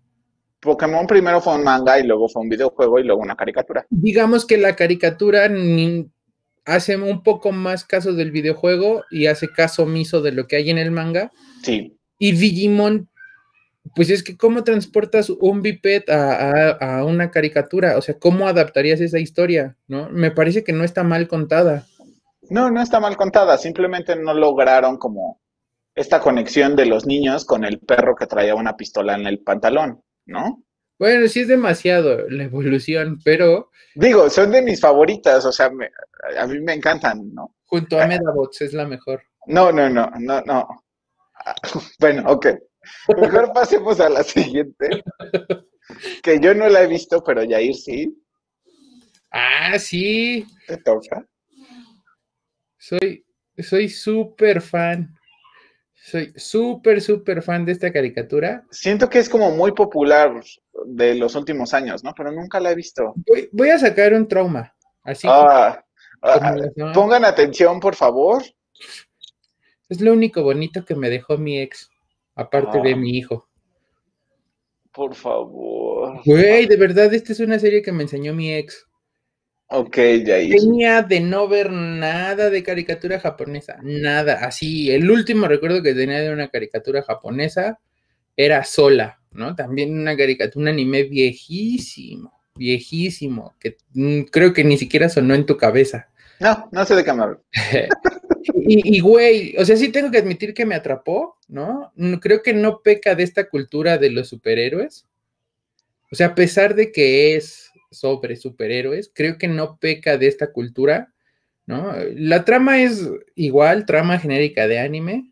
Pokémon 0.59 1.07
primero 1.07 1.41
fue 1.41 1.55
un 1.55 1.63
manga 1.63 1.99
y 1.99 2.03
luego 2.03 2.27
fue 2.27 2.41
un 2.41 2.49
videojuego 2.49 2.99
y 2.99 3.03
luego 3.03 3.21
una 3.21 3.35
caricatura. 3.35 3.85
Digamos 3.89 4.45
que 4.45 4.57
la 4.57 4.75
caricatura 4.75 5.49
hace 6.65 6.97
un 6.97 7.23
poco 7.23 7.51
más 7.51 7.83
caso 7.83 8.13
del 8.13 8.31
videojuego 8.31 9.03
y 9.09 9.27
hace 9.27 9.47
caso 9.47 9.83
omiso 9.83 10.21
de 10.21 10.31
lo 10.31 10.47
que 10.47 10.57
hay 10.57 10.69
en 10.69 10.77
el 10.77 10.91
manga. 10.91 11.31
Sí. 11.63 11.97
Y 12.17 12.33
Digimon, 12.33 13.09
pues 13.95 14.09
es 14.09 14.23
que 14.23 14.37
cómo 14.37 14.63
transportas 14.63 15.29
un 15.29 15.61
biped 15.61 16.09
a, 16.09 17.03
una 17.05 17.31
caricatura, 17.31 17.97
o 17.97 18.01
sea, 18.01 18.19
¿cómo 18.19 18.47
adaptarías 18.47 18.99
esa 18.99 19.19
historia? 19.19 19.77
¿No? 19.87 20.09
Me 20.09 20.31
parece 20.31 20.63
que 20.63 20.73
no 20.73 20.83
está 20.83 21.03
mal 21.03 21.27
contada. 21.27 21.85
No, 22.49 22.69
no 22.69 22.81
está 22.81 22.99
mal 22.99 23.15
contada, 23.15 23.57
simplemente 23.57 24.15
no 24.15 24.33
lograron 24.33 24.97
como 24.97 25.39
esta 25.95 26.19
conexión 26.19 26.75
de 26.75 26.85
los 26.85 27.05
niños 27.05 27.45
con 27.45 27.63
el 27.63 27.79
perro 27.79 28.15
que 28.15 28.27
traía 28.27 28.55
una 28.55 28.75
pistola 28.75 29.15
en 29.15 29.27
el 29.27 29.39
pantalón. 29.39 30.01
¿No? 30.29 30.63
Bueno, 30.97 31.27
sí 31.27 31.41
es 31.41 31.47
demasiado 31.47 32.29
la 32.29 32.43
evolución, 32.43 33.19
pero... 33.23 33.71
Digo, 33.95 34.29
son 34.29 34.51
de 34.51 34.61
mis 34.61 34.79
favoritas, 34.79 35.45
o 35.45 35.51
sea, 35.51 35.71
a 36.37 36.47
mí 36.47 36.59
me 36.59 36.73
encantan, 36.73 37.33
¿no? 37.33 37.55
Junto 37.65 37.99
a 37.99 38.07
Medabots 38.07 38.61
es 38.61 38.73
la 38.73 38.85
mejor. 38.85 39.21
No, 39.47 39.71
no, 39.71 39.89
no, 39.89 40.09
no, 40.19 40.41
no. 40.41 40.67
Bueno, 41.99 42.23
ok. 42.27 42.47
Mejor 43.19 43.51
pasemos 43.53 43.99
a 43.99 44.09
la 44.09 44.23
siguiente. 44.23 45.03
que 46.21 46.39
yo 46.39 46.53
no 46.53 46.67
la 46.69 46.83
he 46.83 46.87
visto, 46.87 47.23
pero 47.23 47.43
Yair 47.43 47.75
sí. 47.75 48.13
Ah, 49.31 49.77
sí. 49.79 50.45
Te 50.67 50.77
toca. 50.77 51.25
Soy, 52.77 53.25
Soy 53.57 53.89
súper 53.89 54.61
fan. 54.61 55.15
Soy 56.01 56.33
súper, 56.35 57.01
súper 57.01 57.41
fan 57.41 57.65
de 57.65 57.73
esta 57.73 57.91
caricatura. 57.91 58.65
Siento 58.71 59.09
que 59.09 59.19
es 59.19 59.29
como 59.29 59.51
muy 59.51 59.73
popular 59.73 60.41
de 60.85 61.15
los 61.15 61.35
últimos 61.35 61.73
años, 61.73 62.03
¿no? 62.03 62.13
Pero 62.15 62.31
nunca 62.31 62.59
la 62.59 62.71
he 62.71 62.75
visto. 62.75 63.13
Voy, 63.51 63.69
a 63.69 63.77
sacar 63.77 64.13
un 64.13 64.27
trauma. 64.27 64.73
Así. 65.03 65.27
Ah, 65.29 65.83
ah, 66.21 66.55
pongan 66.93 67.25
atención, 67.25 67.79
por 67.79 67.95
favor. 67.95 68.43
Es 69.87 70.01
lo 70.01 70.13
único 70.13 70.43
bonito 70.43 70.85
que 70.85 70.95
me 70.95 71.09
dejó 71.09 71.37
mi 71.37 71.59
ex, 71.59 71.89
aparte 72.35 72.79
de 72.81 72.93
ah. 72.93 72.95
mi 72.95 73.17
hijo. 73.17 73.47
Por 74.91 75.15
favor. 75.15 76.21
Güey, 76.25 76.65
de 76.65 76.77
verdad, 76.77 77.13
esta 77.13 77.33
es 77.33 77.39
una 77.39 77.59
serie 77.59 77.81
que 77.81 77.91
me 77.91 78.03
enseñó 78.03 78.33
mi 78.33 78.53
ex. 78.53 78.88
Ok, 79.71 79.97
ya. 80.25 80.37
Tenía 80.37 81.03
de 81.03 81.19
no 81.19 81.47
ver 81.47 81.71
nada 81.71 82.49
de 82.49 82.63
caricatura 82.63 83.19
japonesa, 83.19 83.77
nada. 83.83 84.45
Así, 84.45 84.89
el 84.89 85.09
último 85.11 85.47
recuerdo 85.47 85.83
que 85.83 85.93
tenía 85.93 86.21
de 86.21 86.33
una 86.33 86.47
caricatura 86.47 87.03
japonesa 87.03 87.79
era 88.35 88.63
Sola, 88.63 89.19
¿no? 89.31 89.55
También 89.55 89.99
una 89.99 90.17
caricatura, 90.17 90.63
un 90.63 90.67
anime 90.69 91.03
viejísimo, 91.03 92.33
viejísimo, 92.55 93.55
que 93.59 93.77
mm, 93.93 94.21
creo 94.31 94.53
que 94.53 94.63
ni 94.63 94.75
siquiera 94.77 95.07
sonó 95.07 95.35
en 95.35 95.45
tu 95.45 95.55
cabeza. 95.55 96.09
No, 96.39 96.67
no 96.71 96.85
sé 96.85 96.95
de 96.95 97.03
qué 97.03 97.11
y, 98.55 98.97
y, 98.97 98.99
güey, 99.01 99.55
o 99.57 99.65
sea, 99.65 99.75
sí 99.75 99.89
tengo 99.89 100.09
que 100.09 100.17
admitir 100.17 100.55
que 100.55 100.65
me 100.65 100.73
atrapó, 100.73 101.37
¿no? 101.47 101.93
Creo 102.21 102.41
que 102.41 102.53
no 102.53 102.81
peca 102.81 103.13
de 103.13 103.23
esta 103.23 103.47
cultura 103.49 103.99
de 103.99 104.09
los 104.09 104.29
superhéroes. 104.29 105.05
O 106.11 106.15
sea, 106.15 106.27
a 106.27 106.35
pesar 106.35 106.73
de 106.73 106.91
que 106.91 107.35
es 107.35 107.68
sobre 107.91 108.35
superhéroes, 108.35 109.11
creo 109.13 109.37
que 109.37 109.47
no 109.47 109.77
peca 109.79 110.17
de 110.17 110.27
esta 110.27 110.51
cultura, 110.51 111.13
¿no? 111.65 111.93
La 112.15 112.45
trama 112.45 112.81
es 112.81 113.09
igual, 113.35 113.85
trama 113.85 114.19
genérica 114.19 114.67
de 114.67 114.79
anime, 114.79 115.31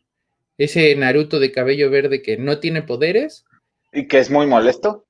ese 0.57 0.95
Naruto 0.95 1.39
de 1.39 1.51
cabello 1.51 1.89
verde 1.89 2.21
que 2.21 2.37
no 2.37 2.59
tiene 2.59 2.81
poderes. 2.81 3.45
Y 3.93 4.07
que 4.07 4.19
es 4.19 4.29
muy 4.29 4.47
molesto. 4.47 5.05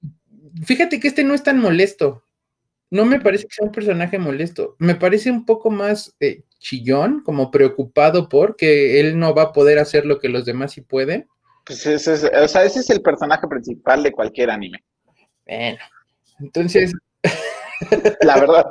Fíjate 0.65 0.99
que 0.99 1.07
este 1.07 1.23
no 1.23 1.33
es 1.33 1.43
tan 1.43 1.59
molesto. 1.59 2.23
No 2.89 3.05
me 3.05 3.19
parece 3.19 3.47
que 3.47 3.55
sea 3.55 3.65
un 3.65 3.71
personaje 3.71 4.17
molesto. 4.17 4.75
Me 4.79 4.95
parece 4.95 5.29
un 5.29 5.45
poco 5.45 5.69
más 5.69 6.15
eh, 6.19 6.43
chillón, 6.59 7.21
como 7.21 7.51
preocupado 7.51 8.29
por 8.29 8.55
que 8.55 8.99
él 8.99 9.19
no 9.19 9.33
va 9.35 9.43
a 9.43 9.51
poder 9.53 9.79
hacer 9.79 10.05
lo 10.05 10.19
que 10.19 10.29
los 10.29 10.45
demás 10.45 10.73
sí 10.73 10.81
pueden. 10.81 11.27
Pues 11.65 11.85
ese 11.85 12.13
es, 12.13 12.23
o 12.23 12.47
sea, 12.47 12.63
ese 12.63 12.79
es 12.79 12.89
el 12.89 13.01
personaje 13.01 13.45
principal 13.47 14.03
de 14.03 14.13
cualquier 14.13 14.49
anime. 14.49 14.83
Bueno, 15.45 15.79
entonces, 16.39 16.93
la 18.21 18.39
verdad. 18.39 18.65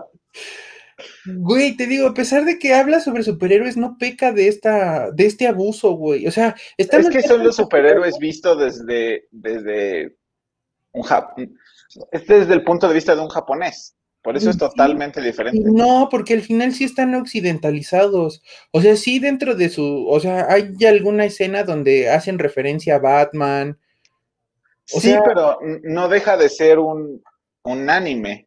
Güey, 1.26 1.76
te 1.76 1.86
digo, 1.86 2.08
a 2.08 2.14
pesar 2.14 2.44
de 2.44 2.58
que 2.58 2.74
habla 2.74 3.00
sobre 3.00 3.22
superhéroes, 3.22 3.76
no 3.76 3.96
peca 3.98 4.32
de 4.32 4.48
esta, 4.48 5.10
de 5.10 5.26
este 5.26 5.46
abuso, 5.46 5.92
güey. 5.92 6.26
O 6.26 6.30
sea, 6.30 6.54
es 6.76 6.88
que 6.88 7.22
son 7.22 7.44
los 7.44 7.56
superhéroes 7.56 8.18
vistos 8.18 8.58
desde, 8.58 9.26
desde 9.30 10.16
un 10.92 11.04
este 12.10 12.40
desde 12.40 12.54
el 12.54 12.64
punto 12.64 12.88
de 12.88 12.94
vista 12.94 13.14
de 13.14 13.22
un 13.22 13.28
japonés. 13.28 13.96
Por 14.22 14.36
eso 14.36 14.50
es 14.50 14.58
totalmente 14.58 15.20
diferente. 15.20 15.70
No, 15.70 16.08
porque 16.10 16.34
al 16.34 16.42
final 16.42 16.72
sí 16.74 16.82
están 16.82 17.14
occidentalizados. 17.14 18.42
O 18.72 18.80
sea, 18.80 18.96
sí 18.96 19.20
dentro 19.20 19.54
de 19.54 19.68
su, 19.68 20.04
o 20.08 20.18
sea, 20.18 20.48
hay 20.50 20.74
alguna 20.84 21.24
escena 21.26 21.62
donde 21.62 22.10
hacen 22.10 22.40
referencia 22.40 22.96
a 22.96 22.98
Batman. 22.98 23.78
sí, 24.84 25.14
pero 25.24 25.60
no 25.84 26.08
deja 26.08 26.36
de 26.36 26.48
ser 26.48 26.80
un, 26.80 27.22
un 27.62 27.88
anime. 27.88 28.45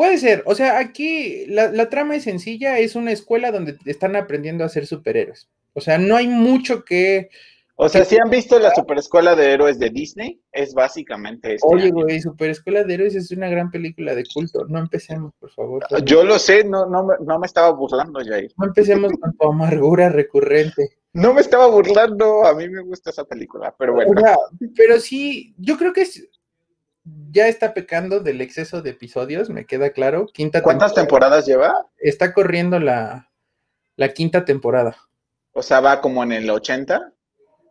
Puede 0.00 0.16
ser, 0.16 0.42
o 0.46 0.54
sea, 0.54 0.78
aquí 0.78 1.44
la, 1.44 1.90
trama 1.90 2.16
es 2.16 2.22
sencilla, 2.22 2.78
es 2.78 2.96
una 2.96 3.12
escuela 3.12 3.52
donde 3.52 3.76
están 3.84 4.16
aprendiendo 4.16 4.64
a 4.64 4.70
ser 4.70 4.86
superhéroes. 4.86 5.50
O 5.74 5.82
sea, 5.82 5.98
no 5.98 6.16
hay 6.16 6.26
mucho 6.26 6.86
que... 6.86 7.28
O 7.76 7.86
sea, 7.86 8.06
si 8.06 8.16
han 8.16 8.30
visto 8.30 8.58
la 8.58 8.74
superescuela 8.74 9.34
de 9.34 9.52
héroes 9.52 9.78
de 9.78 9.90
Disney, 9.90 10.40
es 10.52 10.72
básicamente 10.72 11.52
eso. 11.52 11.66
Oye, 11.66 11.90
güey, 11.90 12.18
Superescuela 12.18 12.82
de 12.82 12.94
héroes 12.94 13.14
es 13.14 13.30
una 13.30 13.50
gran 13.50 13.70
película 13.70 14.14
de 14.14 14.24
culto. 14.32 14.64
No 14.68 14.78
empecemos, 14.78 15.34
por 15.38 15.50
favor. 15.50 15.84
Yo 16.06 16.24
lo 16.24 16.38
sé, 16.38 16.64
no, 16.64 16.86
no, 16.86 17.06
no 17.20 17.38
me 17.38 17.46
estaba 17.46 17.68
burlando, 17.68 18.20
Jair. 18.24 18.50
No 18.56 18.68
empecemos 18.68 19.12
con 19.20 19.36
tu 19.36 19.48
amargura 19.50 20.08
recurrente. 20.08 20.96
No 21.12 21.34
me 21.34 21.42
estaba 21.42 21.66
burlando, 21.66 22.46
a 22.46 22.54
mí 22.54 22.70
me 22.70 22.80
gusta 22.82 23.10
esa 23.10 23.24
película, 23.24 23.74
pero 23.76 23.94
bueno. 23.94 24.14
pero 24.74 24.98
sí, 24.98 25.54
yo 25.58 25.76
creo 25.76 25.92
que 25.92 26.02
es, 26.02 26.29
ya 27.04 27.48
está 27.48 27.74
pecando 27.74 28.20
del 28.20 28.40
exceso 28.40 28.82
de 28.82 28.90
episodios, 28.90 29.50
me 29.50 29.66
queda 29.66 29.90
claro. 29.90 30.26
Quinta 30.32 30.62
¿Cuántas 30.62 30.94
temporadas 30.94 31.46
lleva? 31.46 31.86
Está 31.98 32.32
corriendo 32.32 32.78
la, 32.78 33.28
quinta 34.14 34.44
temporada. 34.44 34.96
O 35.52 35.62
sea, 35.62 35.80
va 35.80 36.00
como 36.00 36.22
en 36.22 36.32
el 36.32 36.50
80. 36.50 37.12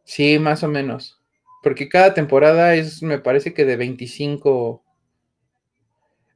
Sí, 0.03 0.39
más 0.39 0.63
o 0.63 0.67
menos. 0.67 1.21
Porque 1.61 1.89
cada 1.89 2.13
temporada 2.13 2.75
es, 2.75 3.03
me 3.03 3.19
parece 3.19 3.53
que 3.53 3.65
de 3.65 3.75
25. 3.75 4.84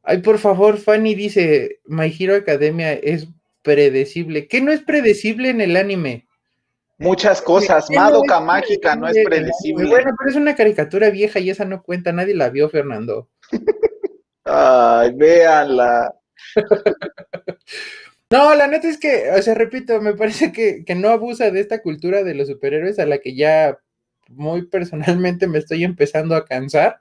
Ay, 0.04 0.20
por 0.20 0.38
favor, 0.38 0.78
Fanny 0.78 1.16
dice, 1.16 1.80
My 1.86 2.14
Hero 2.18 2.36
Academia 2.36 2.94
es 2.94 3.28
predecible. 3.62 4.48
¿Qué 4.48 4.62
no 4.62 4.72
es 4.72 4.82
predecible 4.82 5.50
en 5.50 5.62
el 5.62 5.78
anime? 5.78 6.28
Muchas 6.98 7.42
cosas. 7.42 7.90
Madoka 7.90 8.40
Mágica 8.40 8.96
no 8.96 9.08
es 9.08 9.18
predecible. 9.26 9.88
Bueno, 9.88 10.12
pero 10.18 10.30
es 10.30 10.36
una 10.36 10.56
caricatura 10.56 11.10
vieja 11.10 11.40
y 11.40 11.50
esa 11.50 11.66
no 11.66 11.82
cuenta. 11.82 12.12
Nadie 12.12 12.36
la 12.36 12.50
vio, 12.50 12.70
Fernando. 12.70 13.30
Ay, 14.44 15.12
véanla. 15.14 16.14
no, 18.30 18.56
la 18.56 18.68
neta 18.68 18.88
es 18.88 18.98
que, 18.98 19.32
o 19.32 19.42
sea, 19.42 19.54
repito, 19.54 20.02
me 20.02 20.14
parece 20.14 20.52
que, 20.52 20.84
que 20.86 20.96
no 20.96 21.10
abusa 21.10 21.50
de 21.52 21.60
esta 21.60 21.82
cultura 21.82 22.24
de 22.24 22.36
los 22.36 22.48
superhéroes 22.48 23.00
a 23.00 23.06
la 23.06 23.18
que 23.18 23.36
ya 23.36 23.78
muy 24.30 24.68
personalmente 24.68 25.48
me 25.48 25.60
estoy 25.60 25.84
empezando 25.84 26.36
a 26.36 26.46
cansar. 26.46 27.00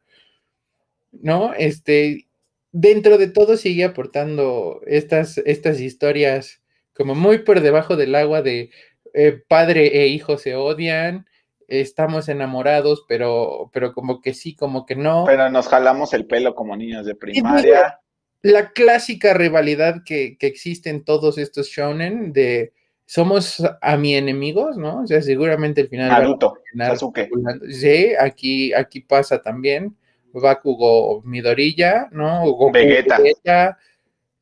¿No? 1.13 1.53
Este, 1.53 2.27
dentro 2.73 3.19
de 3.19 3.29
todo 3.29 3.57
sigue 3.57 3.85
aportando 3.85 4.81
estas, 4.87 5.39
estas 5.39 5.79
historias 5.79 6.63
como 6.95 7.15
muy 7.15 7.39
por 7.39 7.61
debajo 7.61 7.97
del 7.97 8.15
agua 8.15 8.43
de 8.43 8.71
eh, 9.15 9.43
padre 9.47 10.03
e 10.03 10.07
hijo 10.09 10.39
se 10.39 10.55
odian, 10.55 11.27
estamos 11.69 12.29
enamorados, 12.29 13.05
pero, 13.09 13.71
pero 13.73 13.93
como 13.93 14.21
que 14.21 14.35
sí, 14.35 14.55
como 14.55 14.87
que 14.87 14.97
no. 14.97 15.25
Pero 15.27 15.51
nos 15.51 15.69
jalamos 15.69 16.13
el 16.15 16.27
pelo 16.27 16.55
como 16.55 16.77
niños 16.77 17.07
de 17.07 17.15
primaria. 17.15 17.99
La 18.43 18.71
clásica 18.71 19.35
rivalidad 19.35 20.03
que, 20.05 20.37
existe 20.41 20.91
en 20.91 21.05
todos 21.05 21.39
estos 21.39 21.69
shonen 21.69 22.33
de 22.33 22.73
somos 23.07 23.63
a 23.81 23.97
mi 23.97 24.17
enemigos, 24.17 24.77
¿no? 24.77 25.03
O 25.03 25.07
sea, 25.07 25.23
seguramente 25.23 25.83
el 25.83 25.89
final. 25.89 26.09
Naruto, 26.09 26.55
Sasuke. 26.77 27.31
Sí, 27.71 28.13
aquí, 28.19 28.73
aquí 28.73 29.01
pasa 29.01 29.41
también. 29.41 29.97
Bakugo 30.33 31.23
Midorilla, 31.23 32.09
¿no? 32.11 32.71
Vegeta. 32.73 33.79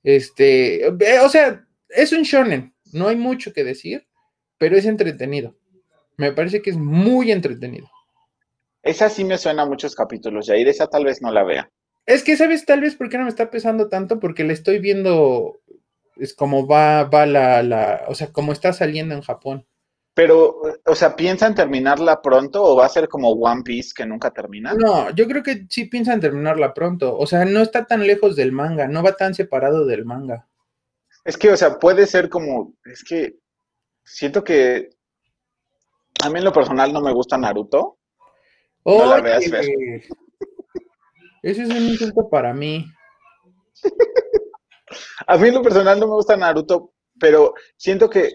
Este, 0.03 0.87
eh, 0.87 1.19
o 1.23 1.29
sea, 1.29 1.65
es 1.89 2.13
un 2.13 2.23
shonen, 2.23 2.73
no 2.93 3.09
hay 3.09 3.17
mucho 3.17 3.53
que 3.53 3.65
decir 3.65 4.07
pero 4.61 4.77
es 4.77 4.85
entretenido. 4.85 5.57
Me 6.19 6.33
parece 6.33 6.61
que 6.61 6.69
es 6.69 6.77
muy 6.77 7.33
entretenido. 7.33 7.89
Esa 8.83 9.09
sí 9.09 9.25
me 9.25 9.39
suena 9.39 9.63
a 9.63 9.67
muchos 9.67 9.95
capítulos, 9.95 10.49
Jair, 10.49 10.69
esa 10.69 10.87
tal 10.87 11.07
vez 11.07 11.23
no 11.23 11.33
la 11.33 11.45
vea. 11.45 11.71
Es 12.05 12.23
que, 12.23 12.37
¿sabes? 12.37 12.67
Tal 12.67 12.83
vez 12.83 12.95
por 12.95 13.09
qué 13.09 13.17
no 13.17 13.25
me 13.25 13.31
está 13.31 13.51
pesando 13.51 13.89
tanto, 13.89 14.21
porque 14.21 14.45
le 14.45 14.53
estoy 14.53 14.79
viendo, 14.79 15.61
es 16.17 16.35
como 16.35 16.67
va, 16.67 17.05
va 17.05 17.25
la, 17.25 17.63
la, 17.63 18.05
o 18.09 18.15
sea, 18.15 18.33
como 18.33 18.53
está 18.53 18.75
saliendo 18.75 19.15
en 19.15 19.23
Japón. 19.23 19.67
Pero, 20.13 20.61
o 20.85 20.95
sea, 20.95 21.17
¿piensan 21.17 21.55
terminarla 21.55 22.21
pronto 22.21 22.63
o 22.63 22.77
va 22.77 22.85
a 22.85 22.91
ser 22.91 23.09
como 23.09 23.31
One 23.31 23.63
Piece 23.63 23.93
que 23.97 24.05
nunca 24.05 24.31
termina? 24.31 24.75
No, 24.75 25.09
yo 25.15 25.27
creo 25.27 25.43
que 25.43 25.67
sí 25.71 25.87
piensan 25.87 26.21
terminarla 26.21 26.75
pronto. 26.75 27.17
O 27.17 27.27
sea, 27.27 27.47
no 27.47 27.61
está 27.61 27.87
tan 27.87 28.07
lejos 28.07 28.37
del 28.37 28.53
manga, 28.53 28.89
no 28.89 29.03
va 29.03 29.13
tan 29.13 29.33
separado 29.33 29.87
del 29.87 30.05
manga. 30.05 30.47
Es 31.25 31.39
que, 31.39 31.51
o 31.51 31.57
sea, 31.57 31.79
puede 31.79 32.07
ser 32.07 32.29
como, 32.29 32.75
es 32.85 33.03
que 33.05 33.40
siento 34.13 34.43
que 34.45 34.91
a 36.23 36.31
mí 36.31 36.39
en 36.39 36.45
lo 36.45 36.53
personal 36.53 36.93
no 36.93 37.01
me 37.01 37.13
gusta 37.13 37.39
Naruto. 37.39 37.99
no 38.85 39.07
la 39.07 39.21
veas, 39.21 39.45
Ese 41.43 41.63
es 41.63 41.71
un 41.71 41.89
insulto 41.89 42.29
para 42.29 42.53
mí. 42.53 42.85
a 45.27 45.37
mí 45.39 45.49
en 45.49 45.55
lo 45.55 45.63
personal 45.63 45.99
no 45.99 46.07
me 46.07 46.15
gusta 46.15 46.37
Naruto, 46.37 46.93
pero 47.19 47.55
siento 47.77 48.11
que 48.11 48.33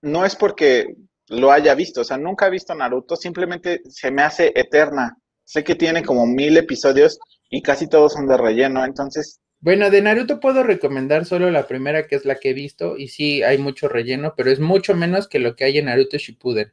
no 0.00 0.24
es 0.24 0.34
porque 0.34 0.96
lo 1.28 1.52
haya 1.52 1.74
visto, 1.74 2.00
o 2.00 2.04
sea, 2.04 2.16
nunca 2.18 2.46
he 2.46 2.50
visto 2.50 2.74
Naruto, 2.74 3.16
simplemente 3.16 3.80
se 3.88 4.10
me 4.10 4.22
hace 4.22 4.52
eterna. 4.54 5.16
Sé 5.44 5.62
que 5.62 5.74
tiene 5.74 6.02
como 6.02 6.26
mil 6.26 6.56
episodios 6.56 7.18
y 7.50 7.62
casi 7.62 7.88
todos 7.88 8.14
son 8.14 8.26
de 8.26 8.36
relleno, 8.36 8.84
entonces 8.84 9.40
bueno, 9.62 9.90
de 9.90 10.02
Naruto 10.02 10.40
puedo 10.40 10.64
recomendar 10.64 11.24
solo 11.24 11.48
la 11.52 11.68
primera, 11.68 12.08
que 12.08 12.16
es 12.16 12.24
la 12.24 12.34
que 12.34 12.50
he 12.50 12.52
visto, 12.52 12.98
y 12.98 13.06
sí, 13.06 13.44
hay 13.44 13.58
mucho 13.58 13.88
relleno, 13.88 14.34
pero 14.36 14.50
es 14.50 14.58
mucho 14.58 14.94
menos 14.96 15.28
que 15.28 15.38
lo 15.38 15.54
que 15.54 15.64
hay 15.64 15.78
en 15.78 15.84
Naruto 15.84 16.18
Shippuden. 16.18 16.72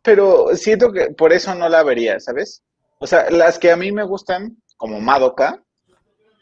Pero 0.00 0.54
siento 0.54 0.92
que 0.92 1.06
por 1.10 1.32
eso 1.32 1.52
no 1.56 1.68
la 1.68 1.82
vería, 1.82 2.20
¿sabes? 2.20 2.62
O 3.00 3.08
sea, 3.08 3.28
las 3.28 3.58
que 3.58 3.72
a 3.72 3.76
mí 3.76 3.90
me 3.90 4.04
gustan, 4.04 4.56
como 4.76 5.00
Madoka, 5.00 5.64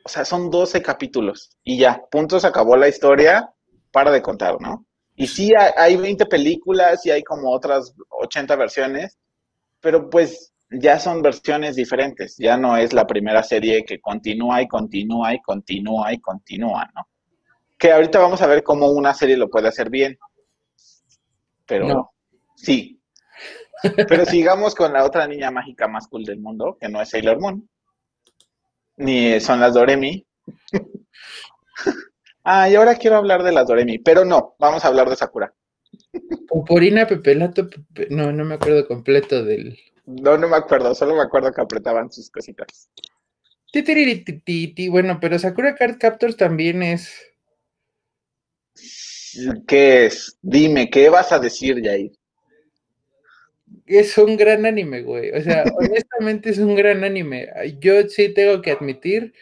o 0.05 0.09
sea, 0.11 0.27
son 0.27 0.51
12 0.51 0.83
capítulos 0.83 1.57
y 1.65 1.79
ya, 1.79 2.05
punto, 2.11 2.39
se 2.39 2.47
acabó 2.47 2.77
la 2.77 2.89
historia, 2.89 3.55
para 3.91 4.11
de 4.11 4.21
contar, 4.21 4.61
¿no? 4.61 4.85
Y 5.17 5.29
sí, 5.29 5.53
hay 5.55 5.97
20 5.97 6.27
películas 6.27 7.07
y 7.07 7.11
hay 7.11 7.23
como 7.23 7.51
otras 7.51 7.95
80 8.11 8.55
versiones, 8.57 9.19
pero 9.81 10.11
pues 10.11 10.52
ya 10.73 10.99
son 10.99 11.23
versiones 11.23 11.77
diferentes. 11.77 12.37
Ya 12.39 12.57
no 12.57 12.77
es 12.77 12.93
la 12.93 13.07
primera 13.07 13.43
serie 13.43 13.85
que 13.85 14.01
continúa 14.01 14.63
y 14.63 14.69
continúa 14.69 15.35
y 15.35 15.41
continúa 15.41 16.13
y 16.13 16.21
continúa, 16.21 16.91
¿no? 16.95 17.07
Que 17.79 17.93
ahorita 17.93 18.19
vamos 18.21 18.43
a 18.43 18.47
ver 18.47 18.63
cómo 18.63 18.87
una 18.91 19.13
serie 19.15 19.37
lo 19.37 19.51
puede 19.51 19.69
hacer 19.69 19.91
bien. 19.91 20.19
Pero 21.67 22.13
sí. 22.55 23.01
Pero 24.09 24.25
sigamos 24.25 24.75
con 24.75 24.93
la 24.93 25.05
otra 25.05 25.27
niña 25.27 25.51
mágica 25.51 25.89
más 25.89 26.07
cool 26.07 26.25
del 26.25 26.39
mundo, 26.39 26.77
que 26.81 26.89
no 26.89 27.03
es 27.03 27.11
Sailor 27.11 27.41
Moon, 27.41 27.69
ni 28.97 29.41
son 29.41 29.59
las 29.59 29.75
Doremi. 29.75 30.25
ah, 32.45 32.69
y 32.69 32.77
ahora 32.77 32.95
quiero 32.95 33.17
hablar 33.17 33.43
de 33.43 33.53
las 33.53 33.67
Doremi, 33.67 33.99
pero 33.99 34.25
no, 34.25 34.55
vamos 34.61 34.85
a 34.85 34.89
hablar 34.89 35.11
de 35.11 35.17
Sakura. 35.17 35.53
Purina, 36.67 37.07
Pepelato, 37.07 37.69
no, 38.11 38.33
no 38.33 38.45
me 38.45 38.55
acuerdo 38.55 38.87
completo 38.87 39.45
del... 39.45 39.77
No, 40.05 40.37
no 40.37 40.49
me 40.49 40.57
acuerdo, 40.57 40.95
solo 40.95 41.15
me 41.15 41.23
acuerdo 41.23 41.53
que 41.53 41.61
apretaban 41.61 42.11
sus 42.11 42.31
cositas. 42.31 42.91
Bueno, 44.91 45.19
pero 45.21 45.39
Sakura 45.39 45.75
Card 45.75 45.99
Captors 45.99 46.37
también 46.37 46.83
es... 46.83 47.11
¿Qué 49.67 50.07
es? 50.07 50.37
Dime, 50.43 50.91
¿qué 50.91 51.09
vas 51.09 51.33
a 51.33 51.39
decir, 51.39 51.81
Yair? 51.83 52.13
Es 53.87 54.19
un 54.19 54.37
gran 54.37 54.67
anime, 54.67 55.03
güey. 55.03 55.31
O 55.31 55.41
sea, 55.41 55.65
honestamente 55.77 56.51
es 56.51 56.59
un 56.59 56.75
gran 56.75 57.03
anime. 57.05 57.49
Yo 57.81 58.09
sí 58.09 58.35
tengo 58.35 58.61
que 58.61 58.73
admitir 58.73 59.33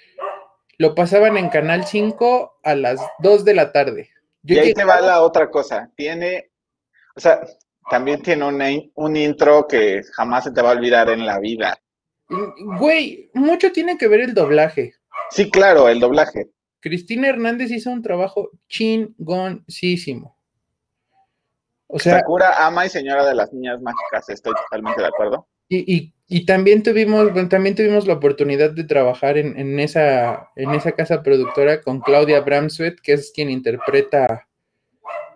lo 0.80 0.94
pasaban 0.94 1.36
en 1.36 1.50
Canal 1.50 1.84
5 1.86 2.60
a 2.62 2.74
las 2.74 2.98
2 3.18 3.44
de 3.44 3.52
la 3.52 3.70
tarde. 3.70 4.08
y 4.42 4.58
ahí 4.58 4.72
te 4.72 4.84
va 4.84 4.98
la 5.02 5.20
otra 5.20 5.50
cosa. 5.50 5.90
Tiene, 5.94 6.52
o 7.14 7.20
sea, 7.20 7.46
también 7.90 8.22
tiene 8.22 8.44
un, 8.44 8.90
un 8.94 9.16
intro 9.16 9.66
que 9.66 10.02
jamás 10.14 10.44
se 10.44 10.52
te 10.52 10.62
va 10.62 10.70
a 10.70 10.74
olvidar 10.74 11.10
en 11.10 11.26
la 11.26 11.38
vida. 11.38 11.78
Güey, 12.78 13.30
mucho 13.34 13.72
tiene 13.72 13.98
que 13.98 14.08
ver 14.08 14.20
el 14.20 14.34
doblaje. 14.34 14.94
Sí, 15.30 15.50
claro, 15.50 15.88
el 15.88 16.00
doblaje. 16.00 16.50
Cristina 16.80 17.28
Hernández 17.28 17.70
hizo 17.70 17.90
un 17.90 18.02
trabajo 18.02 18.50
chingoncísimo. 18.68 20.36
O 21.88 21.98
sea, 21.98 22.20
Sakura 22.20 22.66
ama 22.66 22.86
y 22.86 22.88
señora 22.88 23.26
de 23.26 23.34
las 23.34 23.52
niñas 23.52 23.80
mágicas, 23.82 24.28
estoy 24.28 24.54
totalmente 24.54 25.02
de 25.02 25.08
acuerdo. 25.08 25.48
Y, 25.68 26.12
y, 26.26 26.46
también 26.46 26.82
tuvimos, 26.82 27.28
también 27.48 27.76
tuvimos 27.76 28.06
la 28.06 28.14
oportunidad 28.14 28.70
de 28.72 28.82
trabajar 28.82 29.38
en, 29.38 29.78
esa, 29.78 30.50
en 30.56 30.70
esa 30.70 30.92
casa 30.92 31.22
productora 31.22 31.80
con 31.80 32.00
Claudia 32.00 32.40
Bramswet, 32.40 33.00
que 33.00 33.12
es 33.12 33.30
quien 33.32 33.50
interpreta 33.50 34.48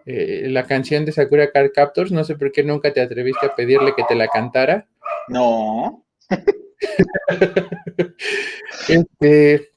eh, 0.06 0.48
la 0.50 0.66
canción 0.66 1.04
de 1.04 1.12
Sakura 1.12 1.50
Card 1.50 1.70
Captors. 1.74 2.12
No 2.12 2.24
sé 2.24 2.36
por 2.36 2.52
qué 2.52 2.62
nunca 2.62 2.92
te 2.92 3.00
atreviste 3.00 3.46
a 3.46 3.54
pedirle 3.54 3.94
que 3.94 4.04
te 4.04 4.14
la 4.14 4.28
cantara. 4.28 4.86
No. 5.28 6.04
este, 8.88 9.72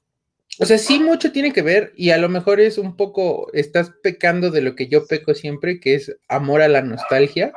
o 0.59 0.65
sea, 0.65 0.77
sí 0.77 0.99
mucho 0.99 1.31
tiene 1.31 1.53
que 1.53 1.61
ver 1.61 1.93
y 1.95 2.11
a 2.11 2.17
lo 2.17 2.29
mejor 2.29 2.59
es 2.59 2.77
un 2.77 2.95
poco, 2.95 3.51
estás 3.53 3.91
pecando 4.01 4.51
de 4.51 4.61
lo 4.61 4.75
que 4.75 4.87
yo 4.87 5.05
peco 5.05 5.33
siempre, 5.33 5.79
que 5.79 5.95
es 5.95 6.15
amor 6.27 6.61
a 6.61 6.67
la 6.67 6.81
nostalgia 6.81 7.53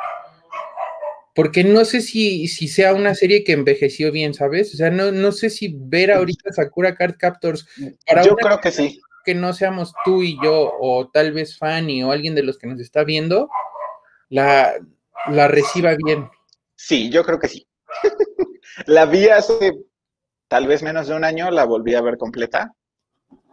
porque 1.34 1.64
no 1.64 1.84
sé 1.84 2.00
si, 2.00 2.48
si 2.48 2.68
sea 2.68 2.92
una 2.92 3.14
serie 3.14 3.44
que 3.44 3.52
envejeció 3.52 4.10
bien, 4.10 4.34
¿sabes? 4.34 4.74
O 4.74 4.76
sea, 4.76 4.90
no, 4.90 5.12
no 5.12 5.32
sé 5.32 5.48
si 5.48 5.74
ver 5.74 6.10
ahorita 6.10 6.52
Sakura 6.52 6.94
Card 6.94 7.16
Captors 7.18 7.66
para 8.06 8.24
yo 8.24 8.36
creo 8.36 8.60
que 8.60 8.70
sí. 8.70 9.00
Que 9.24 9.34
no 9.34 9.52
seamos 9.52 9.92
tú 10.04 10.22
y 10.22 10.38
yo, 10.42 10.72
o 10.80 11.08
tal 11.08 11.32
vez 11.32 11.58
Fanny, 11.58 12.02
o 12.02 12.12
alguien 12.12 12.34
de 12.34 12.42
los 12.42 12.58
que 12.58 12.66
nos 12.66 12.80
está 12.80 13.04
viendo, 13.04 13.48
la, 14.28 14.74
la 15.28 15.48
reciba 15.48 15.94
bien. 15.96 16.28
Sí, 16.74 17.10
yo 17.10 17.24
creo 17.24 17.38
que 17.38 17.48
sí. 17.48 17.66
la 18.86 19.06
vi 19.06 19.28
hace 19.28 19.72
tal 20.48 20.66
vez 20.66 20.82
menos 20.82 21.06
de 21.06 21.14
un 21.14 21.24
año, 21.24 21.50
la 21.50 21.64
volví 21.64 21.94
a 21.94 22.02
ver 22.02 22.16
completa. 22.18 22.74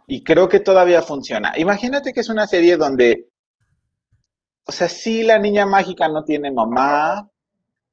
Y 0.06 0.24
creo 0.24 0.48
que 0.48 0.60
todavía 0.60 1.02
funciona. 1.02 1.52
Imagínate 1.56 2.12
que 2.12 2.20
es 2.20 2.28
una 2.28 2.46
serie 2.46 2.76
donde, 2.76 3.28
o 4.64 4.72
sea, 4.72 4.88
sí, 4.88 5.22
la 5.22 5.38
niña 5.38 5.66
mágica 5.66 6.08
no 6.08 6.24
tiene 6.24 6.50
mamá, 6.50 7.28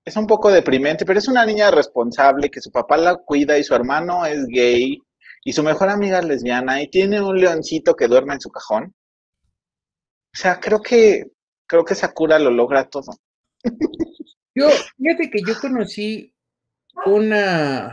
es 0.05 0.15
un 0.15 0.27
poco 0.27 0.51
deprimente, 0.51 1.05
pero 1.05 1.19
es 1.19 1.27
una 1.27 1.45
niña 1.45 1.71
responsable 1.71 2.49
que 2.49 2.61
su 2.61 2.71
papá 2.71 2.95
la 2.95 3.15
cuida 3.15 3.57
y 3.57 3.63
su 3.63 3.75
hermano 3.75 4.25
es 4.25 4.45
gay 4.47 4.99
y 5.45 5.53
su 5.53 5.63
mejor 5.63 5.89
amiga 5.89 6.19
es 6.19 6.25
lesbiana 6.25 6.81
y 6.81 6.89
tiene 6.89 7.21
un 7.21 7.39
leoncito 7.39 7.95
que 7.95 8.07
duerme 8.07 8.33
en 8.33 8.41
su 8.41 8.49
cajón. 8.49 8.95
O 10.33 10.37
sea, 10.37 10.59
creo 10.59 10.81
que 10.81 11.31
creo 11.67 11.85
que 11.85 11.93
Sakura 11.93 12.39
lo 12.39 12.49
logra 12.49 12.89
todo. 12.89 13.13
Yo, 14.55 14.69
fíjate 14.97 15.29
que 15.29 15.41
yo 15.45 15.53
conocí 15.59 16.33
una, 17.05 17.91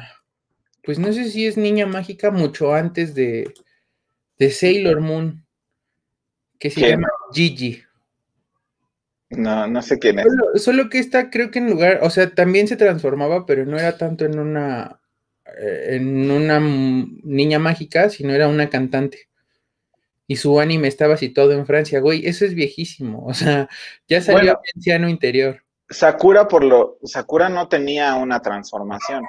pues 0.83 0.99
no 0.99 1.13
sé 1.13 1.29
si 1.29 1.47
es 1.47 1.57
niña 1.57 1.87
mágica 1.87 2.31
mucho 2.31 2.73
antes 2.73 3.15
de, 3.15 3.53
de 4.39 4.51
Sailor 4.51 5.01
Moon, 5.01 5.45
que 6.59 6.71
se 6.71 6.89
llama 6.89 7.09
Gigi. 7.33 7.83
No, 9.29 9.67
no 9.67 9.83
sé 9.83 9.99
quién 9.99 10.21
es. 10.21 10.27
Solo, 10.63 10.89
que 10.89 11.01
esta 11.01 11.31
creo 11.31 11.51
que 11.51 11.59
en 11.59 11.69
lugar, 11.69 11.99
o 12.03 12.11
sea, 12.11 12.33
también 12.33 12.69
se 12.69 12.77
transformaba, 12.77 13.45
pero 13.45 13.67
no 13.67 13.77
era 13.77 13.99
tanto 13.99 14.25
en 14.25 14.39
una 14.39 15.02
en 15.59 16.31
una 16.31 16.61
niña 16.61 17.59
mágica, 17.59 18.09
sino 18.11 18.33
era 18.33 18.49
una 18.49 18.69
cantante. 18.69 19.29
Y 20.27 20.37
su 20.37 20.59
anime 20.61 20.89
estaba 20.89 21.17
situado 21.17 21.53
en 21.53 21.67
Francia, 21.67 22.01
güey, 22.01 22.27
eso 22.27 22.45
es 22.45 22.55
viejísimo, 22.55 23.27
o 23.27 23.35
sea, 23.35 23.69
ya 24.09 24.23
salió 24.23 24.59
anciano 24.75 25.09
interior. 25.09 25.63
Sakura 25.91 26.49
por 26.49 26.65
lo 26.65 26.99
Sakura 27.05 27.49
no 27.49 27.69
tenía 27.69 28.15
una 28.15 28.41
transformación. 28.41 29.25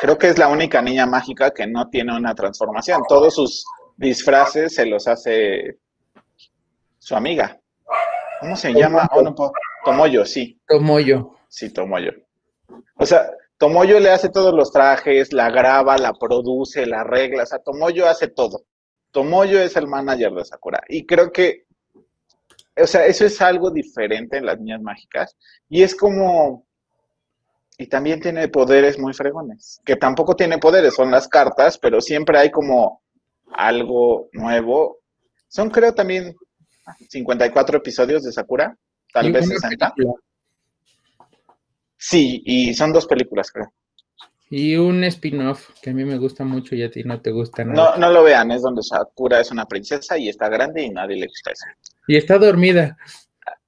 Creo 0.00 0.18
que 0.18 0.28
es 0.28 0.38
la 0.38 0.48
única 0.48 0.82
niña 0.82 1.06
mágica 1.06 1.52
que 1.52 1.66
no 1.66 1.88
tiene 1.88 2.16
una 2.16 2.34
transformación. 2.34 3.02
Todos 3.08 3.34
sus 3.34 3.64
disfraces 3.96 4.74
se 4.74 4.86
los 4.86 5.06
hace 5.06 5.78
su 6.98 7.14
amiga. 7.14 7.60
¿Cómo 8.40 8.56
se 8.56 8.72
llama? 8.72 9.08
Oh, 9.12 9.52
Tomoyo, 9.84 10.24
sí. 10.24 10.60
Tomoyo. 10.66 11.36
Sí, 11.48 11.72
Tomoyo. 11.72 12.12
O 12.96 13.06
sea, 13.06 13.30
Tomoyo 13.58 14.00
le 14.00 14.10
hace 14.10 14.28
todos 14.28 14.54
los 14.54 14.70
trajes, 14.70 15.32
la 15.32 15.50
graba, 15.50 15.96
la 15.96 16.12
produce, 16.12 16.86
la 16.86 17.00
arregla. 17.00 17.44
O 17.44 17.46
sea, 17.46 17.58
Tomoyo 17.58 18.06
hace 18.06 18.28
todo. 18.28 18.64
Tomoyo 19.10 19.60
es 19.60 19.76
el 19.76 19.86
manager 19.86 20.32
de 20.32 20.44
Sakura. 20.44 20.82
Y 20.88 21.06
creo 21.06 21.32
que, 21.32 21.64
o 22.76 22.86
sea, 22.86 23.06
eso 23.06 23.24
es 23.24 23.40
algo 23.40 23.70
diferente 23.70 24.36
en 24.36 24.46
las 24.46 24.58
niñas 24.58 24.82
mágicas. 24.82 25.36
Y 25.68 25.82
es 25.82 25.94
como, 25.94 26.66
y 27.78 27.86
también 27.86 28.20
tiene 28.20 28.48
poderes 28.48 28.98
muy 28.98 29.14
fregones. 29.14 29.80
Que 29.84 29.96
tampoco 29.96 30.36
tiene 30.36 30.58
poderes, 30.58 30.94
son 30.94 31.10
las 31.10 31.28
cartas, 31.28 31.78
pero 31.78 32.00
siempre 32.00 32.38
hay 32.38 32.50
como 32.50 33.02
algo 33.52 34.28
nuevo. 34.32 34.98
Son, 35.48 35.70
creo, 35.70 35.94
también 35.94 36.36
54 37.08 37.78
episodios 37.78 38.22
de 38.22 38.32
Sakura, 38.32 38.76
tal 39.12 39.32
vez 39.32 39.48
60. 39.48 39.94
Sí, 41.96 42.42
y 42.44 42.74
son 42.74 42.92
dos 42.92 43.06
películas, 43.06 43.50
creo. 43.50 43.72
Y 44.48 44.76
un 44.76 45.02
spin-off 45.04 45.70
que 45.82 45.90
a 45.90 45.92
mí 45.92 46.04
me 46.04 46.18
gusta 46.18 46.44
mucho 46.44 46.76
y 46.76 46.82
a 46.82 46.90
ti 46.90 47.02
no 47.02 47.20
te 47.20 47.32
gusta 47.32 47.64
nada. 47.64 47.96
No, 47.96 47.96
no 47.98 48.12
lo 48.12 48.22
vean, 48.22 48.52
es 48.52 48.62
donde 48.62 48.82
Sakura 48.82 49.40
es 49.40 49.50
una 49.50 49.66
princesa 49.66 50.16
y 50.16 50.28
está 50.28 50.48
grande 50.48 50.82
y 50.82 50.90
nadie 50.90 51.16
le 51.16 51.26
gusta 51.26 51.50
eso. 51.50 51.64
Y 52.06 52.16
está 52.16 52.38
dormida. 52.38 52.96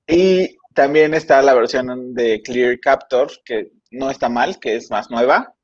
Y 0.06 0.56
también 0.74 1.14
está 1.14 1.42
la 1.42 1.54
versión 1.54 2.14
de 2.14 2.40
Clear 2.42 2.78
Captor, 2.78 3.30
que 3.44 3.72
no 3.90 4.10
está 4.10 4.28
mal, 4.28 4.60
que 4.60 4.76
es 4.76 4.90
más 4.90 5.10
nueva. 5.10 5.54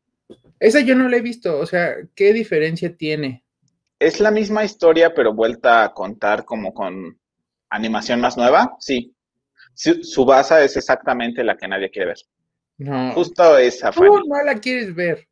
Esa 0.59 0.81
yo 0.81 0.95
no 0.95 1.09
la 1.09 1.19
he 1.19 1.21
visto, 1.21 1.59
o 1.59 1.67
sea, 1.67 1.95
¿qué 2.15 2.33
diferencia 2.33 2.97
tiene? 2.97 3.45
Es 3.99 4.19
la 4.19 4.31
misma 4.31 4.65
historia, 4.65 5.15
pero 5.15 5.33
vuelta 5.33 5.85
a 5.85 5.95
contar 5.95 6.45
como 6.45 6.75
con 6.75 7.19
animación 7.71 8.21
más 8.21 8.37
nueva, 8.37 8.77
sí. 8.81 9.15
Su, 9.75 10.25
base 10.25 10.65
es 10.65 10.77
exactamente 10.77 11.43
la 11.43 11.57
que 11.57 11.69
nadie 11.69 11.91
quiere 11.91 12.09
ver. 12.09 12.19
No. 12.79 13.13
Justo 13.13 13.59
esa, 13.59 13.93
Fanny. 13.93 14.09
Tú 14.09 14.23
no 14.27 14.43
la 14.43 14.55
quieres 14.57 14.95
ver. 14.95 15.29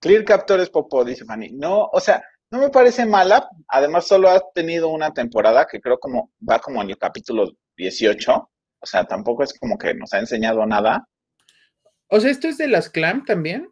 Clear 0.00 0.24
Captor 0.24 0.60
es 0.60 0.70
Popo, 0.70 1.04
dice 1.04 1.24
Fanny. 1.24 1.52
No, 1.52 1.88
o 1.92 2.00
sea, 2.00 2.22
no 2.50 2.58
me 2.58 2.70
parece 2.70 3.06
mala. 3.06 3.48
Además, 3.68 4.06
solo 4.06 4.28
ha 4.28 4.42
tenido 4.52 4.88
una 4.88 5.12
temporada 5.12 5.66
que 5.66 5.80
creo 5.80 5.98
como 5.98 6.32
va 6.48 6.58
como 6.58 6.82
en 6.82 6.90
el 6.90 6.98
capítulo 6.98 7.52
18. 7.76 8.50
O 8.80 8.86
sea, 8.86 9.04
tampoco 9.04 9.42
es 9.42 9.58
como 9.58 9.78
que 9.78 9.94
nos 9.94 10.12
ha 10.12 10.18
enseñado 10.18 10.66
nada. 10.66 11.08
O 12.08 12.20
sea, 12.20 12.30
¿esto 12.30 12.48
es 12.48 12.58
de 12.58 12.68
las 12.68 12.90
Clam 12.90 13.24
también? 13.24 13.70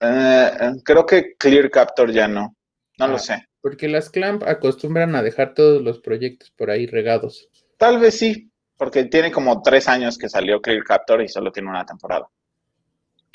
Eh, 0.00 0.50
eh, 0.60 0.72
creo 0.84 1.06
que 1.06 1.36
Clear 1.36 1.70
Captor 1.70 2.10
ya 2.10 2.26
no. 2.26 2.56
No 2.98 3.08
lo 3.08 3.16
ah. 3.16 3.18
sé. 3.18 3.46
Porque 3.60 3.88
las 3.88 4.10
Clamp 4.10 4.42
acostumbran 4.42 5.14
a 5.14 5.22
dejar 5.22 5.54
todos 5.54 5.80
los 5.80 6.00
proyectos 6.00 6.50
por 6.50 6.70
ahí 6.70 6.86
regados. 6.86 7.48
Tal 7.78 8.00
vez 8.00 8.18
sí, 8.18 8.51
porque 8.76 9.04
tiene 9.04 9.30
como 9.30 9.62
tres 9.62 9.88
años 9.88 10.18
que 10.18 10.28
salió 10.28 10.60
Clear 10.60 10.84
Captor 10.84 11.22
y 11.22 11.28
solo 11.28 11.52
tiene 11.52 11.70
una 11.70 11.86
temporada. 11.86 12.28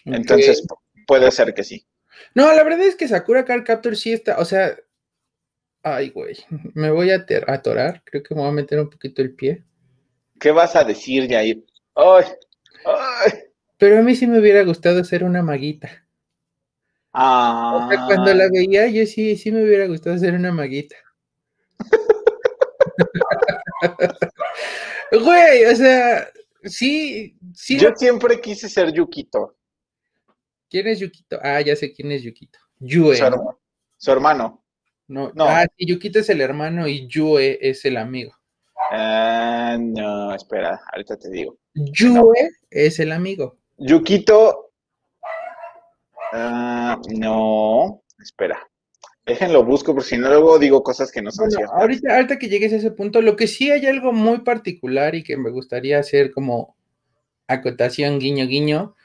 Entonces, 0.05 0.65
puede 1.05 1.31
ser 1.31 1.53
que 1.53 1.63
sí. 1.63 1.85
No, 2.33 2.53
la 2.53 2.63
verdad 2.63 2.81
es 2.81 2.95
que 2.95 3.07
Sakura 3.07 3.45
Card 3.45 3.63
Captor 3.63 3.95
sí 3.95 4.13
está, 4.13 4.39
o 4.39 4.45
sea, 4.45 4.75
Ay, 5.83 6.09
güey, 6.09 6.35
me 6.73 6.91
voy 6.91 7.11
a 7.11 7.25
atorar, 7.47 8.01
creo 8.03 8.23
que 8.23 8.35
me 8.35 8.41
voy 8.41 8.49
a 8.49 8.53
meter 8.53 8.79
un 8.79 8.89
poquito 8.89 9.21
el 9.21 9.33
pie. 9.33 9.63
¿Qué 10.39 10.51
vas 10.51 10.75
a 10.75 10.83
decir, 10.83 11.27
Yair? 11.27 11.65
¡Ay! 11.95 12.25
¡Ay! 12.85 13.31
Pero 13.77 13.99
a 13.99 14.01
mí 14.01 14.15
sí 14.15 14.27
me 14.27 14.39
hubiera 14.39 14.63
gustado 14.63 15.03
ser 15.03 15.23
una 15.23 15.41
maguita. 15.41 15.89
Ah. 17.13 17.85
O 17.85 17.89
sea, 17.89 18.05
cuando 18.05 18.33
la 18.33 18.49
veía, 18.51 18.87
yo 18.87 19.05
sí, 19.05 19.35
sí 19.37 19.51
me 19.51 19.63
hubiera 19.63 19.87
gustado 19.87 20.17
ser 20.17 20.33
una 20.33 20.51
maguita. 20.51 20.95
Güey, 25.11 25.65
o 25.65 25.75
sea, 25.75 26.27
sí, 26.63 27.37
sí. 27.53 27.79
Yo 27.79 27.93
siempre 27.95 28.41
quise 28.41 28.69
ser 28.69 28.91
Yukito. 28.91 29.55
¿Quién 30.69 30.87
es 30.87 30.99
Yukito? 30.99 31.39
Ah, 31.41 31.61
ya 31.61 31.75
sé 31.75 31.93
quién 31.93 32.11
es 32.11 32.23
Yukito. 32.23 32.59
Yue. 32.79 33.15
Su, 33.97 34.11
hermano. 34.11 34.63
No, 35.07 35.31
no. 35.33 35.45
Ah, 35.45 35.65
sí, 35.77 35.85
Yukito 35.85 36.19
es 36.19 36.29
el 36.29 36.41
hermano 36.41 36.87
y 36.87 37.07
Yue 37.07 37.57
es 37.61 37.85
el 37.85 37.97
amigo. 37.97 38.33
Ah, 38.91 39.77
no, 39.79 40.33
espera, 40.33 40.79
ahorita 40.91 41.17
te 41.17 41.29
digo. 41.29 41.57
Yue 41.73 42.51
es 42.69 42.99
el 42.99 43.11
amigo. 43.11 43.57
Yukito. 43.77 44.71
Ah, 46.33 46.99
no, 47.09 48.03
espera. 48.19 48.69
Déjenlo 49.27 49.65
busco, 49.65 49.93
por 49.93 50.05
si 50.05 50.17
no 50.17 50.29
luego 50.29 50.57
digo 50.57 50.81
cosas 50.83 51.11
que 51.11 51.21
no 51.21 51.31
son 51.31 51.51
ciertas. 51.51 51.75
Ahorita, 51.77 52.15
ahorita 52.15 52.39
que 52.39 52.47
llegues 52.47 52.71
a 52.71 52.77
ese 52.77 52.91
punto, 52.91 53.21
lo 53.21 53.35
que 53.35 53.47
sí 53.47 53.69
hay 53.69 53.85
algo 53.85 54.13
muy 54.13 54.39
particular 54.39 55.15
y 55.15 55.23
que 55.23 55.35
me 55.35 55.49
gustaría 55.49 55.99
hacer 55.99 56.31
como 56.31 56.77
acotación, 57.45 58.19
guiño, 58.19 58.47
guiño, 58.47 58.95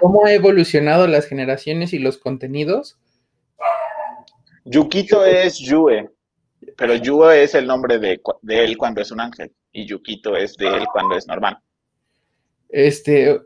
cómo 0.00 0.26
ha 0.26 0.32
evolucionado 0.32 1.06
las 1.06 1.26
generaciones 1.26 1.92
y 1.92 2.00
los 2.00 2.18
contenidos. 2.18 2.98
Yukito 4.64 5.24
es 5.24 5.58
Yue, 5.58 6.10
pero 6.76 6.96
Yue 6.96 7.44
es 7.44 7.54
el 7.54 7.68
nombre 7.68 8.00
de, 8.00 8.20
de, 8.42 8.64
él 8.64 8.76
cuando 8.76 9.00
es 9.00 9.12
un 9.12 9.20
ángel 9.20 9.52
y 9.70 9.86
Yukito 9.86 10.36
es 10.36 10.56
de 10.56 10.66
él 10.66 10.84
cuando 10.92 11.16
es 11.16 11.28
normal. 11.28 11.58
Este, 12.68 13.40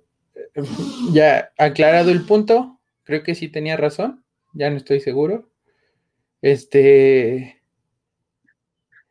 ya 1.13 1.51
aclarado 1.59 2.11
el 2.11 2.25
punto, 2.25 2.81
creo 3.03 3.23
que 3.23 3.35
sí 3.35 3.49
tenía 3.49 3.77
razón, 3.77 4.25
ya 4.55 4.71
no 4.71 4.79
estoy 4.79 5.01
seguro. 5.01 5.51
Este. 6.45 7.63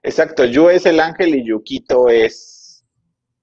Exacto, 0.04 0.46
Yu 0.46 0.70
es 0.70 0.86
el 0.86 1.00
ángel 1.00 1.34
y 1.34 1.44
Yukito 1.44 2.08
es 2.10 2.86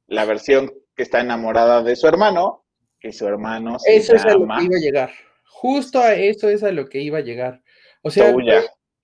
la 0.06 0.24
versión 0.26 0.72
que 0.94 1.02
está 1.02 1.20
enamorada 1.20 1.82
de 1.82 1.96
su 1.96 2.06
hermano, 2.06 2.64
que 3.00 3.12
su 3.12 3.26
hermano 3.26 3.80
se 3.80 3.96
Eso 3.96 4.14
es 4.14 4.24
a 4.24 4.34
lo 4.34 4.46
que 4.46 4.62
iba 4.62 4.76
a 4.76 4.80
llegar. 4.80 5.10
Justo 5.44 5.98
a 5.98 6.14
eso 6.14 6.48
es 6.48 6.62
a 6.62 6.70
lo 6.70 6.88
que 6.88 7.00
iba 7.00 7.18
a 7.18 7.22
llegar. 7.22 7.64
O 8.02 8.12
sea, 8.12 8.32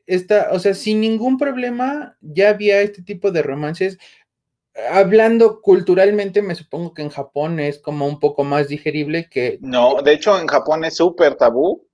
esta, 0.07 0.51
o 0.53 0.61
sea, 0.61 0.73
sin 0.73 1.01
ningún 1.01 1.37
problema 1.37 2.17
ya 2.21 2.51
había 2.51 2.81
este 2.81 3.03
tipo 3.03 3.33
de 3.33 3.43
romances. 3.43 3.99
Hablando 4.93 5.63
culturalmente, 5.63 6.43
me 6.43 6.55
supongo 6.55 6.95
que 6.95 7.03
en 7.03 7.11
Japón 7.11 7.59
es 7.59 7.81
como 7.81 8.07
un 8.07 8.21
poco 8.21 8.45
más 8.45 8.69
digerible 8.69 9.29
que. 9.29 9.59
No, 9.63 10.01
de 10.01 10.13
hecho 10.13 10.39
en 10.39 10.47
Japón 10.47 10.85
es 10.85 10.95
súper 10.95 11.35
tabú 11.35 11.87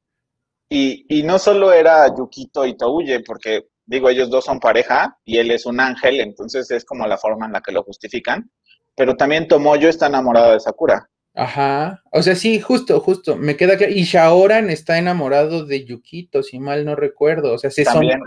y, 0.72 1.22
no 1.22 1.38
solo 1.38 1.72
era 1.72 2.14
Yukito 2.14 2.64
y 2.66 2.76
Touye, 2.76 3.20
porque 3.20 3.66
digo, 3.84 4.08
ellos 4.08 4.30
dos 4.30 4.44
son 4.44 4.58
pareja 4.58 5.18
y 5.24 5.38
él 5.38 5.50
es 5.50 5.66
un 5.66 5.80
ángel, 5.80 6.20
entonces 6.20 6.70
es 6.70 6.84
como 6.84 7.06
la 7.06 7.18
forma 7.18 7.46
en 7.46 7.52
la 7.52 7.60
que 7.60 7.72
lo 7.72 7.82
justifican. 7.82 8.50
Pero 8.94 9.16
también 9.16 9.48
Tomoyo 9.48 9.88
está 9.88 10.06
enamorado 10.06 10.52
de 10.52 10.60
Sakura. 10.60 11.08
Ajá. 11.34 12.02
O 12.10 12.22
sea, 12.22 12.34
sí, 12.34 12.60
justo, 12.60 13.00
justo. 13.00 13.36
Me 13.36 13.56
queda 13.56 13.76
claro. 13.76 13.92
Y 13.92 14.04
Shaoran 14.04 14.68
está 14.68 14.98
enamorado 14.98 15.64
de 15.64 15.84
Yukito, 15.84 16.42
si 16.42 16.58
mal 16.58 16.84
no 16.84 16.94
recuerdo. 16.94 17.54
O 17.54 17.58
sea, 17.58 17.70
se 17.70 17.84
también, 17.84 18.20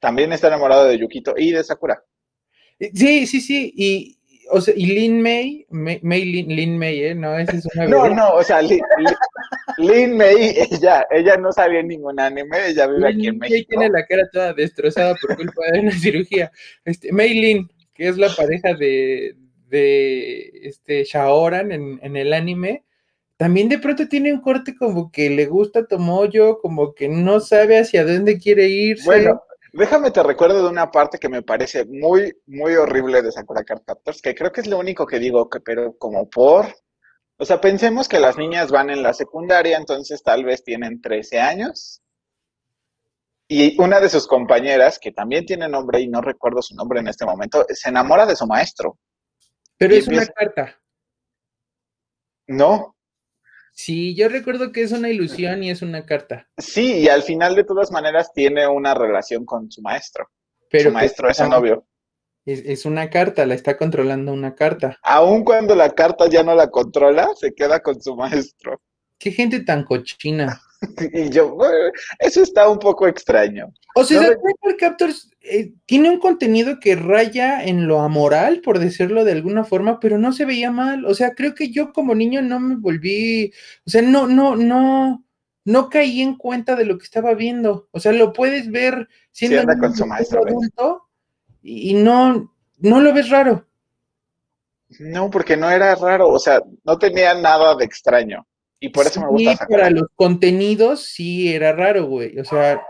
También 0.00 0.32
está 0.32 0.48
enamorado 0.48 0.86
de 0.86 0.98
Yukito 0.98 1.34
y 1.36 1.50
de 1.50 1.62
Sakura. 1.62 2.02
Sí, 2.94 3.26
sí, 3.26 3.40
sí. 3.40 3.72
Y, 3.76 4.18
o 4.52 4.60
sea, 4.60 4.74
y 4.76 4.86
Lin 4.86 5.22
May, 5.22 5.66
May, 5.70 6.24
Lin, 6.24 6.78
May, 6.78 7.04
¿eh? 7.04 7.14
No, 7.14 7.38
esa 7.38 7.56
es 7.56 7.66
una 7.74 7.86
No, 7.86 8.08
no, 8.08 8.34
o 8.34 8.42
sea, 8.42 8.60
Lin, 8.60 10.16
May, 10.16 10.54
ella, 10.70 11.06
ella 11.10 11.36
no 11.38 11.52
sabía 11.52 11.82
ningún 11.82 12.20
anime, 12.20 12.68
ella 12.68 12.86
vive 12.86 13.08
aquí 13.08 13.26
en 13.28 13.38
México. 13.38 13.56
May 13.56 13.64
tiene 13.64 13.88
la 13.88 14.06
cara 14.06 14.28
toda 14.30 14.52
destrozada 14.52 15.14
por 15.14 15.36
culpa 15.36 15.62
de 15.72 15.80
una 15.80 15.92
cirugía. 15.92 16.52
Este, 16.84 17.10
May 17.12 17.32
Lin, 17.32 17.70
que 17.94 18.08
es 18.08 18.18
la 18.18 18.28
pareja 18.28 18.74
de, 18.74 19.36
de 19.68 20.50
este 20.64 21.04
Shaoran 21.04 21.72
en, 21.72 21.98
en 22.02 22.16
el 22.16 22.34
anime, 22.34 22.84
también 23.38 23.70
de 23.70 23.78
pronto 23.78 24.06
tiene 24.06 24.32
un 24.32 24.42
corte 24.42 24.76
como 24.76 25.10
que 25.10 25.30
le 25.30 25.46
gusta 25.46 25.86
Tomoyo, 25.86 26.58
como 26.60 26.94
que 26.94 27.08
no 27.08 27.40
sabe 27.40 27.78
hacia 27.78 28.04
dónde 28.04 28.38
quiere 28.38 28.68
irse. 28.68 29.06
Bueno, 29.06 29.42
Déjame 29.72 30.10
te 30.10 30.22
recuerdo 30.22 30.62
de 30.62 30.68
una 30.68 30.90
parte 30.90 31.18
que 31.18 31.30
me 31.30 31.42
parece 31.42 31.86
muy, 31.86 32.36
muy 32.46 32.74
horrible 32.74 33.22
de 33.22 33.32
Sakura 33.32 33.64
Card 33.64 33.82
Captors, 33.86 34.20
que 34.20 34.34
creo 34.34 34.52
que 34.52 34.60
es 34.60 34.66
lo 34.66 34.78
único 34.78 35.06
que 35.06 35.18
digo, 35.18 35.48
que, 35.48 35.60
pero 35.60 35.96
como 35.96 36.28
por... 36.28 36.66
O 37.38 37.44
sea, 37.46 37.60
pensemos 37.60 38.06
que 38.06 38.20
las 38.20 38.36
niñas 38.36 38.70
van 38.70 38.90
en 38.90 39.02
la 39.02 39.14
secundaria, 39.14 39.78
entonces 39.78 40.22
tal 40.22 40.44
vez 40.44 40.62
tienen 40.62 41.00
13 41.00 41.40
años. 41.40 42.02
Y 43.48 43.80
una 43.80 43.98
de 43.98 44.10
sus 44.10 44.26
compañeras, 44.26 44.98
que 44.98 45.10
también 45.10 45.46
tiene 45.46 45.68
nombre 45.68 46.00
y 46.00 46.08
no 46.08 46.20
recuerdo 46.20 46.60
su 46.62 46.74
nombre 46.74 47.00
en 47.00 47.08
este 47.08 47.24
momento, 47.24 47.66
se 47.68 47.88
enamora 47.88 48.26
de 48.26 48.36
su 48.36 48.46
maestro. 48.46 48.98
Pero 49.78 49.94
es 49.94 50.06
una 50.06 50.26
carta. 50.26 50.78
No, 52.46 52.94
Sí, 53.72 54.14
yo 54.14 54.28
recuerdo 54.28 54.70
que 54.70 54.82
es 54.82 54.92
una 54.92 55.08
ilusión 55.08 55.62
y 55.62 55.70
es 55.70 55.82
una 55.82 56.04
carta. 56.04 56.48
Sí, 56.58 57.00
y 57.00 57.08
al 57.08 57.22
final 57.22 57.54
de 57.54 57.64
todas 57.64 57.90
maneras 57.90 58.32
tiene 58.32 58.68
una 58.68 58.94
relación 58.94 59.44
con 59.44 59.70
su 59.70 59.80
maestro. 59.82 60.28
Pero 60.70 60.90
su 60.90 60.94
maestro 60.94 61.28
es 61.28 61.38
su 61.38 61.48
novio. 61.48 61.86
Es, 62.44 62.86
una 62.86 63.08
carta, 63.08 63.46
la 63.46 63.54
está 63.54 63.76
controlando 63.76 64.32
una 64.32 64.54
carta. 64.54 64.98
Aun 65.02 65.44
cuando 65.44 65.74
la 65.74 65.94
carta 65.94 66.26
ya 66.28 66.42
no 66.42 66.54
la 66.54 66.70
controla, 66.70 67.28
se 67.36 67.54
queda 67.54 67.80
con 67.80 68.00
su 68.02 68.16
maestro. 68.16 68.80
Qué 69.18 69.30
gente 69.30 69.60
tan 69.60 69.84
cochina. 69.84 70.60
y 71.12 71.30
yo, 71.30 71.56
eso 72.18 72.42
está 72.42 72.68
un 72.68 72.78
poco 72.78 73.06
extraño. 73.06 73.72
O 73.94 74.04
sea, 74.04 74.22
¿no? 74.22 74.76
Captors 74.78 75.30
eh, 75.42 75.72
tiene 75.86 76.10
un 76.10 76.18
contenido 76.18 76.80
que 76.80 76.96
raya 76.96 77.64
en 77.64 77.86
lo 77.86 78.00
amoral, 78.00 78.60
por 78.60 78.78
decirlo 78.78 79.24
de 79.24 79.32
alguna 79.32 79.64
forma, 79.64 80.00
pero 80.00 80.18
no 80.18 80.32
se 80.32 80.44
veía 80.44 80.70
mal. 80.70 81.04
O 81.04 81.14
sea, 81.14 81.34
creo 81.34 81.54
que 81.54 81.70
yo 81.70 81.92
como 81.92 82.14
niño 82.14 82.42
no 82.42 82.60
me 82.60 82.76
volví, 82.76 83.52
o 83.86 83.90
sea, 83.90 84.02
no, 84.02 84.26
no, 84.26 84.56
no, 84.56 85.24
no 85.64 85.88
caí 85.88 86.20
en 86.20 86.36
cuenta 86.36 86.74
de 86.76 86.84
lo 86.84 86.98
que 86.98 87.04
estaba 87.04 87.34
viendo. 87.34 87.88
O 87.92 88.00
sea, 88.00 88.12
lo 88.12 88.32
puedes 88.32 88.70
ver 88.70 89.08
siendo 89.30 89.62
un 89.62 90.12
adulto 90.12 91.08
y 91.62 91.94
no, 91.94 92.54
no 92.78 93.00
lo 93.00 93.12
ves 93.12 93.28
raro. 93.28 93.66
No, 94.98 95.30
porque 95.30 95.56
no 95.56 95.70
era 95.70 95.94
raro, 95.94 96.28
o 96.28 96.38
sea, 96.38 96.60
no 96.84 96.98
tenía 96.98 97.34
nada 97.34 97.74
de 97.76 97.84
extraño. 97.84 98.46
Y 98.82 98.88
por 98.88 99.06
eso 99.06 99.20
me 99.20 99.28
gusta. 99.28 99.52
Sí, 99.52 99.58
para 99.70 99.90
los 99.90 100.08
contenidos 100.16 101.04
sí 101.04 101.54
era 101.54 101.72
raro, 101.72 102.06
güey. 102.06 102.36
O 102.40 102.44
sea, 102.44 102.82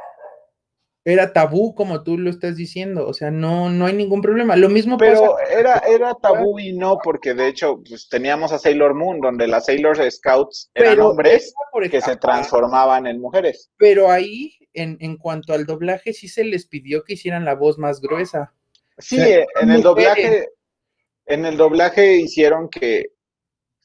era 1.04 1.34
tabú, 1.34 1.74
como 1.74 2.02
tú 2.02 2.16
lo 2.16 2.30
estás 2.30 2.56
diciendo, 2.56 3.06
o 3.06 3.12
sea, 3.12 3.30
no, 3.30 3.68
no 3.68 3.84
hay 3.84 3.92
ningún 3.92 4.22
problema. 4.22 4.56
Lo 4.56 4.70
mismo 4.70 4.96
Pero 4.96 5.36
era, 5.50 5.82
era 5.86 6.14
tabú 6.14 6.58
y 6.58 6.72
no, 6.72 6.96
porque 7.04 7.34
de 7.34 7.48
hecho, 7.48 7.82
pues 7.86 8.08
teníamos 8.08 8.52
a 8.52 8.58
Sailor 8.58 8.94
Moon, 8.94 9.20
donde 9.20 9.46
las 9.46 9.66
Sailor 9.66 9.98
Scouts 10.10 10.70
eran 10.74 10.98
hombres 11.00 11.52
que 11.90 12.00
se 12.00 12.16
transformaban 12.16 13.06
en 13.06 13.20
mujeres. 13.20 13.70
Pero 13.76 14.10
ahí, 14.10 14.56
en, 14.72 14.96
en, 15.00 15.18
cuanto 15.18 15.52
al 15.52 15.66
doblaje, 15.66 16.14
sí 16.14 16.26
se 16.26 16.44
les 16.44 16.66
pidió 16.66 17.04
que 17.04 17.14
hicieran 17.14 17.44
la 17.44 17.54
voz 17.54 17.78
más 17.78 18.00
gruesa. 18.00 18.54
Sí, 18.96 19.20
en 19.60 19.70
el 19.70 19.82
doblaje, 19.82 20.48
en 21.26 21.44
el 21.44 21.58
doblaje 21.58 22.16
hicieron 22.16 22.70
que 22.70 23.12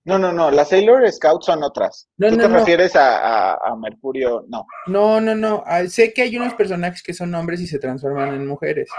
no, 0.07 0.17
no, 0.17 0.31
no, 0.31 0.51
las 0.51 0.69
Sailor 0.69 1.11
Scouts 1.11 1.45
son 1.45 1.63
otras. 1.63 2.07
¿Tú 2.17 2.37
te 2.37 2.47
refieres 2.47 2.93
a, 2.95 3.59
Mercurio? 3.77 4.45
No. 4.47 4.65
No, 4.85 5.19
no, 5.19 5.35
no. 5.35 5.65
Sé 5.89 6.13
que 6.13 6.21
hay 6.21 6.37
unos 6.37 6.53
personajes 6.53 7.03
que 7.03 7.13
son 7.13 7.35
hombres 7.35 7.59
y 7.59 7.67
se 7.67 7.77
transforman 7.77 8.33
en 8.33 8.47
mujeres. 8.47 8.89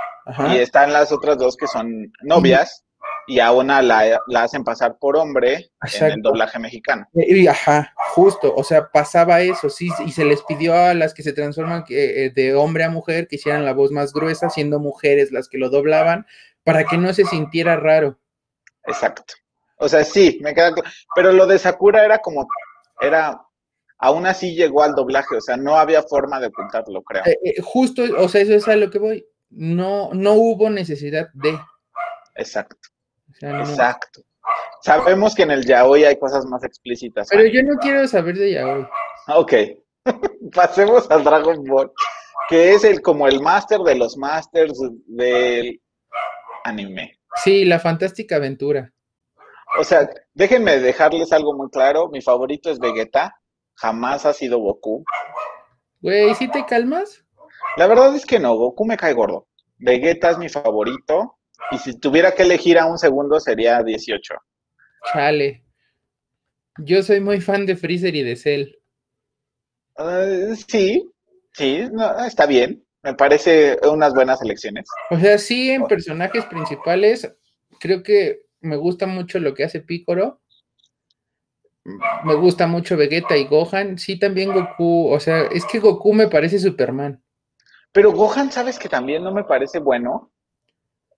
Y 0.51 0.59
están 0.59 0.93
las 0.93 1.11
otras 1.11 1.39
dos 1.39 1.57
que 1.57 1.67
son 1.67 2.13
novias 2.21 2.85
y 3.27 3.41
a 3.41 3.53
una 3.53 3.81
la, 3.81 4.21
hacen 4.37 4.65
pasar 4.65 4.99
por 4.99 5.17
hombre 5.17 5.71
en 5.99 6.05
el 6.05 6.21
doblaje 6.21 6.59
mexicano. 6.59 7.09
Y, 7.15 7.47
ajá, 7.47 7.91
justo, 8.13 8.55
o 8.55 8.63
sea, 8.63 8.91
pasaba 8.91 9.41
eso, 9.41 9.71
sí, 9.71 9.89
y 10.05 10.13
se 10.13 10.27
les 10.27 10.43
pidió 10.43 10.75
a 10.75 10.93
las 10.93 11.15
que 11.15 11.23
se 11.23 11.33
transforman 11.33 11.87
eh, 11.89 12.33
de 12.35 12.55
hombre 12.55 12.85
a 12.85 12.91
mujer 12.91 13.29
que 13.29 13.37
hicieran 13.37 13.65
la 13.65 13.73
voz 13.73 13.93
más 13.93 14.13
gruesa, 14.13 14.51
siendo 14.51 14.79
mujeres 14.79 15.33
las 15.33 15.49
que 15.49 15.57
lo 15.57 15.71
doblaban, 15.71 16.27
para 16.65 16.85
que 16.85 16.99
no 16.99 17.15
se 17.15 17.25
sintiera 17.25 17.77
raro. 17.77 18.19
Exacto. 18.85 19.25
O 19.79 19.89
sea, 19.89 20.05
sí, 20.05 20.39
me 20.43 20.55
queda 20.55 20.73
claro. 20.73 20.91
Pero 21.15 21.33
lo 21.33 21.47
de 21.47 21.59
Sakura 21.59 22.05
era 22.05 22.19
como, 22.19 22.47
era, 23.01 23.41
aún 23.99 24.27
así 24.27 24.55
llegó 24.55 24.83
al 24.83 24.95
doblaje, 24.95 25.37
o 25.37 25.41
sea, 25.41 25.57
no 25.57 25.77
había 25.77 26.03
forma 26.03 26.41
de 26.41 26.49
ocultarlo, 26.49 27.03
creo. 27.03 27.23
Eh, 27.27 27.39
eh, 27.45 27.63
justo, 27.63 28.03
o 28.19 28.29
sea, 28.29 28.43
eso 28.43 28.55
es 28.55 28.69
a 28.69 28.77
lo 28.77 28.91
que 28.91 28.99
voy. 28.99 29.27
No, 29.51 30.11
no 30.13 30.33
hubo 30.33 30.69
necesidad 30.69 31.29
de. 31.33 31.59
Exacto. 32.35 32.89
Exacto. 33.41 34.23
Sabemos 34.83 35.35
que 35.35 35.43
en 35.43 35.51
el 35.51 35.65
yaoi 35.65 36.05
hay 36.05 36.19
cosas 36.19 36.45
más 36.47 36.65
explícitas. 36.65 37.29
Pero 37.31 37.47
yo 37.47 37.63
no 37.63 37.77
quiero 37.79 38.07
saber 38.07 38.37
de 38.37 38.53
yaoi. 38.53 38.87
Ok. 39.29 39.53
Pasemos 40.55 41.11
al 41.11 41.25
Dragon 41.25 41.65
Ball. 41.65 41.91
que 42.49 42.73
es 42.73 42.85
el 42.85 43.03
como 43.03 43.27
el 43.27 43.41
máster 43.41 43.81
de 43.81 43.95
los 43.95 44.17
masters 44.17 44.79
del 45.07 45.81
anime. 46.65 47.19
Sí, 47.43 47.65
la 47.65 47.79
fantástica 47.79 48.37
aventura. 48.37 48.93
O 49.77 49.85
sea, 49.85 50.09
déjenme 50.35 50.79
dejarles 50.79 51.33
algo 51.33 51.55
muy 51.55 51.69
claro. 51.71 52.09
Mi 52.09 52.23
favorito 52.23 52.71
es 52.71 52.79
Vegeta. 52.79 53.35
Jamás 53.75 54.25
ha 54.27 54.33
sido 54.33 54.59
Goku. 54.59 55.05
Güey, 56.01 56.35
¿sí 56.35 56.49
te 56.49 56.65
calmas? 56.65 57.25
La 57.77 57.87
verdad 57.87 58.15
es 58.15 58.25
que 58.25 58.39
no, 58.39 58.57
Goku 58.57 58.85
me 58.85 58.97
cae 58.97 59.13
gordo. 59.13 59.49
Vegeta 59.79 60.31
es 60.31 60.39
mi 60.39 60.49
favorito. 60.49 61.39
Y 61.71 61.79
si 61.79 61.99
tuviera 61.99 62.33
que 62.33 62.45
elegir 62.45 62.79
a 62.79 62.87
un 62.87 62.99
segundo 62.99 63.39
sería 63.41 63.83
18. 63.83 64.35
Chale. 65.13 65.65
Yo 66.79 67.03
soy 67.03 67.21
muy 67.21 67.41
fan 67.41 67.67
de 67.67 67.77
Freezer 67.77 68.15
y 68.15 68.23
de 68.23 68.37
Cell. 68.37 68.75
Uh, 69.99 70.55
sí, 70.55 71.11
sí, 71.53 71.89
está 72.27 72.47
bien. 72.47 72.85
Me 73.03 73.15
parece 73.15 73.79
unas 73.89 74.15
buenas 74.15 74.41
elecciones. 74.43 74.89
O 75.11 75.19
sea, 75.19 75.39
sí, 75.39 75.71
en 75.71 75.87
personajes 75.87 76.45
principales, 76.47 77.33
creo 77.81 78.03
que 78.03 78.43
me 78.61 78.77
gusta 78.77 79.07
mucho 79.07 79.39
lo 79.39 79.55
que 79.55 79.65
hace 79.65 79.81
Picoro. 79.81 80.41
Me 82.25 82.35
gusta 82.35 82.67
mucho 82.67 82.97
Vegeta 82.97 83.37
y 83.37 83.47
Gohan. 83.47 83.99
Sí, 83.99 84.19
también 84.19 84.53
Goku. 84.53 85.11
O 85.11 85.21
sea, 85.21 85.43
es 85.47 85.65
que 85.65 85.79
Goku 85.79 86.13
me 86.13 86.29
parece 86.29 86.59
Superman. 86.59 87.23
Pero 87.93 88.13
Gohan, 88.13 88.53
¿sabes 88.53 88.79
que 88.79 88.89
también 88.89 89.25
no 89.25 89.33
me 89.33 89.45
parece 89.45 89.79
bueno? 89.79 90.31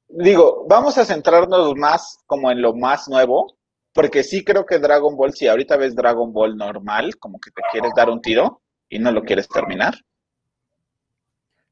Digo, 0.09 0.67
vamos 0.69 0.99
a 0.99 1.05
centrarnos 1.05 1.77
más 1.77 2.19
como 2.27 2.51
en 2.51 2.63
lo 2.63 2.75
más 2.75 3.09
nuevo, 3.09 3.57
porque 3.93 4.23
sí 4.23 4.45
creo 4.45 4.67
que 4.67 4.79
Dragon 4.79 5.17
Ball, 5.17 5.33
si 5.33 5.47
ahorita 5.47 5.77
ves 5.77 5.95
Dragon 5.95 6.33
Ball 6.33 6.57
normal, 6.57 7.17
como 7.19 7.39
que 7.39 7.51
te 7.51 7.63
quieres 7.71 7.93
dar 7.95 8.11
un 8.11 8.21
tiro 8.21 8.63
y 8.89 8.99
no 8.99 9.13
lo 9.13 9.23
quieres 9.23 9.49
terminar. 9.49 9.95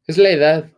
Es 0.07 0.19
la 0.19 0.31
edad. 0.31 0.71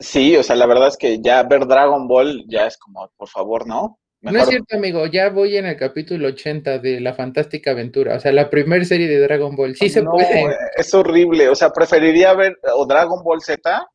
Sí, 0.00 0.36
o 0.36 0.42
sea, 0.42 0.54
la 0.54 0.66
verdad 0.66 0.88
es 0.88 0.96
que 0.96 1.20
ya 1.20 1.42
ver 1.42 1.66
Dragon 1.66 2.06
Ball 2.06 2.44
ya 2.48 2.66
es 2.66 2.76
como, 2.78 3.10
por 3.16 3.28
favor, 3.28 3.66
¿no? 3.66 3.98
No 4.20 4.36
es 4.36 4.48
cierto, 4.48 4.76
amigo, 4.76 5.06
ya 5.06 5.28
voy 5.28 5.56
en 5.56 5.66
el 5.66 5.76
capítulo 5.76 6.28
80 6.28 6.78
de 6.78 7.00
La 7.00 7.14
Fantástica 7.14 7.70
Aventura, 7.70 8.16
o 8.16 8.20
sea, 8.20 8.32
la 8.32 8.50
primera 8.50 8.84
serie 8.84 9.06
de 9.06 9.20
Dragon 9.20 9.54
Ball. 9.54 9.76
Sí 9.76 9.88
se 9.88 10.02
puede. 10.02 10.56
Es 10.76 10.92
horrible, 10.92 11.48
o 11.48 11.54
sea, 11.54 11.70
preferiría 11.70 12.34
ver 12.34 12.58
o 12.74 12.84
Dragon 12.84 13.22
Ball 13.22 13.40
Z 13.40 13.86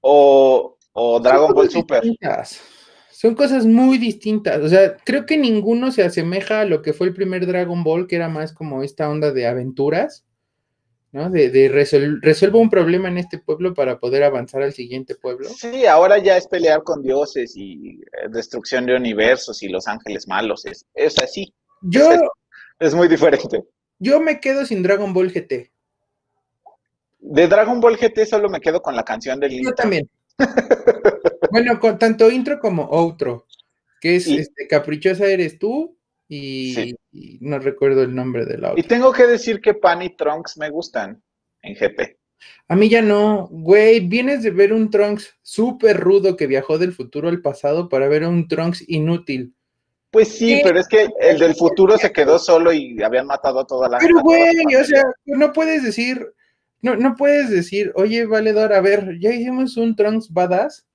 o, 0.00 0.76
Dragon 1.22 1.52
Ball 1.52 1.70
Super. 1.70 2.02
Son 3.10 3.34
cosas 3.34 3.66
muy 3.66 3.98
distintas, 3.98 4.60
o 4.60 4.68
sea, 4.68 4.96
creo 5.04 5.26
que 5.26 5.36
ninguno 5.36 5.90
se 5.90 6.04
asemeja 6.04 6.60
a 6.60 6.64
lo 6.64 6.82
que 6.82 6.92
fue 6.92 7.08
el 7.08 7.14
primer 7.14 7.46
Dragon 7.46 7.82
Ball, 7.84 8.06
que 8.06 8.16
era 8.16 8.28
más 8.28 8.52
como 8.52 8.82
esta 8.82 9.10
onda 9.10 9.32
de 9.32 9.46
aventuras. 9.46 10.24
¿No? 11.12 11.30
De, 11.30 11.50
de 11.50 11.68
resuelvo 11.68 12.60
un 12.60 12.70
problema 12.70 13.08
en 13.08 13.18
este 13.18 13.38
pueblo 13.38 13.74
para 13.74 13.98
poder 13.98 14.22
avanzar 14.22 14.62
al 14.62 14.72
siguiente 14.72 15.14
pueblo. 15.14 15.48
Sí, 15.48 15.86
ahora 15.86 16.18
ya 16.18 16.36
es 16.36 16.46
pelear 16.46 16.82
con 16.82 17.02
dioses 17.02 17.56
y 17.56 18.00
eh, 18.00 18.28
destrucción 18.30 18.86
de 18.86 18.96
universos 18.96 19.62
y 19.62 19.68
los 19.68 19.88
ángeles 19.88 20.28
malos. 20.28 20.64
Es, 20.66 20.86
es 20.94 21.20
así. 21.22 21.52
Yo. 21.82 22.10
Es, 22.78 22.94
muy 22.94 23.08
diferente. 23.08 23.64
Yo 23.98 24.20
me 24.20 24.40
quedo 24.40 24.64
sin 24.64 24.82
Dragon 24.82 25.12
Ball 25.12 25.32
GT. 25.32 25.70
De 27.18 27.48
Dragon 27.48 27.80
Ball 27.80 27.98
GT 27.98 28.24
solo 28.24 28.48
me 28.48 28.60
quedo 28.60 28.80
con 28.80 28.96
la 28.96 29.04
canción 29.04 29.38
del 29.40 29.62
Yo 29.62 29.72
también. 29.72 30.08
bueno, 31.50 31.78
con 31.78 31.98
tanto 31.98 32.30
intro 32.30 32.58
como 32.58 32.84
outro, 32.84 33.46
que 34.00 34.16
es 34.16 34.26
este, 34.26 34.66
Caprichosa 34.66 35.26
eres 35.26 35.58
tú, 35.58 35.98
y, 36.32 36.94
no 37.40 37.58
recuerdo 37.58 38.02
el 38.02 38.14
nombre 38.14 38.46
de 38.46 38.56
la 38.56 38.70
otra. 38.70 38.80
Y 38.80 38.86
tengo 38.86 39.12
que 39.12 39.26
decir 39.26 39.60
que 39.60 39.74
Pan 39.74 40.00
y 40.02 40.10
Trunks 40.10 40.56
me 40.58 40.70
gustan 40.70 41.20
en 41.62 41.74
GT. 41.74 42.18
A 42.68 42.76
mí 42.76 42.88
ya 42.88 43.02
no, 43.02 43.48
güey, 43.50 44.00
vienes 44.00 44.42
de 44.44 44.50
ver 44.50 44.72
un 44.72 44.90
Trunks 44.90 45.34
súper 45.42 45.98
rudo 45.98 46.36
que 46.36 46.46
viajó 46.46 46.78
del 46.78 46.92
futuro 46.92 47.28
al 47.28 47.42
pasado 47.42 47.88
para 47.88 48.08
ver 48.08 48.24
un 48.24 48.46
Trunks 48.46 48.84
inútil. 48.88 49.54
Pues 50.12 50.28
sí, 50.28 50.60
pero 50.62 50.78
es 50.78 50.88
que 50.88 51.08
el 51.20 51.38
del 51.38 51.54
futuro 51.54 51.98
se 51.98 52.12
quedó 52.12 52.38
solo 52.38 52.72
y 52.72 53.02
habían 53.02 53.26
matado 53.26 53.60
a 53.60 53.66
toda 53.66 53.88
la 53.88 53.98
Pero 53.98 54.20
güey, 54.20 54.56
o 54.80 54.84
sea, 54.84 55.02
no 55.24 55.52
puedes 55.52 55.84
decir, 55.84 56.32
no, 56.80 56.96
no 56.96 57.14
puedes 57.16 57.50
decir, 57.50 57.92
oye, 57.96 58.24
valedor, 58.24 58.72
a 58.72 58.80
ver, 58.80 59.18
ya 59.20 59.32
hicimos 59.32 59.76
un 59.76 59.96
Trunks 59.96 60.32
badass 60.32 60.86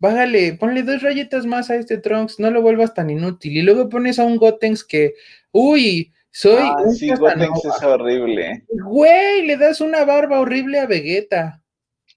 bájale, 0.00 0.54
ponle 0.54 0.82
dos 0.82 1.02
rayitas 1.02 1.46
más 1.46 1.70
a 1.70 1.76
este 1.76 1.98
Trunks, 1.98 2.40
no 2.40 2.50
lo 2.50 2.62
vuelvas 2.62 2.94
tan 2.94 3.10
inútil. 3.10 3.56
Y 3.56 3.62
luego 3.62 3.88
pones 3.88 4.18
a 4.18 4.24
un 4.24 4.36
Gotenks 4.36 4.82
que, 4.82 5.14
uy, 5.52 6.12
soy 6.30 6.62
ah, 6.62 6.76
un 6.84 6.94
sí, 6.94 7.10
Gotenks 7.14 7.64
es 7.64 7.82
horrible. 7.82 8.64
Güey, 8.68 9.46
le 9.46 9.56
das 9.56 9.80
una 9.80 10.04
barba 10.04 10.40
horrible 10.40 10.80
a 10.80 10.86
Vegeta. 10.86 11.62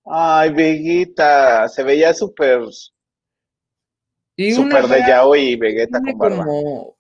Ay, 0.06 0.52
Vegeta, 0.52 1.68
se 1.68 1.84
veía 1.84 2.14
súper. 2.14 2.62
Súper 4.36 4.88
de 4.88 5.00
Yao 5.08 5.36
y 5.36 5.56
Vegeta 5.56 6.00
con 6.00 6.18
barba. 6.18 6.46
Como 6.46 6.98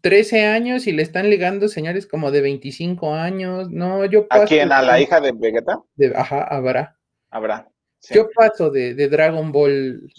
13 0.00 0.46
años 0.46 0.86
y 0.86 0.92
le 0.92 1.02
están 1.02 1.30
ligando 1.30 1.68
señores 1.68 2.06
como 2.06 2.30
de 2.30 2.40
25 2.40 3.14
años. 3.14 3.70
No, 3.70 4.04
yo 4.04 4.28
paso. 4.28 4.42
¿A 4.42 4.46
quién? 4.46 4.72
¿A 4.72 4.82
la 4.82 5.00
hija 5.00 5.20
de 5.20 5.32
Vegeta? 5.32 5.80
De, 5.96 6.14
ajá, 6.14 6.42
habrá. 6.44 6.98
Habrá. 7.30 7.68
Yo 8.10 8.28
paso 8.34 8.70
de, 8.70 8.94
Dragon 9.08 9.50
Ball, 9.52 10.10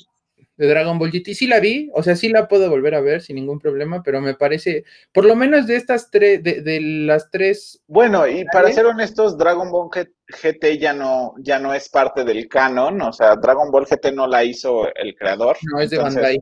de 0.58 0.68
Dragon 0.68 1.00
Ball 1.00 1.12
GT, 1.12 1.34
sí 1.34 1.48
la 1.48 1.60
vi, 1.60 1.90
o 1.94 2.04
sea, 2.04 2.16
sí 2.16 2.30
la 2.30 2.48
puedo 2.48 2.70
volver 2.70 2.96
a 2.96 3.02
ver 3.02 3.22
sin 3.22 3.36
ningún 3.36 3.60
problema, 3.60 4.04
pero 4.04 4.22
me 4.22 4.34
parece, 4.34 4.84
por 5.14 5.26
lo 5.26 5.36
menos 5.36 5.66
de 5.66 5.76
estas 5.76 6.12
tres, 6.12 6.44
de, 6.44 6.80
las 6.82 7.32
tres. 7.32 7.82
Bueno, 7.88 8.28
y 8.28 8.46
para 8.46 8.72
ser 8.72 8.86
honestos, 8.86 9.38
Dragon 9.38 9.72
Ball 9.72 9.90
GT 9.90 10.78
ya 10.78 10.94
no, 10.94 11.36
ya 11.40 11.60
no 11.60 11.74
es 11.74 11.90
parte 11.90 12.24
del 12.24 12.48
canon, 12.48 13.02
o 13.02 13.14
sea, 13.14 13.36
Dragon 13.36 13.72
Ball 13.72 13.86
GT 13.86 14.14
no 14.14 14.28
la 14.28 14.44
hizo 14.44 14.94
el 14.96 15.16
creador. 15.16 15.58
No, 15.64 15.80
es 15.80 15.90
de 15.90 15.98
Bandai. 15.98 16.40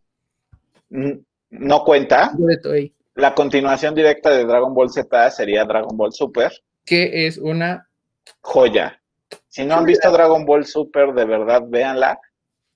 No 1.49 1.83
cuenta. 1.83 2.31
La 3.15 3.33
continuación 3.33 3.95
directa 3.95 4.29
de 4.29 4.45
Dragon 4.45 4.73
Ball 4.73 4.91
Z 4.91 5.31
sería 5.31 5.65
Dragon 5.65 5.95
Ball 5.95 6.13
Super. 6.13 6.51
Que 6.85 7.25
es 7.25 7.37
una 7.37 7.89
joya. 8.41 9.01
Si 9.47 9.65
no 9.65 9.75
han 9.75 9.85
visto 9.85 10.11
Dragon 10.11 10.45
Ball 10.45 10.65
Super, 10.65 11.13
de 11.13 11.25
verdad, 11.25 11.63
véanla. 11.67 12.19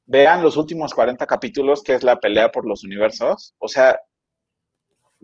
Vean 0.05 0.43
los 0.43 0.57
últimos 0.57 0.93
40 0.93 1.25
capítulos, 1.25 1.83
que 1.83 1.93
es 1.93 2.03
la 2.03 2.19
pelea 2.19 2.51
por 2.51 2.67
los 2.67 2.83
universos. 2.83 3.55
O 3.59 3.67
sea, 3.67 3.99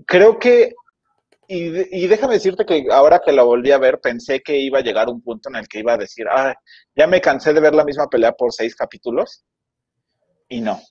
creo 0.05 0.39
que, 0.39 0.73
y, 1.47 2.07
déjame 2.07 2.36
decirte 2.36 2.65
que 2.65 2.86
ahora 2.91 3.21
que 3.25 3.32
la 3.32 3.43
volví 3.43 3.71
a 3.71 3.78
ver, 3.78 3.99
pensé 3.99 4.41
que 4.41 4.57
iba 4.57 4.80
a 4.80 4.84
llegar 4.84 5.09
un 5.09 5.21
punto 5.21 5.49
en 5.49 5.55
el 5.55 5.67
que 5.67 5.80
iba 5.80 5.93
a 5.93 5.97
decir, 5.97 6.28
ah, 6.30 6.55
ya 6.95 7.07
me 7.07 7.21
cansé 7.21 7.53
de 7.53 7.61
ver 7.61 7.73
la 7.73 7.86
misma 7.86 8.07
pelea 8.07 8.34
por 8.34 8.53
seis 8.53 8.75
capítulos. 8.75 9.43
Y 10.49 10.61
no, 10.61 10.82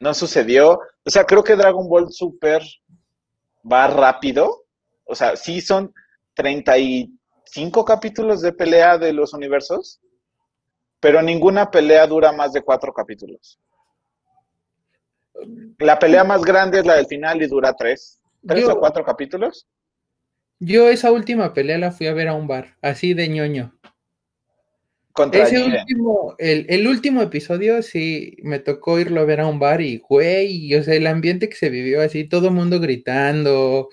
no 0.00 0.14
sucedió. 0.14 0.78
O 1.04 1.10
sea, 1.10 1.24
creo 1.24 1.44
que 1.44 1.56
Dragon 1.56 1.88
Ball 1.88 2.10
Super 2.12 2.62
va 3.70 3.88
rápido. 3.88 4.64
O 5.04 5.14
sea, 5.14 5.36
sí 5.36 5.60
son 5.60 5.92
30 6.34 6.78
y 6.78 7.18
cinco 7.44 7.84
capítulos 7.84 8.40
de 8.40 8.52
pelea 8.52 8.98
de 8.98 9.12
los 9.12 9.32
universos, 9.32 10.00
pero 11.00 11.22
ninguna 11.22 11.70
pelea 11.70 12.06
dura 12.06 12.32
más 12.32 12.52
de 12.52 12.62
cuatro 12.62 12.92
capítulos. 12.92 13.58
La 15.78 15.98
pelea 15.98 16.24
más 16.24 16.42
grande 16.42 16.80
es 16.80 16.86
la 16.86 16.96
del 16.96 17.06
final 17.06 17.42
y 17.42 17.46
dura 17.46 17.74
tres, 17.74 18.20
tres 18.46 18.68
o 18.68 18.78
cuatro 18.78 19.04
capítulos. 19.04 19.66
Yo 20.60 20.88
esa 20.88 21.12
última 21.12 21.52
pelea 21.52 21.78
la 21.78 21.92
fui 21.92 22.06
a 22.06 22.14
ver 22.14 22.28
a 22.28 22.34
un 22.34 22.46
bar, 22.46 22.76
así 22.80 23.12
de 23.12 23.28
ñoño. 23.28 23.74
Contra 25.12 25.44
Ese 25.44 25.62
último, 25.62 26.34
el, 26.38 26.66
el, 26.68 26.88
último 26.88 27.22
episodio 27.22 27.82
sí 27.82 28.36
me 28.42 28.58
tocó 28.58 28.98
irlo 28.98 29.20
a 29.20 29.24
ver 29.24 29.40
a 29.40 29.46
un 29.46 29.60
bar 29.60 29.80
y, 29.80 29.98
güey, 29.98 30.74
o 30.74 30.82
sea, 30.82 30.94
el 30.94 31.06
ambiente 31.06 31.48
que 31.48 31.54
se 31.54 31.70
vivió 31.70 32.02
así, 32.02 32.24
todo 32.24 32.48
el 32.48 32.54
mundo 32.54 32.80
gritando, 32.80 33.90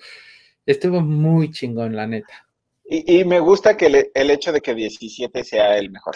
estuvo 0.66 1.00
muy 1.00 1.52
chingón, 1.52 1.94
la 1.94 2.08
neta. 2.08 2.48
Y, 2.94 3.24
me 3.24 3.40
gusta 3.40 3.78
que 3.78 4.10
el 4.12 4.30
hecho 4.30 4.52
de 4.52 4.60
que 4.60 4.74
17 4.74 5.44
sea 5.44 5.78
el 5.78 5.90
mejor. 5.90 6.14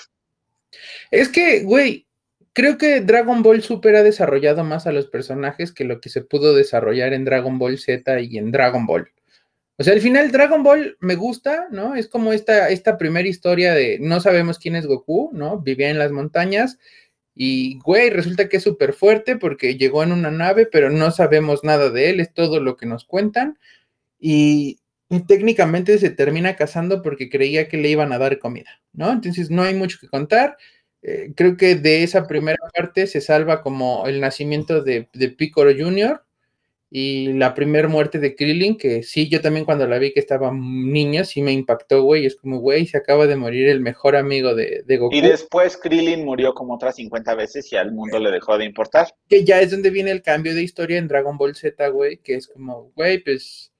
Es 1.11 1.31
que, 1.31 1.63
güey, 1.63 2.07
creo 2.53 2.77
que 2.77 3.01
Dragon 3.01 3.43
Ball 3.43 3.63
Super 3.63 3.97
ha 3.97 4.03
desarrollado 4.03 4.63
más 4.63 4.87
a 4.87 4.93
los 4.93 5.07
personajes 5.07 5.73
que 5.73 5.85
lo 5.85 6.03
que 6.03 6.11
se 6.11 6.21
pudo 6.21 6.55
desarrollar 6.55 7.15
en 7.15 7.25
Dragon 7.25 7.59
Ball 7.59 7.79
Z 7.79 8.21
y 8.21 8.37
en 8.37 8.53
Dragon 8.53 8.85
Ball. 8.85 9.11
O 9.79 9.85
sea, 9.85 9.95
al 9.95 10.03
final 10.03 10.31
Dragon 10.31 10.63
Ball 10.63 10.99
me 11.01 11.15
gusta, 11.15 11.67
¿no? 11.71 11.95
Es 11.95 12.09
como 12.09 12.35
esta, 12.35 12.69
esta 12.69 12.99
primera 12.99 13.27
historia 13.27 13.73
de 13.73 13.97
no 13.99 14.21
sabemos 14.21 14.59
quién 14.59 14.77
es 14.77 14.87
Goku, 14.87 15.31
¿no? 15.33 15.59
Vivía 15.61 15.89
en 15.89 15.99
las 15.99 16.13
montañas 16.13 16.79
y, 17.35 17.79
güey, 17.79 18.11
resulta 18.11 18.51
que 18.51 18.59
es 18.59 18.63
súper 18.63 18.93
fuerte 18.93 19.37
porque 19.37 19.79
llegó 19.79 20.03
en 20.03 20.13
una 20.13 20.31
nave, 20.31 20.67
pero 20.67 20.91
no 20.91 21.11
sabemos 21.11 21.65
nada 21.65 21.89
de 21.89 22.11
él, 22.11 22.21
es 22.21 22.35
todo 22.35 22.61
lo 22.61 22.77
que 22.77 22.85
nos 22.85 23.07
cuentan. 23.07 23.59
Y 24.19 24.81
técnicamente 25.27 25.99
se 25.99 26.11
termina 26.11 26.57
casando 26.57 27.03
porque 27.03 27.29
creía 27.31 27.69
que 27.69 27.77
le 27.77 27.89
iban 27.89 28.13
a 28.13 28.19
dar 28.19 28.39
comida, 28.39 28.81
¿no? 28.93 29.13
Entonces 29.13 29.51
no 29.51 29.63
hay 29.63 29.75
mucho 29.75 29.99
que 30.01 30.09
contar. 30.09 30.57
Eh, 31.03 31.33
creo 31.37 31.57
que 31.57 31.77
de 31.77 32.03
esa 32.03 32.27
primera 32.27 32.59
parte 32.75 33.07
se 33.07 33.21
salva 33.21 33.63
como 33.63 34.07
el 34.07 34.21
nacimiento 34.21 34.83
de, 34.83 35.09
de 35.13 35.29
Piccolo 35.29 35.73
Jr. 35.77 36.23
Y 36.89 37.33
la 37.33 37.53
primera 37.53 37.89
muerte 37.89 38.21
de 38.21 38.37
Krillin, 38.37 38.79
que 38.79 39.03
sí, 39.03 39.29
yo 39.29 39.41
también 39.41 39.65
cuando 39.65 39.87
la 39.89 39.99
vi 39.99 40.13
que 40.13 40.21
estaba 40.21 40.53
niño, 40.53 41.25
sí 41.25 41.43
me 41.43 41.53
impactó, 41.53 42.03
güey. 42.03 42.27
Es 42.27 42.37
como, 42.37 42.61
güey, 42.61 42.87
se 42.87 42.97
acaba 42.97 43.27
de 43.27 43.35
morir 43.35 43.69
el 43.69 43.81
mejor 43.81 44.15
amigo 44.15 44.55
de, 44.55 44.83
de, 44.87 44.97
Goku. 44.97 45.15
Y 45.15 45.21
después 45.21 45.77
Krillin 45.77 46.25
murió 46.25 46.55
como 46.55 46.75
otras 46.75 46.97
50 46.97 47.35
veces 47.35 47.73
y 47.73 47.77
al 47.77 47.93
mundo 47.93 48.21
le 48.21 48.31
dejó 48.31 48.57
de 48.57 48.65
importar. 48.65 49.09
Que 49.29 49.45
ya 49.45 49.61
es 49.61 49.73
donde 49.73 49.91
viene 49.91 50.13
el 50.13 50.23
cambio 50.23 50.55
de 50.55 50.63
historia 50.63 50.99
en 50.99 51.09
Dragon 51.09 51.37
Ball 51.37 51.57
Z, 51.57 51.89
güey, 51.89 52.19
que 52.19 52.37
es 52.37 52.47
como, 52.47 52.93
güey, 52.95 53.19
pues 53.19 53.73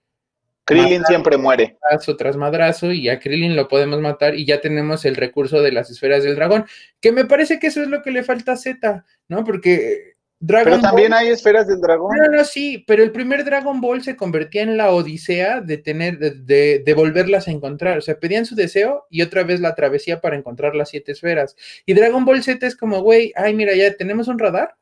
Krillin 0.67 1.05
siempre 1.05 1.37
muere. 1.37 1.79
Madrazo 1.83 2.17
tras 2.17 2.37
madrazo 2.37 2.93
y 2.93 3.09
a 3.09 3.21
Krillin 3.21 3.55
lo 3.57 3.69
podemos 3.69 4.01
matar 4.01 4.35
y 4.35 4.45
ya 4.45 4.61
tenemos 4.61 5.05
el 5.05 5.15
recurso 5.15 5.63
de 5.63 5.73
las 5.73 5.91
esferas 5.91 6.25
del 6.25 6.35
dragón, 6.35 6.67
que 7.01 7.13
me 7.13 7.25
parece 7.25 7.59
que 7.59 7.69
eso 7.69 7.83
es 7.83 7.89
lo 7.89 8.03
que 8.03 8.11
le 8.11 8.25
falta 8.25 8.53
a 8.53 8.57
Z, 8.57 9.05
¿no? 9.29 9.45
Porque 9.45 10.17
Dragon 10.39 10.73
pero 10.73 10.83
también 10.83 11.15
hay 11.15 11.29
esferas 11.29 11.67
del 11.67 11.81
dragón. 11.81 12.15
No, 12.15 12.37
no, 12.37 12.45
sí, 12.45 12.85
pero 12.87 13.03
el 13.03 13.11
primer 13.11 13.45
Dragon 13.45 13.81
Ball 13.81 14.03
se 14.03 14.17
convertía 14.17 14.63
en 14.63 14.77
la 14.77 14.91
odisea 14.91 15.63
de 15.63 15.79
tener, 15.79 16.19
de, 16.19 16.81
de, 16.81 16.95
volverlas 16.95 17.49
a 17.49 17.53
encontrar. 17.53 17.97
O 17.97 18.03
sea, 18.03 18.19
pedían 18.19 18.45
su 18.45 18.55
deseo 18.55 19.07
y 19.09 19.23
otra 19.23 19.45
vez 19.45 19.61
la 19.61 19.75
travesía 19.75 20.21
para 20.21 20.37
encontrar 20.37 20.75
las 20.75 20.91
siete 20.91 21.13
esferas. 21.13 21.57
Y 21.87 21.95
Dragon 21.95 22.25
Ball 22.27 22.43
Z 22.43 22.67
es 22.67 22.77
como, 22.77 23.01
güey, 23.01 23.33
ay, 23.35 23.55
mira, 23.55 23.75
ya 23.75 23.95
tenemos 23.97 24.29
un 24.29 24.39
radar. 24.39 24.77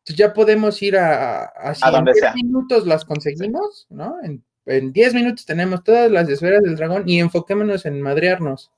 Entonces 0.00 0.16
ya 0.16 0.34
podemos 0.34 0.82
ir 0.82 0.98
a, 0.98 1.44
a, 1.44 1.74
a 1.80 1.90
donde 1.90 2.14
sea. 2.14 2.34
minutos 2.34 2.86
las 2.86 3.04
conseguimos, 3.04 3.86
¿no? 3.88 4.16
En 4.22 4.44
en 4.70 4.92
10 4.92 5.14
minutos 5.14 5.44
tenemos 5.44 5.82
todas 5.84 6.10
las 6.10 6.28
esferas 6.28 6.62
del 6.62 6.76
dragón 6.76 7.08
y 7.08 7.18
enfoquémonos 7.18 7.86
en 7.86 8.00
madrearnos. 8.00 8.70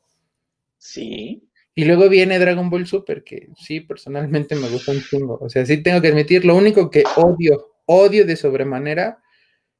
Sí. 0.78 1.42
Y 1.74 1.84
luego 1.84 2.08
viene 2.08 2.38
Dragon 2.38 2.68
Ball 2.68 2.86
Super, 2.86 3.24
que 3.24 3.48
sí, 3.56 3.80
personalmente 3.80 4.54
me 4.56 4.68
gusta 4.68 4.92
un 4.92 5.02
chingo. 5.02 5.38
O 5.40 5.48
sea, 5.48 5.64
sí 5.64 5.82
tengo 5.82 6.00
que 6.02 6.08
admitir, 6.08 6.44
lo 6.44 6.56
único 6.56 6.90
que 6.90 7.04
odio, 7.16 7.74
odio 7.86 8.26
de 8.26 8.36
sobremanera, 8.36 9.22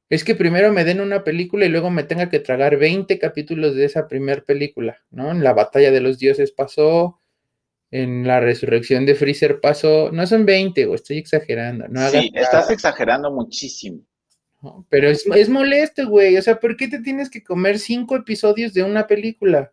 es 0.09 0.23
que 0.23 0.35
primero 0.35 0.71
me 0.71 0.85
den 0.85 1.01
una 1.01 1.23
película 1.23 1.65
y 1.65 1.69
luego 1.69 1.89
me 1.89 2.03
tenga 2.03 2.29
que 2.29 2.39
tragar 2.39 2.77
20 2.77 3.19
capítulos 3.19 3.75
de 3.75 3.85
esa 3.85 4.07
primera 4.07 4.43
película, 4.43 4.97
¿no? 5.11 5.31
En 5.31 5.43
la 5.43 5.53
batalla 5.53 5.91
de 5.91 6.01
los 6.01 6.19
dioses 6.19 6.51
pasó, 6.51 7.19
en 7.91 8.25
la 8.25 8.39
resurrección 8.39 9.05
de 9.05 9.15
Freezer 9.15 9.59
pasó, 9.61 10.11
no 10.11 10.25
son 10.25 10.45
20, 10.45 10.87
o 10.87 10.95
estoy 10.95 11.17
exagerando. 11.17 11.87
No 11.89 12.09
sí, 12.09 12.31
estás 12.33 12.71
exagerando 12.71 13.31
muchísimo. 13.31 14.01
Pero 14.89 15.09
es, 15.09 15.25
es 15.35 15.49
molesto, 15.49 16.07
güey. 16.07 16.37
O 16.37 16.41
sea, 16.41 16.59
¿por 16.59 16.77
qué 16.77 16.87
te 16.87 16.99
tienes 16.99 17.29
que 17.29 17.43
comer 17.43 17.79
cinco 17.79 18.15
episodios 18.15 18.73
de 18.73 18.83
una 18.83 19.07
película? 19.07 19.71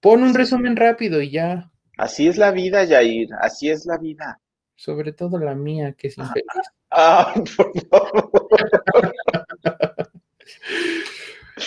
Pon 0.00 0.22
un 0.22 0.34
resumen 0.34 0.76
rápido 0.76 1.20
y 1.20 1.30
ya. 1.30 1.70
Así 1.96 2.28
es 2.28 2.36
la 2.36 2.50
vida, 2.50 2.86
Jair. 2.86 3.28
Así 3.40 3.70
es 3.70 3.86
la 3.86 3.98
vida. 3.98 4.40
Sobre 4.76 5.12
todo 5.12 5.38
la 5.38 5.54
mía, 5.54 5.92
que 5.92 6.08
es 6.08 6.18
infeliz. 6.18 6.44
Ah, 6.96 7.34
por 7.56 7.72
favor. 7.88 9.12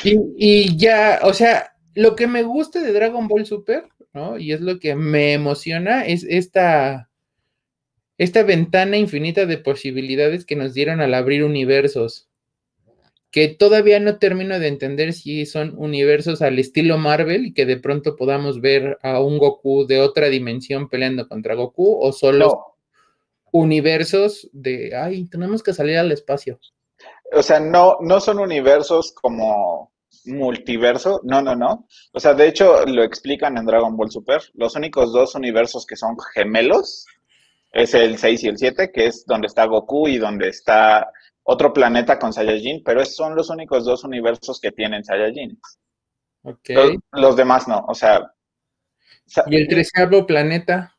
y, 0.06 0.18
y 0.38 0.78
ya, 0.78 1.20
o 1.24 1.34
sea, 1.34 1.74
lo 1.96 2.16
que 2.16 2.28
me 2.28 2.44
gusta 2.44 2.80
de 2.80 2.94
Dragon 2.94 3.28
Ball 3.28 3.46
Super, 3.46 3.90
¿no? 4.14 4.38
Y 4.38 4.54
es 4.54 4.62
lo 4.62 4.80
que 4.80 4.96
me 4.96 5.34
emociona, 5.34 6.06
es 6.06 6.24
esta 6.24 7.10
esta 8.18 8.44
ventana 8.44 8.98
infinita 8.98 9.46
de 9.46 9.58
posibilidades 9.58 10.46
que 10.46 10.56
nos 10.56 10.74
dieron 10.74 11.02
al 11.02 11.14
abrir 11.14 11.44
universos 11.44 12.28
que 13.38 13.50
todavía 13.50 14.00
no 14.00 14.18
termino 14.18 14.60
de 14.60 14.68
entender 14.68 15.14
si 15.14 15.46
son 15.46 15.76
universos 15.78 16.42
al 16.42 16.58
estilo 16.58 16.98
Marvel 16.98 17.46
y 17.46 17.54
que 17.54 17.68
de 17.68 17.78
pronto 17.78 18.16
podamos 18.16 18.62
ver 18.62 18.98
a 19.04 19.22
un 19.22 19.38
Goku 19.38 19.86
de 19.86 20.02
otra 20.02 20.26
dimensión 20.30 20.90
peleando 20.90 21.28
contra 21.28 21.54
Goku 21.54 22.00
o 22.02 22.12
solo 22.12 22.78
universos 23.52 24.50
de, 24.54 24.96
ay, 24.96 25.26
tenemos 25.30 25.62
que 25.62 25.76
salir 25.76 26.00
al 26.00 26.12
espacio. 26.12 26.60
O 27.32 27.44
sea, 27.44 27.60
no, 27.60 27.98
no 28.02 28.20
son 28.20 28.40
universos 28.40 29.12
como 29.12 29.92
multiverso, 30.26 31.22
no, 31.24 31.40
no, 31.40 31.56
no. 31.56 31.86
O 32.14 32.20
sea, 32.20 32.34
de 32.34 32.48
hecho 32.48 32.88
lo 32.88 33.04
explican 33.04 33.56
en 33.56 33.68
Dragon 33.68 33.96
Ball 33.96 34.10
Super. 34.10 34.42
Los 34.56 34.76
únicos 34.76 35.14
dos 35.14 35.36
universos 35.36 35.86
que 35.86 35.96
son 35.96 36.18
gemelos 36.34 37.06
es 37.72 37.94
el 37.94 38.18
6 38.18 38.44
y 38.46 38.48
el 38.48 38.58
7, 38.58 38.92
que 38.92 39.06
es 39.06 39.26
donde 39.28 39.46
está 39.46 39.66
Goku 39.66 40.08
y 40.08 40.18
donde 40.18 40.50
está 40.50 41.12
otro 41.50 41.72
planeta 41.72 42.20
con 42.20 42.34
Saiyajin, 42.34 42.84
pero 42.84 43.04
son 43.06 43.34
los 43.34 43.50
únicos 43.50 43.86
dos 43.86 44.04
universos 44.04 44.60
que 44.60 44.74
tienen 44.74 45.06
Saiyajin. 45.06 45.58
Ok. 46.44 46.70
Los, 47.14 47.38
demás 47.38 47.68
no, 47.70 47.86
o 47.88 47.94
sea. 47.94 48.34
¿Y 49.48 49.56
el 49.56 49.68
treceavo 49.68 50.26
planeta? 50.26 50.94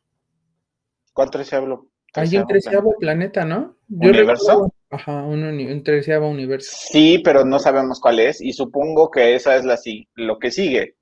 ¿Cuál 1.12 1.30
treceavo? 1.30 1.90
Hay 2.14 2.34
un 2.38 2.46
treceavo 2.46 2.94
planeta, 2.98 3.44
¿no? 3.44 3.76
¿Universo? 3.90 4.72
ajá, 4.90 5.22
un, 5.22 5.44
un, 5.44 5.82
treceavo 5.84 6.28
universo. 6.28 6.70
Sí, 6.72 7.20
pero 7.22 7.44
no 7.44 7.58
sabemos 7.58 8.00
cuál 8.00 8.18
es, 8.18 8.40
y 8.40 8.54
supongo 8.54 9.10
que 9.10 9.34
esa 9.34 9.54
es 9.56 9.66
la 9.66 9.78
lo 10.14 10.38
que 10.38 10.50
sigue. 10.50 10.96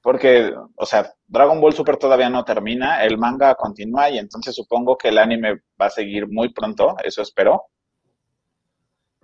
Porque, 0.00 0.50
o 0.76 0.86
sea, 0.86 1.12
Dragon 1.26 1.60
Ball 1.60 1.74
Super 1.74 1.98
todavía 1.98 2.30
no 2.30 2.42
termina, 2.42 3.04
el 3.04 3.18
manga 3.18 3.54
continúa 3.54 4.08
y 4.08 4.16
entonces 4.16 4.54
supongo 4.54 4.96
que 4.96 5.08
el 5.08 5.18
anime 5.18 5.60
va 5.78 5.86
a 5.86 5.90
seguir 5.90 6.26
muy 6.26 6.54
pronto, 6.54 6.96
eso 7.04 7.20
espero. 7.20 7.64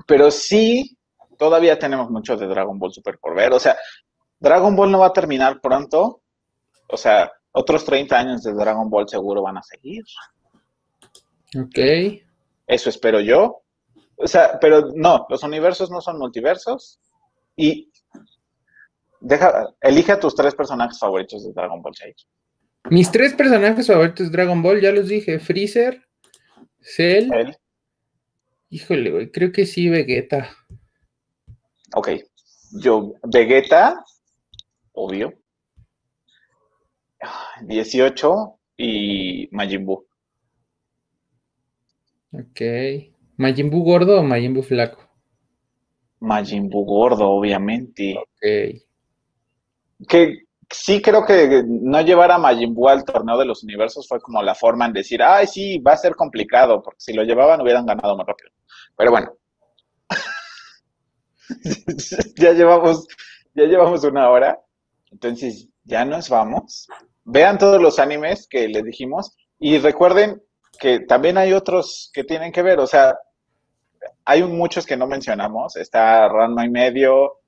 Pero 0.07 0.31
sí, 0.31 0.97
todavía 1.39 1.79
tenemos 1.79 2.11
mucho 2.11 2.37
de 2.37 2.47
Dragon 2.47 2.79
Ball 2.79 2.93
Super 2.93 3.19
por 3.19 3.35
ver. 3.35 3.53
O 3.53 3.61
sea, 3.61 3.77
Dragon 4.39 4.75
Ball 4.77 4.91
no 4.91 5.01
va 5.01 5.07
a 5.07 5.13
terminar 5.13 5.61
pronto. 5.61 6.23
O 6.89 6.97
sea, 6.97 7.31
otros 7.53 7.85
30 7.85 8.19
años 8.19 8.43
de 8.43 8.53
Dragon 8.53 8.89
Ball 8.91 9.09
seguro 9.09 9.43
van 9.43 9.59
a 9.59 9.63
seguir. 9.63 10.05
Ok. 11.57 12.23
Eso 12.67 12.91
espero 12.91 13.21
yo. 13.21 13.63
O 14.17 14.27
sea, 14.27 14.59
pero 14.61 14.91
no, 14.95 15.27
los 15.29 15.43
universos 15.43 15.91
no 15.91 16.01
son 16.01 16.19
multiversos. 16.19 17.01
Y 17.57 17.91
deja, 19.21 19.75
elige 19.81 20.13
a 20.13 20.21
tus 20.21 20.35
tres 20.35 20.55
personajes 20.55 20.99
favoritos 20.99 21.45
de 21.45 21.53
Dragon 21.53 21.81
Ball 21.81 21.95
6. 21.95 22.29
Mis 22.91 23.11
tres 23.11 23.35
personajes 23.35 23.87
favoritos 23.87 24.27
de 24.27 24.33
Dragon 24.33 24.63
Ball, 24.63 24.81
ya 24.81 24.93
los 24.93 25.09
dije, 25.09 25.39
Freezer, 25.39 26.07
Cell, 26.81 27.31
Híjole, 28.71 29.11
güey, 29.11 29.31
creo 29.31 29.53
que 29.53 29.67
sí, 29.67 29.89
Vegeta. 29.89 30.51
Ok. 31.95 32.09
Yo, 32.73 33.15
Vegeta, 33.23 34.05
obvio. 34.93 35.33
18 37.63 38.59
y 38.77 39.49
Majin 39.53 39.87
Buu. 39.87 40.07
Ok. 42.33 42.61
¿Majin 43.37 43.71
Buu 43.71 43.85
gordo 43.85 44.21
o 44.21 44.23
Majin 44.23 44.55
Buu 44.55 44.63
flaco? 44.63 45.01
Majin 46.21 46.69
Buu 46.69 46.85
gordo, 46.85 47.29
obviamente. 47.29 48.17
Ok. 48.17 48.83
Que 50.09 50.39
sí 50.71 51.01
creo 51.01 51.25
que 51.25 51.63
no 51.67 52.01
llevar 52.01 52.33
a 52.33 52.39
Majin 52.39 52.75
Buu 52.75 52.89
al 52.89 53.05
torneo 53.05 53.39
de 53.39 53.47
los 53.47 53.63
universos 53.63 54.09
fue 54.09 54.21
como 54.21 54.43
la 54.43 54.55
forma 54.55 54.87
en 54.87 54.93
decir, 54.93 55.23
ay, 55.23 55.47
sí, 55.47 55.79
va 55.79 55.93
a 55.93 55.97
ser 55.97 56.15
complicado, 56.17 56.83
porque 56.83 57.01
si 57.01 57.13
lo 57.13 57.23
llevaban 57.23 57.61
hubieran 57.61 57.87
ganado 57.87 58.17
más 58.17 58.27
rápido. 58.27 58.51
Pero 58.97 59.11
bueno. 59.11 59.33
ya 62.37 62.53
llevamos, 62.53 63.07
ya 63.55 63.65
llevamos 63.65 64.05
una 64.05 64.31
hora. 64.31 64.61
Entonces, 65.11 65.69
ya 65.85 66.05
nos 66.05 66.29
vamos. 66.29 66.89
Vean 67.25 67.59
todos 67.59 67.81
los 67.81 67.99
animes 67.99 68.47
que 68.49 68.69
les 68.69 68.85
dijimos. 68.85 69.37
Y 69.59 69.79
recuerden 69.79 70.43
que 70.79 71.01
también 71.01 71.39
hay 71.39 71.53
otros 71.53 72.11
que 72.13 72.25
tienen 72.25 72.53
que 72.53 72.63
ver. 72.63 72.79
O 72.81 72.87
sea, 72.87 73.17
hay 74.25 74.43
muchos 74.43 74.87
que 74.87 74.97
no 74.97 75.07
mencionamos. 75.07 75.77
Está 75.77 76.29
Ranma 76.29 76.65
y 76.65 76.71
medio. 76.71 77.41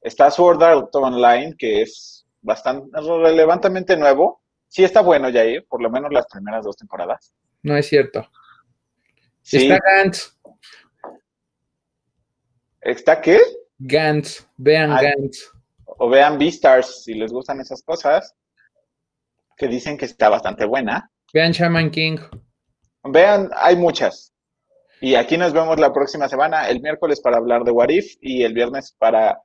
Está 0.00 0.30
Sword 0.30 0.62
Art 0.62 0.94
Online, 0.94 1.54
que 1.56 1.82
es 1.82 2.26
bastante 2.40 2.88
relevantemente 3.00 3.96
nuevo. 3.96 4.42
Sí 4.68 4.84
está 4.84 5.00
bueno, 5.00 5.30
Jair, 5.30 5.66
por 5.68 5.82
lo 5.82 5.90
menos 5.90 6.12
las 6.12 6.26
primeras 6.26 6.64
dos 6.64 6.76
temporadas. 6.76 7.32
No 7.62 7.76
es 7.76 7.86
cierto. 7.86 8.26
Está 9.50 9.78
Gantz. 9.78 10.36
¿Está 12.82 13.20
qué? 13.20 13.38
Gantz, 13.78 14.44
vean 14.56 14.90
Gantz. 14.90 15.50
O 15.86 16.08
vean 16.08 16.36
Beastars 16.36 17.04
si 17.04 17.14
les 17.14 17.32
gustan 17.32 17.60
esas 17.60 17.82
cosas, 17.82 18.34
que 19.56 19.68
dicen 19.68 19.96
que 19.96 20.06
está 20.06 20.28
bastante 20.28 20.64
buena. 20.64 21.10
Vean 21.32 21.52
Shaman 21.52 21.90
King. 21.90 22.18
Vean, 23.04 23.50
hay 23.54 23.76
muchas. 23.76 24.34
Y 25.00 25.14
aquí 25.14 25.36
nos 25.36 25.52
vemos 25.52 25.78
la 25.78 25.92
próxima 25.92 26.28
semana, 26.28 26.68
el 26.68 26.80
miércoles 26.80 27.20
para 27.20 27.36
hablar 27.36 27.62
de 27.62 27.70
Warif 27.70 28.16
y 28.20 28.42
el 28.42 28.52
viernes 28.52 28.94
para 28.98 29.40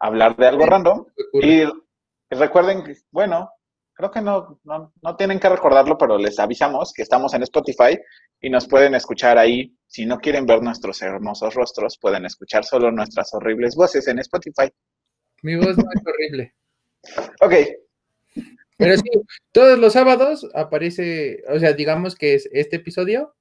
hablar 0.00 0.36
de 0.36 0.46
algo 0.48 0.66
random. 0.66 1.06
Y 1.34 1.62
recuerden 2.30 2.84
bueno, 3.10 3.50
creo 3.94 4.10
que 4.10 4.20
no, 4.20 4.60
no, 4.64 4.92
no, 5.00 5.16
tienen 5.16 5.40
que 5.40 5.48
recordarlo, 5.48 5.96
pero 5.96 6.18
les 6.18 6.38
avisamos 6.38 6.92
que 6.92 7.02
estamos 7.02 7.32
en 7.34 7.42
Spotify 7.44 7.98
y 8.40 8.50
nos 8.50 8.68
pueden 8.68 8.94
escuchar 8.94 9.38
ahí. 9.38 9.74
Si 9.86 10.04
no 10.04 10.18
quieren 10.18 10.46
ver 10.46 10.62
nuestros 10.62 11.00
hermosos 11.02 11.54
rostros, 11.54 11.98
pueden 11.98 12.26
escuchar 12.26 12.64
solo 12.64 12.90
nuestras 12.90 13.32
horribles 13.32 13.76
voces 13.76 14.06
en 14.08 14.18
Spotify. 14.18 14.70
Mi 15.42 15.56
voz 15.56 15.76
no 15.78 15.84
es 15.94 16.02
horrible. 16.06 16.54
Ok. 17.42 17.52
Pero 18.78 18.96
sí, 18.96 19.10
todos 19.52 19.78
los 19.78 19.92
sábados 19.92 20.48
aparece, 20.54 21.44
o 21.48 21.58
sea, 21.58 21.74
digamos 21.74 22.16
que 22.16 22.34
es 22.34 22.48
este 22.50 22.76
episodio 22.76 23.34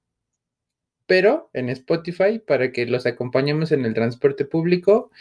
pero 1.06 1.50
en 1.54 1.70
Spotify 1.70 2.40
para 2.40 2.72
que 2.72 2.86
los 2.86 3.06
acompañemos 3.06 3.72
en 3.72 3.86
el 3.86 3.94
transporte 3.94 4.46
público 4.46 5.12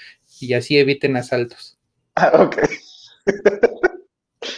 y 0.41 0.55
así 0.55 0.79
eviten 0.79 1.17
asaltos. 1.17 1.79
Ah, 2.15 2.33
ok. 2.43 2.57